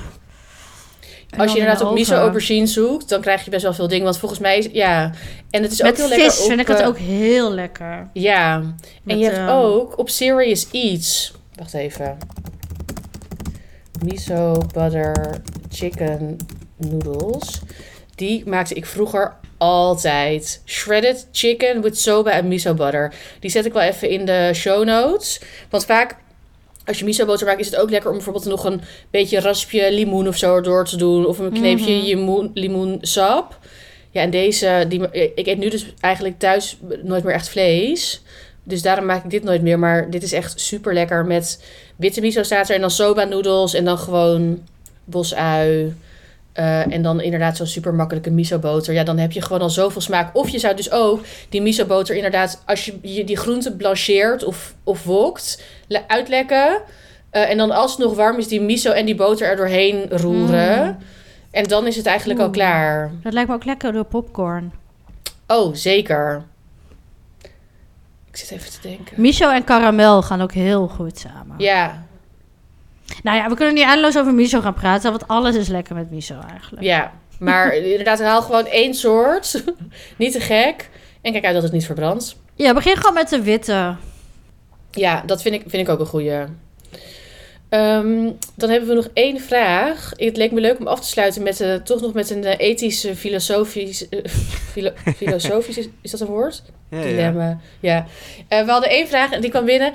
Als 1.38 1.52
je 1.52 1.58
inderdaad 1.58 1.80
de 1.82 1.88
op 1.88 1.94
miso 1.94 2.14
aubergine 2.16 2.68
zoekt, 2.68 3.10
dan 3.10 3.22
krijg 3.22 3.44
je 3.46 3.50
best 3.52 3.64
wel 3.64 3.74
veel 3.74 3.88
dingen. 3.88 4.04
Want 4.04 4.18
volgens 4.18 4.40
mij, 4.40 4.58
is- 4.58 4.70
ja. 4.72 5.12
En 5.50 5.62
het 5.64 5.72
is 5.72 5.84
ook 5.84 5.98
heel 5.98 6.08
vis 6.08 6.18
lekker 6.18 6.40
op... 6.40 6.48
vind 6.48 6.60
ik 6.60 6.68
het 6.68 6.80
eh, 6.80 6.88
ook 6.88 6.98
heel 6.98 7.52
lekker. 7.54 8.10
Ja. 8.14 8.54
En 8.54 8.78
Met, 9.04 9.20
je 9.20 9.24
hebt 9.26 9.38
ehm, 9.38 9.50
ook 9.50 9.98
op 9.98 10.10
Serious 10.10 10.68
Eats... 10.72 11.34
Wacht 11.56 11.74
even. 11.74 12.18
Miso 14.04 14.62
butter 14.74 15.42
chicken 15.70 16.38
noodles. 16.78 17.62
Die 18.16 18.44
maakte 18.50 18.74
ik 18.74 18.86
vroeger 18.86 19.36
altijd. 19.58 20.62
Shredded 20.66 21.28
chicken 21.32 21.82
with 21.82 22.00
soba 22.00 22.32
en 22.32 22.48
miso 22.48 22.74
butter. 22.74 23.14
Die 23.40 23.50
zet 23.50 23.66
ik 23.66 23.74
wel 23.74 23.82
even 23.82 24.10
in 24.10 24.26
de 24.26 24.52
show 24.54 24.84
notes. 24.86 25.42
Want 25.70 25.86
vaak, 25.86 26.16
als 26.90 27.00
je 27.00 27.06
miso 27.06 27.26
boter 27.26 27.46
maakt, 27.48 27.60
is 27.60 27.66
het 27.66 27.76
ook 27.76 27.90
lekker 27.90 28.10
om 28.10 28.16
bijvoorbeeld 28.16 28.46
nog 28.46 28.64
een 28.64 28.82
beetje 29.12 29.40
raspje 29.40 29.92
limoen 29.94 30.28
of 30.28 30.38
zo 30.38 30.56
erdoor 30.56 30.86
te 30.86 30.98
doen. 30.98 31.26
Of 31.26 31.40
een 31.40 31.52
kneepje 31.52 31.96
Mhm. 31.96 32.06
limoen, 32.06 32.52
limoensap. 32.54 33.60
Ja, 34.12 34.22
en 34.22 34.30
deze, 34.30 34.86
die, 34.88 35.02
ik 35.36 35.48
eet 35.48 35.58
nu 35.58 35.70
dus 35.70 35.94
eigenlijk 36.00 36.40
thuis 36.40 36.78
nooit 37.04 37.24
meer 37.24 37.34
echt 37.34 37.50
vlees. 37.50 38.22
Dus 38.64 38.82
daarom 38.82 39.06
maak 39.06 39.24
ik 39.24 39.30
dit 39.30 39.44
nooit 39.44 39.62
meer. 39.62 39.80
Maar 39.80 40.10
dit 40.10 40.24
is 40.24 40.34
echt 40.34 40.60
super 40.60 40.94
lekker 40.94 41.26
met 41.26 41.64
witte 41.96 42.22
miso 42.22 42.44
staat 42.44 42.70
er. 42.70 42.76
En 42.76 42.82
dan 42.82 42.92
soba 42.92 43.24
noedels. 43.24 43.74
En 43.74 43.86
dan 43.86 43.98
gewoon 43.98 44.60
bosui. 45.04 45.94
Eh, 46.60 46.94
en 46.94 47.02
dan 47.02 47.22
inderdaad 47.22 47.58
zo'n 47.58 47.68
super 47.68 47.94
makkelijke 47.94 48.32
miso 48.32 48.60
boter. 48.60 48.94
Ja, 48.94 49.04
dan 49.04 49.18
heb 49.18 49.32
je 49.32 49.42
gewoon 49.42 49.62
al 49.62 49.70
zoveel 49.70 50.02
smaak. 50.02 50.36
Of 50.36 50.50
je 50.50 50.60
zou 50.60 50.76
dus 50.76 50.92
ook 50.92 51.22
die 51.50 51.62
miso 51.62 51.86
boter 51.86 52.16
inderdaad... 52.16 52.64
Als 52.66 52.86
je 52.86 53.00
je 53.02 53.24
die 53.24 53.38
groenten 53.38 53.78
blancheert 53.78 54.44
of, 54.44 54.74
of 54.84 55.04
wokt, 55.04 55.64
le- 55.88 56.04
uitlekken. 56.08 56.82
Eh, 57.30 57.50
en 57.50 57.58
dan 57.58 57.72
als 57.72 57.92
het 57.92 58.00
nog 58.00 58.16
warm 58.16 58.38
is, 58.38 58.48
die 58.48 58.62
miso 58.62 58.92
en 58.92 59.06
die 59.06 59.16
boter 59.16 59.48
er 59.48 59.56
doorheen 59.56 60.10
roeren. 60.10 60.86
Mm. 60.86 60.98
En 61.52 61.64
dan 61.64 61.88
is 61.88 61.96
het 61.96 62.06
eigenlijk 62.06 62.40
al 62.40 62.46
Oeh. 62.46 62.56
klaar. 62.56 63.12
Dat 63.24 63.34
lijkt 63.34 63.50
me 63.50 63.56
ook 63.56 63.66
lekker 63.66 63.92
door 63.92 64.06
popcorn. 64.06 64.72
Oh, 65.48 65.74
zeker. 65.76 66.44
Ik 68.32 68.38
zit 68.38 68.52
even 68.52 68.72
te 68.72 68.80
denken. 68.82 69.22
Miso 69.22 69.50
en 69.50 69.64
karamel 69.64 70.22
gaan 70.22 70.42
ook 70.42 70.54
heel 70.54 70.88
goed 70.88 71.20
samen. 71.20 71.56
Ja, 71.58 72.04
Nou 73.24 73.38
ja, 73.38 73.50
we 73.50 73.56
kunnen 73.56 73.74
niet 73.74 73.84
eindeloos 73.84 74.18
over 74.18 74.34
miso 74.34 74.62
gaan 74.62 74.74
praten, 74.74 75.10
want 75.12 75.28
alles 75.28 75.56
is 75.56 75.68
lekker 75.68 75.96
met 75.96 76.12
miso 76.12 76.40
eigenlijk. 76.50 76.84
ja. 76.84 77.12
Maar 77.40 77.76
inderdaad, 77.76 78.20
haal 78.22 78.42
gewoon 78.42 78.66
één 78.66 78.94
soort. 78.94 79.64
niet 80.18 80.32
te 80.32 80.40
gek. 80.40 80.90
En 81.22 81.32
kijk 81.32 81.46
uit 81.46 81.54
dat 81.54 81.64
het 81.64 81.72
niet 81.72 81.86
verbrandt. 81.86 82.36
Ja, 82.56 82.74
begin 82.74 82.96
gewoon 82.98 83.14
met 83.14 83.30
de 83.30 83.42
witte. 83.42 83.96
Ja, 84.92 85.24
dat 85.26 85.42
vind 85.42 85.56
ik, 85.56 85.62
vind 85.68 85.88
ik 85.88 85.90
ook 85.94 86.00
een 86.00 86.06
goeie. 86.06 86.32
Ehm, 87.70 88.32
dan 88.56 88.70
hebben 88.70 88.90
we 88.90 88.96
nog 88.96 89.08
één 89.14 89.40
vraag. 89.42 90.12
Het 90.16 90.38
leek 90.38 90.52
me 90.52 90.60
leuk 90.62 90.80
om 90.80 90.88
af 90.88 91.00
te 91.00 91.08
sluiten 91.08 91.44
met 91.44 91.62
eh, 91.62 91.74
toch 91.76 92.02
nog 92.02 92.14
met 92.14 92.30
een 92.30 92.44
eh, 92.44 92.68
ethische, 92.70 93.16
filosofisch, 93.16 94.10
eh, 94.10 94.20
filo- 94.74 94.94
filosofisch, 95.16 95.78
is, 95.78 95.88
is 96.02 96.12
dat 96.12 96.20
een 96.20 96.28
woord? 96.28 96.64
Ja, 96.90 96.98
ja. 96.98 97.04
Dilemma. 97.04 97.60
Ja. 97.80 98.06
Eh, 98.48 98.66
we 98.66 98.72
hadden 98.72 98.90
één 98.90 99.08
vraag 99.08 99.32
en 99.32 99.42
die 99.42 99.50
kwam 99.50 99.66
binnen. 99.66 99.94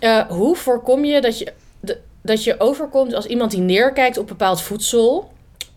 Eh, 0.00 0.26
hoe 0.28 0.56
voorkom 0.56 1.04
je 1.04 1.20
dat 1.20 1.38
je, 1.38 1.52
de- 1.80 1.98
dat 2.28 2.44
je 2.44 2.60
overkomt 2.60 3.14
als 3.14 3.26
iemand 3.26 3.50
die 3.50 3.60
neerkijkt 3.60 4.18
op 4.18 4.26
bepaald 4.26 4.62
voedsel? 4.62 5.32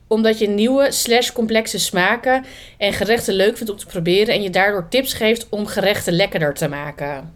Omdat 0.07 0.39
je 0.39 0.47
nieuwe 0.49 0.91
slash 0.91 1.31
complexe 1.31 1.79
smaken 1.79 2.45
en 2.77 2.93
gerechten 2.93 3.33
leuk 3.33 3.57
vindt 3.57 3.71
om 3.71 3.77
te 3.77 3.85
proberen... 3.85 4.33
en 4.33 4.41
je 4.41 4.49
daardoor 4.49 4.87
tips 4.89 5.13
geeft 5.13 5.47
om 5.49 5.65
gerechten 5.65 6.13
lekkerder 6.13 6.53
te 6.53 6.67
maken. 6.67 7.33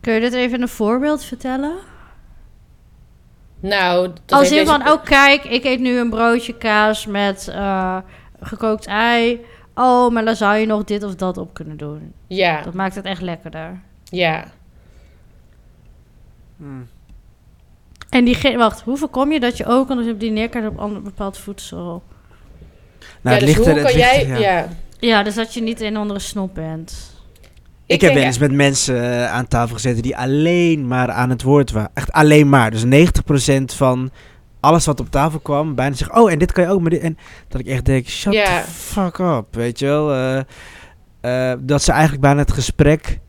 Kun 0.00 0.12
je 0.12 0.20
dit 0.20 0.32
even 0.32 0.62
een 0.62 0.68
voorbeeld 0.68 1.24
vertellen? 1.24 1.76
Nou, 3.60 4.10
Als 4.28 4.50
in 4.50 4.56
deze- 4.56 4.70
van, 4.70 4.88
oh 4.90 5.04
kijk, 5.04 5.44
ik 5.44 5.64
eet 5.64 5.80
nu 5.80 5.98
een 5.98 6.10
broodje 6.10 6.56
kaas 6.56 7.06
met 7.06 7.48
eh, 7.48 7.96
gekookt 8.40 8.86
ei. 8.86 9.44
Oh, 9.74 10.10
maar 10.12 10.24
dan 10.24 10.36
zou 10.36 10.56
je 10.56 10.66
nog 10.66 10.84
dit 10.84 11.02
of 11.04 11.14
dat 11.14 11.38
op 11.38 11.54
kunnen 11.54 11.76
doen. 11.76 12.12
Ja, 12.26 12.62
Dat 12.62 12.74
maakt 12.74 12.94
het 12.94 13.04
echt 13.04 13.22
lekkerder. 13.22 13.80
ja. 14.04 14.44
Hmm. 16.60 16.88
En 18.08 18.24
die, 18.24 18.56
wacht, 18.56 18.80
hoe 18.80 18.96
voorkom 18.96 19.32
je 19.32 19.40
dat 19.40 19.56
je 19.56 19.66
ook 19.66 19.88
je 19.88 20.12
op 20.12 20.20
die 20.20 20.30
neerkijkt 20.30 20.68
op 20.68 20.78
ander 20.78 21.02
bepaald 21.02 21.38
voedsel? 21.38 22.02
Nou, 22.98 23.12
ja, 23.22 23.30
het 23.30 23.40
dus 23.40 23.48
ligt 23.48 23.58
hoe 23.58 23.68
er, 23.68 23.74
het 23.74 23.84
kan 23.84 23.94
ligt 23.94 24.10
jij... 24.10 24.26
ja. 24.26 24.36
ja. 24.36 24.68
Ja, 25.00 25.22
dus 25.22 25.34
dat 25.34 25.54
je 25.54 25.62
niet 25.62 25.80
een 25.80 25.96
andere 25.96 26.20
snop 26.20 26.54
bent. 26.54 27.18
Ik, 27.86 28.00
heb 28.00 28.14
wel 28.14 28.22
eens 28.22 28.38
met 28.38 28.52
mensen 28.52 29.12
eh, 29.12 29.32
aan 29.32 29.48
tafel 29.48 29.74
gezeten 29.74 30.02
die 30.02 30.16
alleen 30.16 30.86
maar 30.86 31.10
aan 31.10 31.30
het 31.30 31.42
woord 31.42 31.70
waren. 31.70 31.90
Echt 31.94 32.12
alleen 32.12 32.48
maar. 32.48 32.70
Dus 32.70 32.84
90% 32.84 33.62
van 33.64 34.10
alles 34.60 34.86
wat 34.86 35.00
op 35.00 35.10
tafel 35.10 35.38
kwam, 35.38 35.74
bijna 35.74 35.96
zeggen, 35.96 36.16
oh, 36.16 36.32
en 36.32 36.38
dit 36.38 36.52
kan 36.52 36.64
je 36.64 36.70
ook. 36.70 36.80
Maar 36.80 36.90
dit, 36.90 37.00
en 37.00 37.18
dat 37.48 37.60
ik 37.60 37.66
echt 37.66 37.84
denk, 37.84 38.08
shut 38.08 38.32
Ja. 38.32 38.62
the 38.62 38.70
fuck 38.70 39.18
up, 39.18 39.46
weet 39.50 39.78
je 39.78 39.86
wel. 39.86 40.12
Eh, 40.12 40.38
eh, 41.20 41.58
dat 41.62 41.82
ze 41.82 41.92
eigenlijk 41.92 42.22
bijna 42.22 42.40
het 42.40 42.52
gesprek 42.52 43.20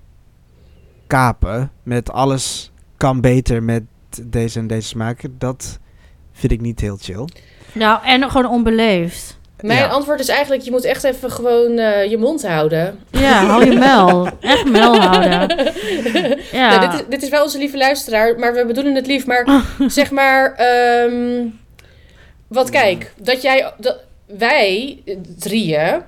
kapen 1.08 1.72
met 1.84 2.12
alles 2.12 2.71
kan 3.02 3.22
beter 3.22 3.64
met 3.64 3.84
deze 4.22 4.60
en 4.60 4.68
deze 4.68 4.88
smaken. 4.88 5.36
Dat 5.38 5.80
vind 6.32 6.52
ik 6.52 6.62
niet 6.62 6.80
heel 6.80 6.98
chill. 7.02 7.28
Nou, 7.74 8.06
en 8.06 8.30
gewoon 8.32 8.52
onbeleefd. 8.52 9.40
Mijn 9.62 9.80
Ja. 9.80 9.88
antwoord 9.88 10.20
is 10.20 10.28
eigenlijk, 10.28 10.62
je 10.62 10.72
moet 10.72 10.84
echt 10.84 11.04
even 11.04 11.32
gewoon 11.32 11.78
eh, 11.78 12.10
je 12.10 12.18
mond 12.18 12.48
houden. 12.48 13.00
Ja, 13.12 13.46
hou 13.46 13.66
je 13.66 13.78
mel. 13.78 14.30
Echt 14.40 14.66
mel 14.70 15.02
houden. 15.02 15.30
Ja. 16.52 16.70
Nou, 16.70 16.80
dit, 16.90 17.00
is, 17.00 17.06
dit 17.10 17.24
is 17.24 17.30
wel 17.30 17.44
onze 17.44 17.58
lieve 17.58 17.78
luisteraar, 17.78 18.40
maar 18.40 18.54
we 18.54 18.66
bedoelen 18.66 18.96
het 18.96 19.08
lief. 19.08 19.26
Maar 19.26 19.64
zeg 19.88 20.12
maar, 20.12 20.54
ehm 20.54 21.46
wat 22.48 22.70
kijk, 22.70 23.14
dat 23.18 23.42
jij, 23.42 23.74
dat, 23.78 24.00
wij 24.26 25.02
drieën 25.38 26.02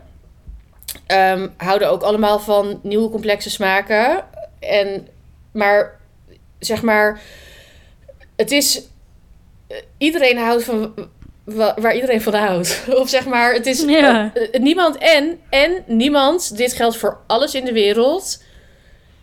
ehm, 1.05 1.47
houden 1.57 1.89
ook 1.91 2.01
allemaal 2.01 2.39
van 2.39 2.79
nieuwe 2.83 3.09
complexe 3.09 3.49
smaken. 3.49 4.23
En, 4.59 5.07
maar 5.51 6.01
zeg 6.65 6.81
maar, 6.81 7.21
het 8.35 8.51
is, 8.51 8.81
eh, 9.67 9.77
iedereen 9.97 10.37
houdt 10.37 10.63
van 10.63 10.93
wa- 11.43 11.75
waar 11.79 11.95
iedereen 11.95 12.21
van 12.21 12.33
houdt. 12.33 12.83
Of 13.01 13.09
zeg 13.09 13.25
maar, 13.25 13.53
het 13.53 13.65
is 13.65 13.83
Ja. 13.83 14.31
eh, 14.33 14.59
niemand 14.61 14.97
en, 14.97 15.39
en 15.49 15.83
niemand, 15.87 16.57
dit 16.57 16.73
geldt 16.73 16.97
voor 16.97 17.17
alles 17.27 17.55
in 17.55 17.65
de 17.65 17.73
wereld. 17.73 18.43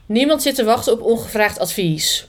Niemand 0.06 0.42
zit 0.42 0.54
te 0.54 0.64
wachten 0.64 0.92
op 0.92 1.02
ongevraagd 1.02 1.58
advies. 1.58 2.28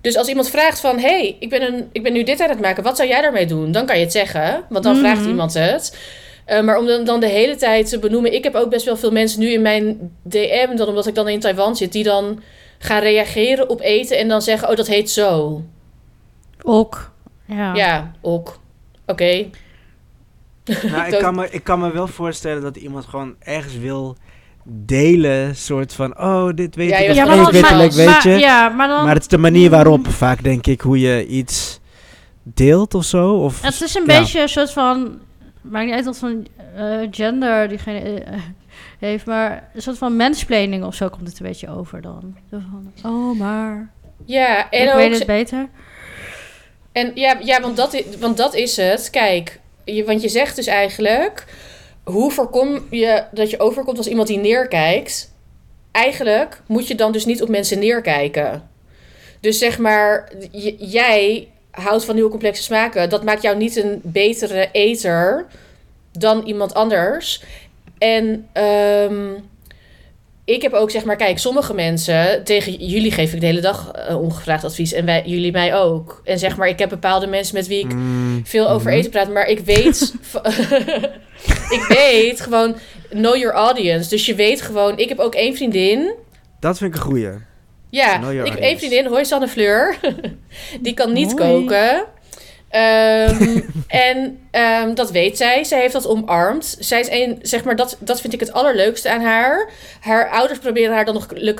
Dus 0.00 0.16
als 0.16 0.28
iemand 0.28 0.50
vraagt 0.50 0.80
van... 0.80 0.98
hey, 0.98 1.36
ik 1.40 1.48
ben, 1.50 1.62
een, 1.62 1.88
ik 1.92 2.02
ben 2.02 2.12
nu 2.12 2.22
dit 2.22 2.40
aan 2.40 2.48
het 2.48 2.60
maken. 2.60 2.82
Wat 2.82 2.96
zou 2.96 3.08
jij 3.08 3.20
daarmee 3.20 3.46
doen? 3.46 3.72
Dan 3.72 3.86
kan 3.86 3.96
je 3.98 4.02
het 4.02 4.12
zeggen. 4.12 4.64
Want 4.68 4.84
dan 4.84 4.92
Mhm. 4.92 5.04
vraagt 5.04 5.26
iemand 5.26 5.54
het. 5.54 5.96
Eh, 6.44 6.60
maar 6.60 6.78
om 6.78 6.86
dan, 6.86 7.04
dan 7.04 7.20
de 7.20 7.26
hele 7.26 7.56
tijd 7.56 7.88
te 7.88 7.98
benoemen... 7.98 8.32
Ik 8.34 8.44
heb 8.44 8.54
ook 8.54 8.70
best 8.70 8.84
wel 8.84 8.96
veel 8.96 9.10
mensen 9.10 9.40
nu 9.40 9.48
in 9.50 9.62
mijn 9.62 10.12
DM... 10.22 10.76
dan 10.76 10.88
omdat 10.88 11.06
ik 11.06 11.14
dan 11.14 11.28
in 11.28 11.40
Taiwan 11.40 11.76
zit... 11.76 11.92
die 11.92 12.04
dan 12.04 12.42
gaan 12.78 13.00
reageren 13.00 13.68
op 13.68 13.80
eten... 13.80 14.18
en 14.18 14.28
dan 14.28 14.42
zeggen... 14.42 14.68
oh, 14.68 14.76
dat 14.76 14.86
heet 14.86 15.10
zo. 15.10 15.62
Ook. 16.62 17.10
Ja. 17.44 17.74
Ja, 17.74 18.12
ook. 18.20 18.58
Oké. 19.06 19.46
Nou, 20.64 21.08
ik, 21.12 21.18
kan 21.18 21.34
me, 21.34 21.50
ik 21.50 21.64
kan 21.64 21.80
me 21.80 21.92
wel 21.92 22.06
voorstellen 22.06 22.62
dat 22.62 22.76
iemand 22.76 23.04
gewoon 23.04 23.34
ergens 23.38 23.76
wil 23.76 24.16
delen, 24.68 25.56
soort 25.56 25.92
van, 25.92 26.20
oh, 26.20 26.48
dit 26.54 26.74
weet 26.74 26.88
Ja, 26.88 26.96
ik, 26.96 27.26
onwetelijk, 27.26 27.66
vals. 27.66 27.96
weet 27.96 28.06
maar, 28.06 28.28
je. 28.28 28.38
Ja, 28.38 28.68
maar 28.68 28.88
dan... 28.88 29.04
Maar 29.04 29.14
het 29.14 29.22
is 29.22 29.28
de 29.28 29.38
manier 29.38 29.70
waarop, 29.70 30.06
vaak 30.08 30.42
denk 30.42 30.66
ik, 30.66 30.80
hoe 30.80 31.00
je 31.00 31.26
iets 31.26 31.80
deelt 32.42 32.94
of 32.94 33.04
zo. 33.04 33.34
Of, 33.34 33.62
Het 33.62 33.80
is 33.80 33.94
een 33.94 34.04
ja. 34.06 34.18
beetje 34.18 34.40
een 34.40 34.48
soort 34.48 34.72
van... 34.72 35.18
Maakt 35.60 35.84
niet 35.84 35.94
uit 35.94 36.04
wat 36.04 36.18
voor 36.18 36.34
eh, 36.76 37.08
gender 37.10 37.68
diegene 37.68 37.98
eh, 37.98 38.38
heeft, 38.98 39.26
maar 39.26 39.70
een 39.74 39.82
soort 39.82 39.98
van 39.98 40.16
mansplaining 40.16 40.84
of 40.84 40.94
zo 40.94 41.08
komt 41.08 41.28
het 41.28 41.40
een 41.40 41.46
beetje 41.46 41.68
over 41.70 42.00
dan. 42.00 42.36
Van, 42.50 42.92
oh, 43.04 43.38
maar... 43.38 43.90
Ja, 44.24 44.70
en 44.70 44.82
ik 44.82 44.88
ook... 44.88 44.94
weet 44.94 45.18
het 45.18 45.26
beter. 45.26 45.68
En 46.92 47.10
ja, 47.14 47.38
ja 47.42 47.60
want, 47.60 47.76
dat 47.76 47.92
is, 47.92 48.04
want 48.18 48.36
dat 48.36 48.54
is 48.54 48.76
het. 48.76 49.10
Kijk, 49.10 49.60
je, 49.84 50.04
want 50.04 50.22
je 50.22 50.28
zegt 50.28 50.56
dus 50.56 50.66
eigenlijk... 50.66 51.44
Hoe 52.04 52.30
voorkom 52.30 52.86
je 52.90 53.24
dat 53.32 53.50
je 53.50 53.60
overkomt 53.60 53.98
als 53.98 54.08
iemand 54.08 54.28
die 54.28 54.38
neerkijkt? 54.38 55.32
Eigenlijk 55.90 56.62
moet 56.66 56.88
je 56.88 56.94
dan 56.94 57.12
dus 57.12 57.24
niet 57.24 57.42
op 57.42 57.48
mensen 57.48 57.78
neerkijken. 57.78 58.68
Dus 59.40 59.58
zeg 59.58 59.78
maar, 59.78 60.32
j- 60.50 60.74
jij 60.78 61.48
houdt 61.70 62.04
van 62.04 62.14
nieuwe 62.14 62.30
complexe 62.30 62.62
smaken. 62.62 63.10
Dat 63.10 63.24
maakt 63.24 63.42
jou 63.42 63.56
niet 63.56 63.76
een 63.76 64.00
betere 64.02 64.68
eter 64.72 65.46
dan 66.12 66.42
iemand 66.42 66.74
anders. 66.74 67.42
En 67.98 68.46
ehm, 68.52 69.34
ik 70.44 70.62
heb 70.62 70.72
ook 70.72 70.90
zeg 70.90 71.04
maar, 71.04 71.16
kijk, 71.16 71.38
sommige 71.38 71.74
mensen, 71.74 72.44
tegen 72.44 72.72
jullie 72.72 73.10
geef 73.10 73.32
ik 73.32 73.40
de 73.40 73.46
hele 73.46 73.60
dag 73.60 73.90
eh, 73.90 74.20
ongevraagd 74.20 74.64
advies 74.64 74.92
en 74.92 75.04
wij, 75.04 75.22
jullie 75.24 75.52
mij 75.52 75.74
ook. 75.74 76.20
En 76.24 76.38
zeg 76.38 76.56
maar, 76.56 76.68
ik 76.68 76.78
heb 76.78 76.88
bepaalde 76.88 77.26
mensen 77.26 77.54
met 77.54 77.66
wie 77.66 77.78
ik 77.78 77.94
Mm, 77.94 78.46
veel 78.46 78.68
over 78.68 78.90
mhm. 78.90 78.98
eten 78.98 79.10
praat, 79.10 79.32
maar 79.32 79.46
ik 79.46 79.58
weet, 79.58 80.14
ik 81.76 81.84
weet 81.88 82.40
gewoon, 82.40 82.76
know 83.10 83.36
your 83.36 83.54
audience. 83.54 84.08
Dus 84.08 84.26
je 84.26 84.34
weet 84.34 84.62
gewoon, 84.62 84.98
ik 84.98 85.08
heb 85.08 85.18
ook 85.18 85.34
één 85.34 85.54
vriendin. 85.54 86.14
Dat 86.60 86.78
vind 86.78 86.94
ik 86.94 87.00
een 87.00 87.06
goeie. 87.06 87.30
Ja, 87.90 88.28
ik 88.30 88.52
heb 88.52 88.60
één 88.60 88.78
vriendin, 88.78 89.06
hoi 89.06 89.24
Sanne 89.24 89.48
Fleur. 89.48 89.96
Die 90.82 90.94
kan 90.94 91.12
niet 91.12 91.32
Hoi. 91.32 91.44
koken. 91.44 92.04
Ehm, 92.76 93.60
en 94.08 94.38
ehm, 94.50 94.94
dat 94.94 95.10
weet 95.10 95.36
zij. 95.36 95.64
Zij 95.64 95.80
heeft 95.80 95.92
dat 95.92 96.06
omarmd. 96.06 96.76
Zij 96.78 97.00
is 97.00 97.08
een, 97.10 97.38
zeg 97.42 97.64
maar, 97.64 97.76
dat, 97.76 97.96
dat 97.98 98.20
vind 98.20 98.32
ik 98.32 98.40
het 98.40 98.52
allerleukste 98.52 99.10
aan 99.10 99.20
haar. 99.20 99.70
Haar 100.00 100.30
ouders 100.30 100.58
proberen 100.58 100.94
haar 100.94 101.04
dan 101.04 101.14
nog 101.14 101.26
Le 101.34 101.54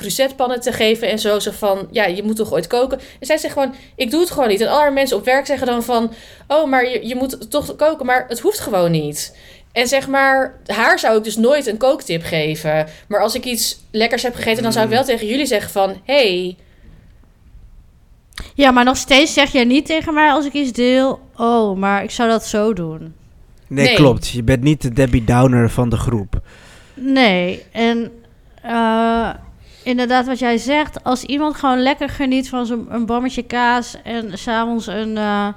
te 0.59 0.71
geven 0.71 1.09
en 1.09 1.19
zo. 1.19 1.39
Zo 1.39 1.51
van, 1.51 1.87
ja, 1.91 2.05
je 2.05 2.23
moet 2.23 2.35
toch 2.35 2.53
ooit 2.53 2.67
koken. 2.67 2.99
En 3.19 3.25
zij 3.25 3.37
zegt 3.37 3.53
gewoon, 3.53 3.75
ik 3.95 4.11
doe 4.11 4.19
het 4.19 4.31
gewoon 4.31 4.49
niet. 4.49 4.61
En 4.61 4.67
alle 4.67 4.91
mensen 4.91 5.17
op 5.17 5.25
werk 5.25 5.45
zeggen 5.45 5.67
dan 5.67 5.83
van, 5.83 6.13
oh, 6.47 6.69
maar 6.69 6.89
je, 6.89 7.07
je 7.07 7.15
moet 7.15 7.51
toch 7.51 7.75
koken. 7.75 8.05
Maar 8.05 8.25
het 8.27 8.39
hoeft 8.39 8.59
gewoon 8.59 8.91
niet. 8.91 9.37
En 9.71 9.87
zeg 9.87 10.07
maar, 10.07 10.59
haar 10.65 10.99
zou 10.99 11.17
ik 11.17 11.23
dus 11.23 11.35
nooit 11.35 11.67
een 11.67 11.77
kooktip 11.77 12.23
geven. 12.23 12.87
Maar 13.07 13.21
als 13.21 13.35
ik 13.35 13.45
iets 13.45 13.79
lekkers 13.91 14.23
heb 14.23 14.35
gegeten, 14.35 14.63
dan 14.63 14.71
zou 14.71 14.85
ik 14.85 14.91
wel 14.91 15.03
tegen 15.03 15.27
jullie 15.27 15.45
zeggen 15.45 15.71
van... 15.71 16.01
hey, 16.05 16.57
Ja, 18.53 18.71
maar 18.71 18.83
nog 18.83 18.97
steeds 18.97 19.33
zeg 19.33 19.51
jij 19.51 19.63
niet 19.63 19.85
tegen 19.85 20.13
mij 20.13 20.31
als 20.31 20.45
ik 20.45 20.53
iets 20.53 20.71
deel... 20.71 21.19
Oh, 21.35 21.77
maar 21.77 22.03
ik 22.03 22.11
zou 22.11 22.29
dat 22.29 22.45
zo 22.45 22.73
doen. 22.73 23.13
Nee, 23.67 23.85
Nee. 23.85 23.95
klopt. 23.95 24.27
Je 24.29 24.43
bent 24.43 24.63
niet 24.63 24.81
de 24.81 24.93
Debbie 24.93 25.23
Downer 25.23 25.69
van 25.69 25.89
de 25.89 25.97
groep. 25.97 26.41
Nee, 26.93 27.63
en 27.71 28.11
eh, 28.61 29.29
inderdaad 29.83 30.25
wat 30.25 30.39
jij 30.39 30.57
zegt... 30.57 31.03
als 31.03 31.23
iemand 31.23 31.55
gewoon 31.55 31.81
lekker 31.81 32.09
geniet 32.09 32.49
van 32.49 32.65
zo'n 32.65 32.87
een 32.89 33.05
bommetje 33.05 33.43
kaas... 33.43 33.95
en 34.03 34.37
s'avonds 34.37 34.87
een 34.87 35.17
eh 35.17 35.47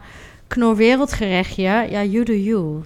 knorwereldgerechtje... 0.47 1.63
ja, 1.63 2.05
you 2.05 2.25
do 2.25 2.33
you. 2.33 2.83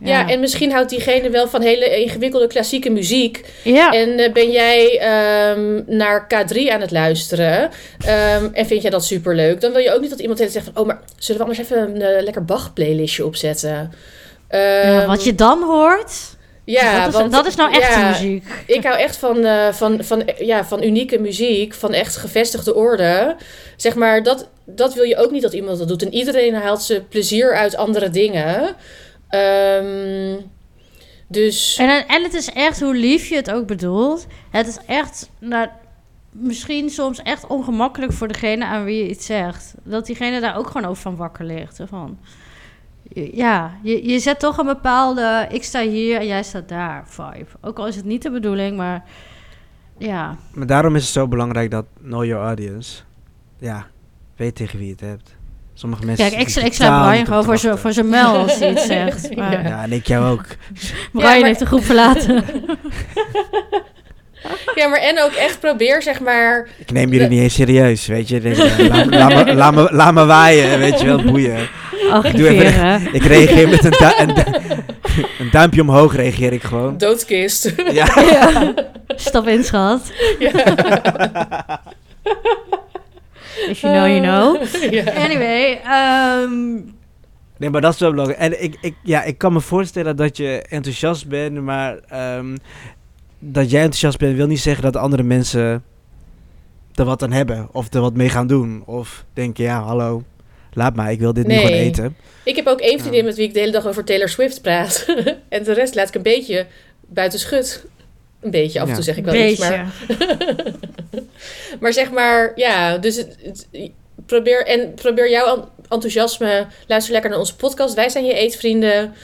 Ja. 0.00 0.28
en 0.28 0.40
misschien 0.40 0.72
houdt 0.72 0.90
diegene 0.90 1.30
wel 1.30 1.48
van 1.48 1.62
hele 1.62 2.00
ingewikkelde 2.00 2.46
klassieke 2.46 2.90
muziek. 2.90 3.44
Ja. 3.64 3.90
En 3.92 4.18
eh, 4.18 4.32
ben 4.32 4.50
jij 4.50 4.98
ehm, 4.98 5.82
naar 5.86 6.26
K3 6.34 6.72
aan 6.72 6.80
het 6.80 6.90
luisteren 6.90 7.70
ehm, 8.06 8.48
en 8.52 8.66
vind 8.66 8.82
jij 8.82 8.90
dat 8.90 9.04
superleuk, 9.04 9.60
dan 9.60 9.72
wil 9.72 9.80
je 9.80 9.94
ook 9.94 10.00
niet 10.00 10.10
dat 10.10 10.18
iemand 10.20 10.38
tegen 10.38 10.52
zegt 10.52 10.64
van, 10.72 10.82
oh, 10.82 10.86
maar 10.86 11.00
zullen 11.18 11.40
we 11.40 11.46
anders 11.46 11.68
even 11.68 11.94
een 11.94 12.02
eh, 12.02 12.22
lekker 12.22 12.44
Bach-playlistje 12.44 13.26
opzetten? 13.26 13.92
Ja, 14.50 14.98
Ehm, 14.98 15.06
wat 15.06 15.24
je 15.24 15.34
dan 15.34 15.62
hoort, 15.62 16.12
ja, 16.64 16.98
dat, 17.04 17.14
is, 17.14 17.20
want- 17.20 17.32
dat 17.32 17.46
is 17.46 17.54
nou 17.54 17.72
echte 17.72 17.98
ja, 18.00 18.08
muziek. 18.08 18.44
Ik 18.66 18.84
hou 18.84 18.98
echt 18.98 19.16
van, 19.16 19.44
eh, 19.44 19.72
van, 19.72 20.04
van, 20.04 20.22
ja, 20.38 20.64
van 20.64 20.82
unieke 20.82 21.18
muziek, 21.18 21.74
van 21.74 21.92
echt 21.92 22.16
gevestigde 22.16 22.74
orde. 22.74 23.36
Zeg 23.76 23.94
maar, 23.94 24.22
dat, 24.22 24.48
dat 24.64 24.94
wil 24.94 25.04
je 25.04 25.16
ook 25.16 25.30
niet 25.30 25.42
dat 25.42 25.52
iemand 25.52 25.78
dat 25.78 25.88
doet. 25.88 26.02
En 26.02 26.14
iedereen 26.14 26.54
haalt 26.54 26.82
ze 26.82 27.02
plezier 27.08 27.54
uit 27.54 27.76
andere 27.76 28.10
dingen. 28.10 28.74
Ehm, 29.32 30.36
dus 31.26 31.76
En, 31.76 32.06
en 32.08 32.22
het 32.22 32.34
is 32.34 32.52
echt 32.52 32.80
hoe 32.80 32.94
lief 32.94 33.26
je 33.26 33.36
het 33.36 33.50
ook 33.50 33.66
bedoelt. 33.66 34.26
Het 34.50 34.66
is 34.66 34.78
echt, 34.86 35.30
nou, 35.38 35.68
misschien 36.30 36.90
soms 36.90 37.22
echt 37.22 37.46
ongemakkelijk 37.46 38.12
voor 38.12 38.28
degene 38.28 38.64
aan 38.64 38.84
wie 38.84 39.02
je 39.02 39.10
iets 39.10 39.26
zegt. 39.26 39.74
Dat 39.82 40.06
diegene 40.06 40.40
daar 40.40 40.56
ook 40.56 40.66
gewoon 40.66 40.90
over 40.90 41.02
van 41.02 41.16
wakker 41.16 41.44
ligt. 41.44 41.80
Van, 41.84 42.18
ja, 43.14 43.72
je, 43.82 44.08
je 44.08 44.18
zet 44.18 44.40
toch 44.40 44.58
een 44.58 44.66
bepaalde 44.66 45.46
ik 45.50 45.64
sta 45.64 45.82
hier 45.82 46.18
en 46.18 46.26
jij 46.26 46.42
staat 46.42 46.68
daar 46.68 47.04
vibe. 47.06 47.50
Ook 47.60 47.78
al 47.78 47.86
is 47.86 47.96
het 47.96 48.04
niet 48.04 48.22
de 48.22 48.30
bedoeling, 48.30 48.76
maar 48.76 49.04
ja. 49.98 50.36
Maar 50.54 50.66
daarom 50.66 50.96
is 50.96 51.02
het 51.02 51.12
zo 51.12 51.28
belangrijk 51.28 51.70
dat 51.70 51.86
know 52.02 52.24
your 52.24 52.44
audience. 52.44 53.02
Ja, 53.58 53.86
weet 54.36 54.54
tegen 54.54 54.78
wie 54.78 54.86
je 54.86 54.92
het 54.92 55.00
hebt. 55.00 55.40
Sommige 55.82 56.04
mensen... 56.06 56.30
Kijk, 56.30 56.48
ik, 56.48 56.64
ik 56.64 56.72
sla 56.74 57.08
Brian 57.08 57.26
gewoon 57.26 57.44
voor 57.44 57.58
zijn, 57.58 57.78
voor 57.78 57.92
zijn 57.92 58.08
mel 58.08 58.36
als 58.36 58.58
hij 58.58 58.70
iets 58.70 58.86
zegt. 58.96 59.36
Maar 59.36 59.52
Ja. 59.52 59.60
Ja, 59.68 59.82
en 59.82 59.92
ik 59.92 60.06
jou 60.06 60.30
ook. 60.30 60.44
Brian 61.12 61.38
maar- 61.38 61.44
heeft 61.46 61.58
de 61.58 61.66
groep 61.66 61.84
verlaten. 61.84 62.34
ja, 64.74 64.88
maar 64.88 64.98
en 65.00 65.22
ook 65.22 65.32
echt 65.32 65.60
probeer, 65.60 66.02
zeg 66.02 66.20
maar. 66.20 66.68
Ik 66.78 66.92
neem 66.92 67.12
jullie 67.12 67.28
niet 67.28 67.40
eens 67.40 67.54
serieus, 67.54 68.06
weet 68.06 68.28
je. 68.28 68.36
Ik 68.36 68.42
denk, 68.42 68.56
laat, 68.56 69.06
me- 69.06 69.16
laat, 69.16 69.44
me, 69.44 69.54
laat, 69.54 69.74
me, 69.74 69.88
laat 69.90 70.14
me 70.14 70.24
waaien, 70.24 70.78
weet 70.78 71.00
je 71.00 71.06
wel, 71.06 71.22
boeien. 71.22 71.68
Archiveren. 72.10 73.08
Ik 73.14 73.22
reageer 73.22 73.68
met 73.68 73.84
een, 73.84 73.90
du- 73.90 74.14
een, 74.18 74.34
du- 74.34 75.24
een 75.38 75.48
duimpje 75.50 75.80
omhoog, 75.80 76.16
reageer 76.16 76.52
ik 76.52 76.62
gewoon. 76.62 76.98
Doodkist. 76.98 77.72
Ja. 77.92 78.06
Stap 79.06 79.48
in, 79.48 79.64
schat. 79.64 80.12
ja. 80.38 80.52
If 83.68 83.80
you 83.80 83.92
know, 83.94 84.06
you 84.06 84.20
know. 84.20 84.56
Anyway, 85.24 85.80
ehm, 85.84 86.74
Nee, 87.56 87.70
maar 87.70 87.80
dat 87.80 87.92
is 87.94 88.00
wel 88.00 88.10
belangrijk. 88.10 88.40
En 88.40 88.62
ik, 88.62 88.76
ik, 88.80 88.94
ja, 89.02 89.22
ik 89.22 89.38
kan 89.38 89.52
me 89.52 89.60
voorstellen 89.60 90.16
dat 90.16 90.36
je 90.36 90.62
enthousiast 90.68 91.28
bent, 91.28 91.60
maar 91.60 91.98
ehm, 92.08 92.56
dat 93.38 93.70
jij 93.70 93.80
enthousiast 93.80 94.18
bent 94.18 94.36
wil 94.36 94.46
niet 94.46 94.60
zeggen 94.60 94.82
dat 94.82 94.96
andere 94.96 95.22
mensen 95.22 95.84
er 96.94 97.04
wat 97.04 97.22
aan 97.22 97.32
hebben. 97.32 97.68
Of 97.72 97.94
er 97.94 98.00
wat 98.00 98.14
mee 98.14 98.28
gaan 98.28 98.46
doen. 98.46 98.82
Of 98.86 99.24
denken, 99.32 99.64
ja, 99.64 99.82
hallo, 99.82 100.22
laat 100.72 100.96
maar, 100.96 101.10
ik 101.12 101.18
wil 101.18 101.32
dit 101.32 101.46
nu 101.46 101.54
Nee. 101.54 101.64
gewoon 101.66 101.78
eten. 101.80 102.16
Ik 102.44 102.56
heb 102.56 102.66
ook 102.66 102.80
één 102.80 103.00
vriendin 103.00 103.24
met 103.24 103.36
wie 103.36 103.46
ik 103.46 103.54
de 103.54 103.60
hele 103.60 103.72
dag 103.72 103.86
over 103.86 104.04
Taylor 104.04 104.28
Swift 104.28 104.62
praat. 104.62 105.06
en 105.48 105.62
de 105.64 105.72
rest 105.72 105.94
laat 105.94 106.08
ik 106.08 106.14
een 106.14 106.22
beetje 106.22 106.66
buiten 107.00 107.38
schut. 107.38 107.84
Een 108.42 108.50
beetje, 108.50 108.78
af 108.80 108.84
en 108.84 108.90
Ja. 108.90 108.94
toe 108.94 109.04
zeg 109.04 109.16
ik 109.16 109.24
wel 109.24 109.34
iets. 109.34 109.60
beetje. 109.60 109.76
Maar, 109.76 109.92
maar 111.80 111.92
zeg 111.92 112.10
maar, 112.10 112.52
ja, 112.54 112.98
dus 112.98 113.16
het, 113.16 113.36
het- 113.42 113.90
probeer, 114.26 114.66
en 114.66 114.94
probeer 114.94 115.30
jouw 115.30 115.56
en- 115.56 115.68
enthousiasme. 115.88 116.66
Luister 116.86 117.12
lekker 117.12 117.30
naar 117.30 117.38
onze 117.38 117.56
podcast. 117.56 117.94
Wij 117.94 118.08
zijn 118.08 118.24
je 118.24 118.34
eetvrienden. 118.34 119.14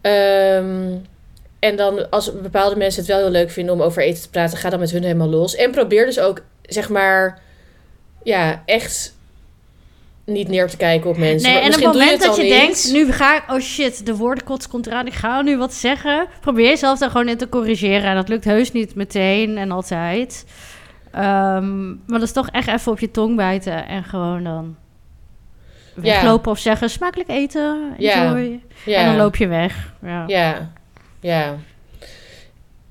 Ehm, 0.00 0.92
en 1.58 1.76
dan 1.76 2.10
als 2.10 2.32
bepaalde 2.42 2.76
mensen 2.76 3.00
het 3.00 3.10
wel 3.10 3.18
heel 3.20 3.30
leuk 3.30 3.50
vinden 3.50 3.74
om 3.74 3.82
over 3.82 4.02
eten 4.02 4.22
te 4.22 4.30
praten, 4.30 4.58
ga 4.58 4.70
dan 4.70 4.80
met 4.80 4.90
hun 4.90 5.02
helemaal 5.02 5.28
los. 5.28 5.54
En 5.54 5.70
probeer 5.70 6.06
dus 6.06 6.18
ook, 6.18 6.40
zeg 6.62 6.88
maar, 6.88 7.42
ja, 8.22 8.62
echt 8.66 9.13
niet 10.26 10.48
neer 10.48 10.68
te 10.68 10.76
kijken 10.76 11.10
op 11.10 11.16
mensen. 11.16 11.50
Nee, 11.50 11.60
Maar 11.60 11.70
en 11.70 11.76
op 11.76 11.84
het 11.84 11.92
moment 11.92 12.10
het 12.10 12.20
dat 12.20 12.36
je 12.36 12.42
denkt, 12.48 12.92
nu 12.92 13.12
ga 13.12 13.36
ik, 13.36 13.42
oh 13.50 13.60
shit, 13.60 14.06
de 14.06 14.16
woordenkots 14.16 14.68
komt 14.68 14.86
eraan, 14.86 15.06
ik 15.06 15.12
ga 15.12 15.42
nu 15.42 15.56
wat 15.56 15.74
zeggen. 15.74 16.26
Probeer 16.40 16.68
jezelf 16.68 16.98
daar 16.98 17.10
gewoon 17.10 17.28
in 17.28 17.36
te 17.36 17.48
corrigeren. 17.48 18.02
En 18.04 18.14
dat 18.14 18.28
lukt 18.28 18.44
heus 18.44 18.72
niet 18.72 18.94
meteen 18.94 19.56
en 19.56 19.70
altijd. 19.70 20.46
Ehm, 21.12 21.86
maar 21.88 22.18
dat 22.18 22.22
is 22.22 22.32
toch 22.32 22.48
echt 22.48 22.68
even 22.68 22.92
op 22.92 23.00
je 23.00 23.10
tong 23.10 23.36
bijten 23.36 23.86
en 23.86 24.04
gewoon 24.04 24.44
dan 24.44 24.76
weglopen 25.94 26.50
of 26.50 26.58
zeggen, 26.58 26.90
smakelijk 26.90 27.28
eten, 27.28 27.94
Ja. 27.98 28.24
enjoy. 28.24 28.60
Ja. 28.84 28.98
En 28.98 29.06
dan 29.06 29.16
loop 29.16 29.36
je 29.36 29.46
weg. 29.46 29.92
Ja. 30.02 30.24
Ja, 30.26 30.72
ja. 31.20 31.56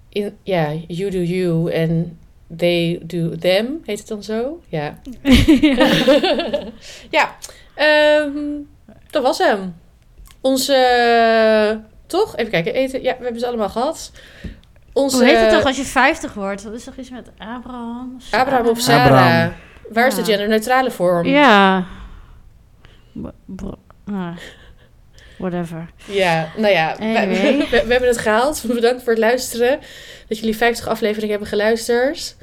In, 0.10 0.38
ja, 0.44 0.72
you 0.88 1.12
do 1.12 1.18
you 1.20 1.72
en 1.72 2.18
they 2.58 3.00
do 3.04 3.36
them, 3.36 3.82
heet 3.86 4.00
het 4.00 4.08
dan 4.08 4.24
zo? 4.24 4.62
Ja. 4.68 5.00
ja, 7.18 7.36
ehm, 7.76 8.38
dat 9.10 9.24
was 9.24 9.38
hem. 9.38 9.76
Onze, 10.42 11.80
toch? 12.08 12.36
Even 12.38 12.52
kijken, 12.52 12.74
eten. 12.74 13.02
Ja, 13.02 13.16
we 13.18 13.24
hebben 13.24 13.40
ze 13.42 13.48
allemaal 13.48 13.70
gehad. 13.70 14.12
Onze, 14.94 15.16
Hoe 15.18 15.26
heet 15.26 15.40
het 15.40 15.50
toch 15.50 15.66
als 15.66 15.78
je 15.78 15.84
50 15.84 16.34
wordt? 16.34 16.64
Dat 16.64 16.74
is 16.74 16.84
toch 16.84 16.96
iets 16.96 17.10
met 17.10 17.32
Abraham? 17.38 18.18
Abraham 18.32 18.68
of 18.68 18.80
Sarah? 18.80 19.04
Abraham. 19.06 19.54
Waar 19.90 20.08
is 20.08 20.14
de 20.16 20.20
Ja. 20.22 20.26
genderneutrale 20.28 20.92
vorm? 20.92 21.26
Ja. 21.28 21.86
B- 23.22 23.64
ah, 24.12 24.38
whatever. 25.50 25.90
Ja, 26.06 26.52
nou 26.58 26.74
ja, 26.74 26.96
we, 27.00 27.04
Anyway. 27.20 27.58
we- 27.60 27.66
we 27.70 27.92
hebben 27.92 28.08
het 28.10 28.18
gehaald. 28.18 28.64
Bedankt 28.68 29.04
voor 29.04 29.12
het 29.12 29.22
luisteren. 29.22 29.80
Dat 30.28 30.38
jullie 30.38 30.58
50 30.58 30.88
afleveringen 30.88 31.30
hebben 31.30 31.48
geluisterd. 31.48 32.36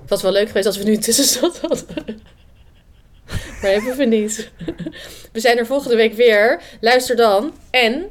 Het 0.00 0.10
was 0.10 0.22
wel 0.22 0.32
leuk 0.32 0.46
geweest 0.46 0.66
als 0.66 0.76
we 0.78 0.84
nu 0.84 0.92
een 0.94 1.00
tussenstand 1.00 1.60
hadden. 1.60 1.86
Maar 3.62 3.72
hebben 3.72 3.96
we 3.96 4.04
niet. 4.04 4.50
We 5.32 5.40
zijn 5.40 5.58
er 5.58 5.66
volgende 5.66 5.96
week 5.96 6.12
weer. 6.14 6.60
Luister 6.80 7.16
dan. 7.16 7.52
En 7.70 8.04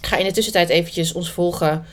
ga 0.00 0.16
in 0.16 0.24
de 0.24 0.32
tussentijd 0.32 0.68
eventjes 0.68 1.12
ons 1.12 1.30
volgen 1.32 1.84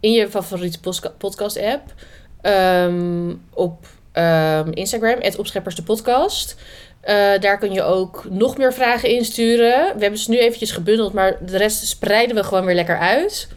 in 0.00 0.12
je 0.12 0.28
favoriete 0.30 0.78
podcast-app. 1.18 1.94
Ehm, 2.40 3.34
op 3.50 3.86
ehm, 4.18 4.70
Instagram, 4.70 5.20
het 5.20 5.38
Opscheppers 5.38 5.74
de 5.74 5.82
podcast. 5.82 6.56
Eh, 7.00 7.14
daar 7.40 7.58
kun 7.58 7.72
je 7.72 7.82
ook 7.82 8.24
nog 8.30 8.56
meer 8.56 8.72
vragen 8.72 9.08
insturen. 9.08 9.94
We 9.94 10.00
hebben 10.00 10.18
ze 10.18 10.30
nu 10.30 10.38
eventjes 10.38 10.70
gebundeld, 10.70 11.12
maar 11.12 11.36
de 11.46 11.56
rest 11.56 11.86
spreiden 11.86 12.36
we 12.36 12.44
gewoon 12.44 12.64
weer 12.64 12.74
lekker 12.74 12.98
uit. 12.98 13.48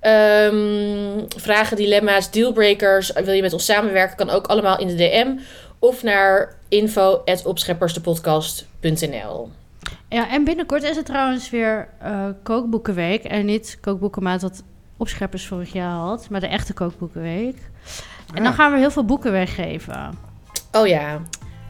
Ehm, 0.00 1.20
vragen, 1.36 1.76
dilemma's, 1.76 2.30
dealbreakers. 2.30 3.12
Wil 3.12 3.34
je 3.34 3.42
met 3.42 3.52
ons 3.52 3.64
samenwerken? 3.64 4.16
Kan 4.16 4.30
ook 4.30 4.46
allemaal 4.46 4.78
in 4.78 4.86
de 4.86 4.94
DM. 4.94 5.36
Of 5.78 6.02
naar 6.02 6.54
info.opscheppersdepodcast.nl 6.68 9.50
Ja, 10.08 10.30
en 10.30 10.44
binnenkort 10.44 10.82
is 10.82 10.96
het 10.96 11.06
trouwens 11.06 11.50
weer 11.50 11.88
eh, 11.98 12.26
kookboekenweek. 12.42 13.24
En 13.24 13.46
niet 13.46 13.78
kookboekenmaand 13.80 14.42
wat 14.42 14.62
opscheppers 14.96 15.46
vorig 15.46 15.72
jaar 15.72 15.96
had, 15.96 16.28
maar 16.30 16.40
de 16.40 16.46
echte 16.46 16.72
kookboekenweek. 16.72 17.69
En 18.34 18.42
dan 18.42 18.52
Ah. 18.52 18.58
gaan 18.58 18.72
we 18.72 18.78
heel 18.78 18.90
veel 18.90 19.04
boeken 19.04 19.32
weggeven. 19.32 20.18
Oh 20.72 20.86
ja, 20.86 21.18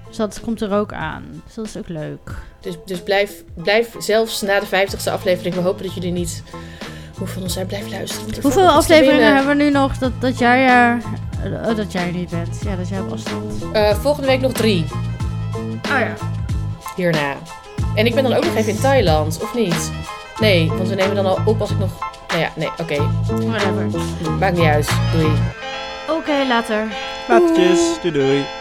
Dus 0.09 0.17
dat 0.17 0.41
komt 0.41 0.61
er 0.61 0.73
ook 0.73 0.93
aan. 0.93 1.25
Dus 1.47 1.55
dat 1.55 1.65
is 1.65 1.77
ook 1.77 1.89
leuk. 1.89 2.31
dus, 2.61 2.75
dus 2.87 3.03
blijf, 3.03 3.33
blijf 3.55 3.95
zelfs 3.99 4.41
na 4.41 4.61
de 4.61 4.67
50ste 4.67 5.13
aflevering. 5.13 5.55
We 5.55 5.61
hopen 5.61 5.85
dat 5.85 5.95
jullie 5.95 6.13
niet 6.13 6.43
hoe 7.19 7.27
van 7.27 7.43
ons 7.43 7.53
zijn 7.53 7.67
blijven 7.67 7.91
luisteren. 7.91 8.35
er 8.35 8.43
Hoeveel 8.43 8.69
afleveringen 8.69 9.35
hebben 9.35 9.57
we 9.57 9.63
nu 9.63 9.71
nog 9.71 9.99
dat, 9.99 10.13
dat 10.21 10.39
jij 10.39 10.67
er... 10.69 10.99
eh, 11.69 11.77
dat 11.77 11.93
jij 11.93 12.07
er 12.07 12.13
niet 12.13 12.31
bent. 12.31 12.61
Ja, 12.65 12.77
dat 12.77 12.89
jij 12.89 13.01
op 13.01 13.13
afstand. 13.13 13.55
Eh, 13.73 13.95
volgende 13.95 14.27
week 14.29 14.41
nog 14.41 14.53
drie. 14.53 14.85
Oh 15.93 15.99
ja. 15.99 16.15
hierna. 16.97 17.35
En 17.95 18.07
ik 18.07 18.15
ben 18.15 18.23
dan 18.23 18.33
ook 18.33 18.45
nog 18.45 18.55
even 18.55 18.73
in 18.73 18.81
Thailand, 18.81 19.39
of 19.43 19.55
niet? 19.55 19.93
Nee, 20.41 20.69
want 20.69 20.89
we 20.89 20.95
nemen 20.95 21.15
dan 21.17 21.27
al 21.27 21.39
op 21.45 21.61
als 21.61 21.71
ik 21.71 21.79
nog... 21.79 21.91
Nou 22.29 22.41
ja, 22.41 22.49
nee, 22.57 22.71
oké. 22.81 22.97
Whatever. 23.47 23.87
Maakt 24.39 24.57
niet 24.57 24.67
uit. 24.67 24.91
Doei. 25.13 25.33
Oké, 26.11 26.45
later. 26.49 26.89
Laatjes. 27.29 27.99
Doei 28.03 28.11
doei. 28.13 28.60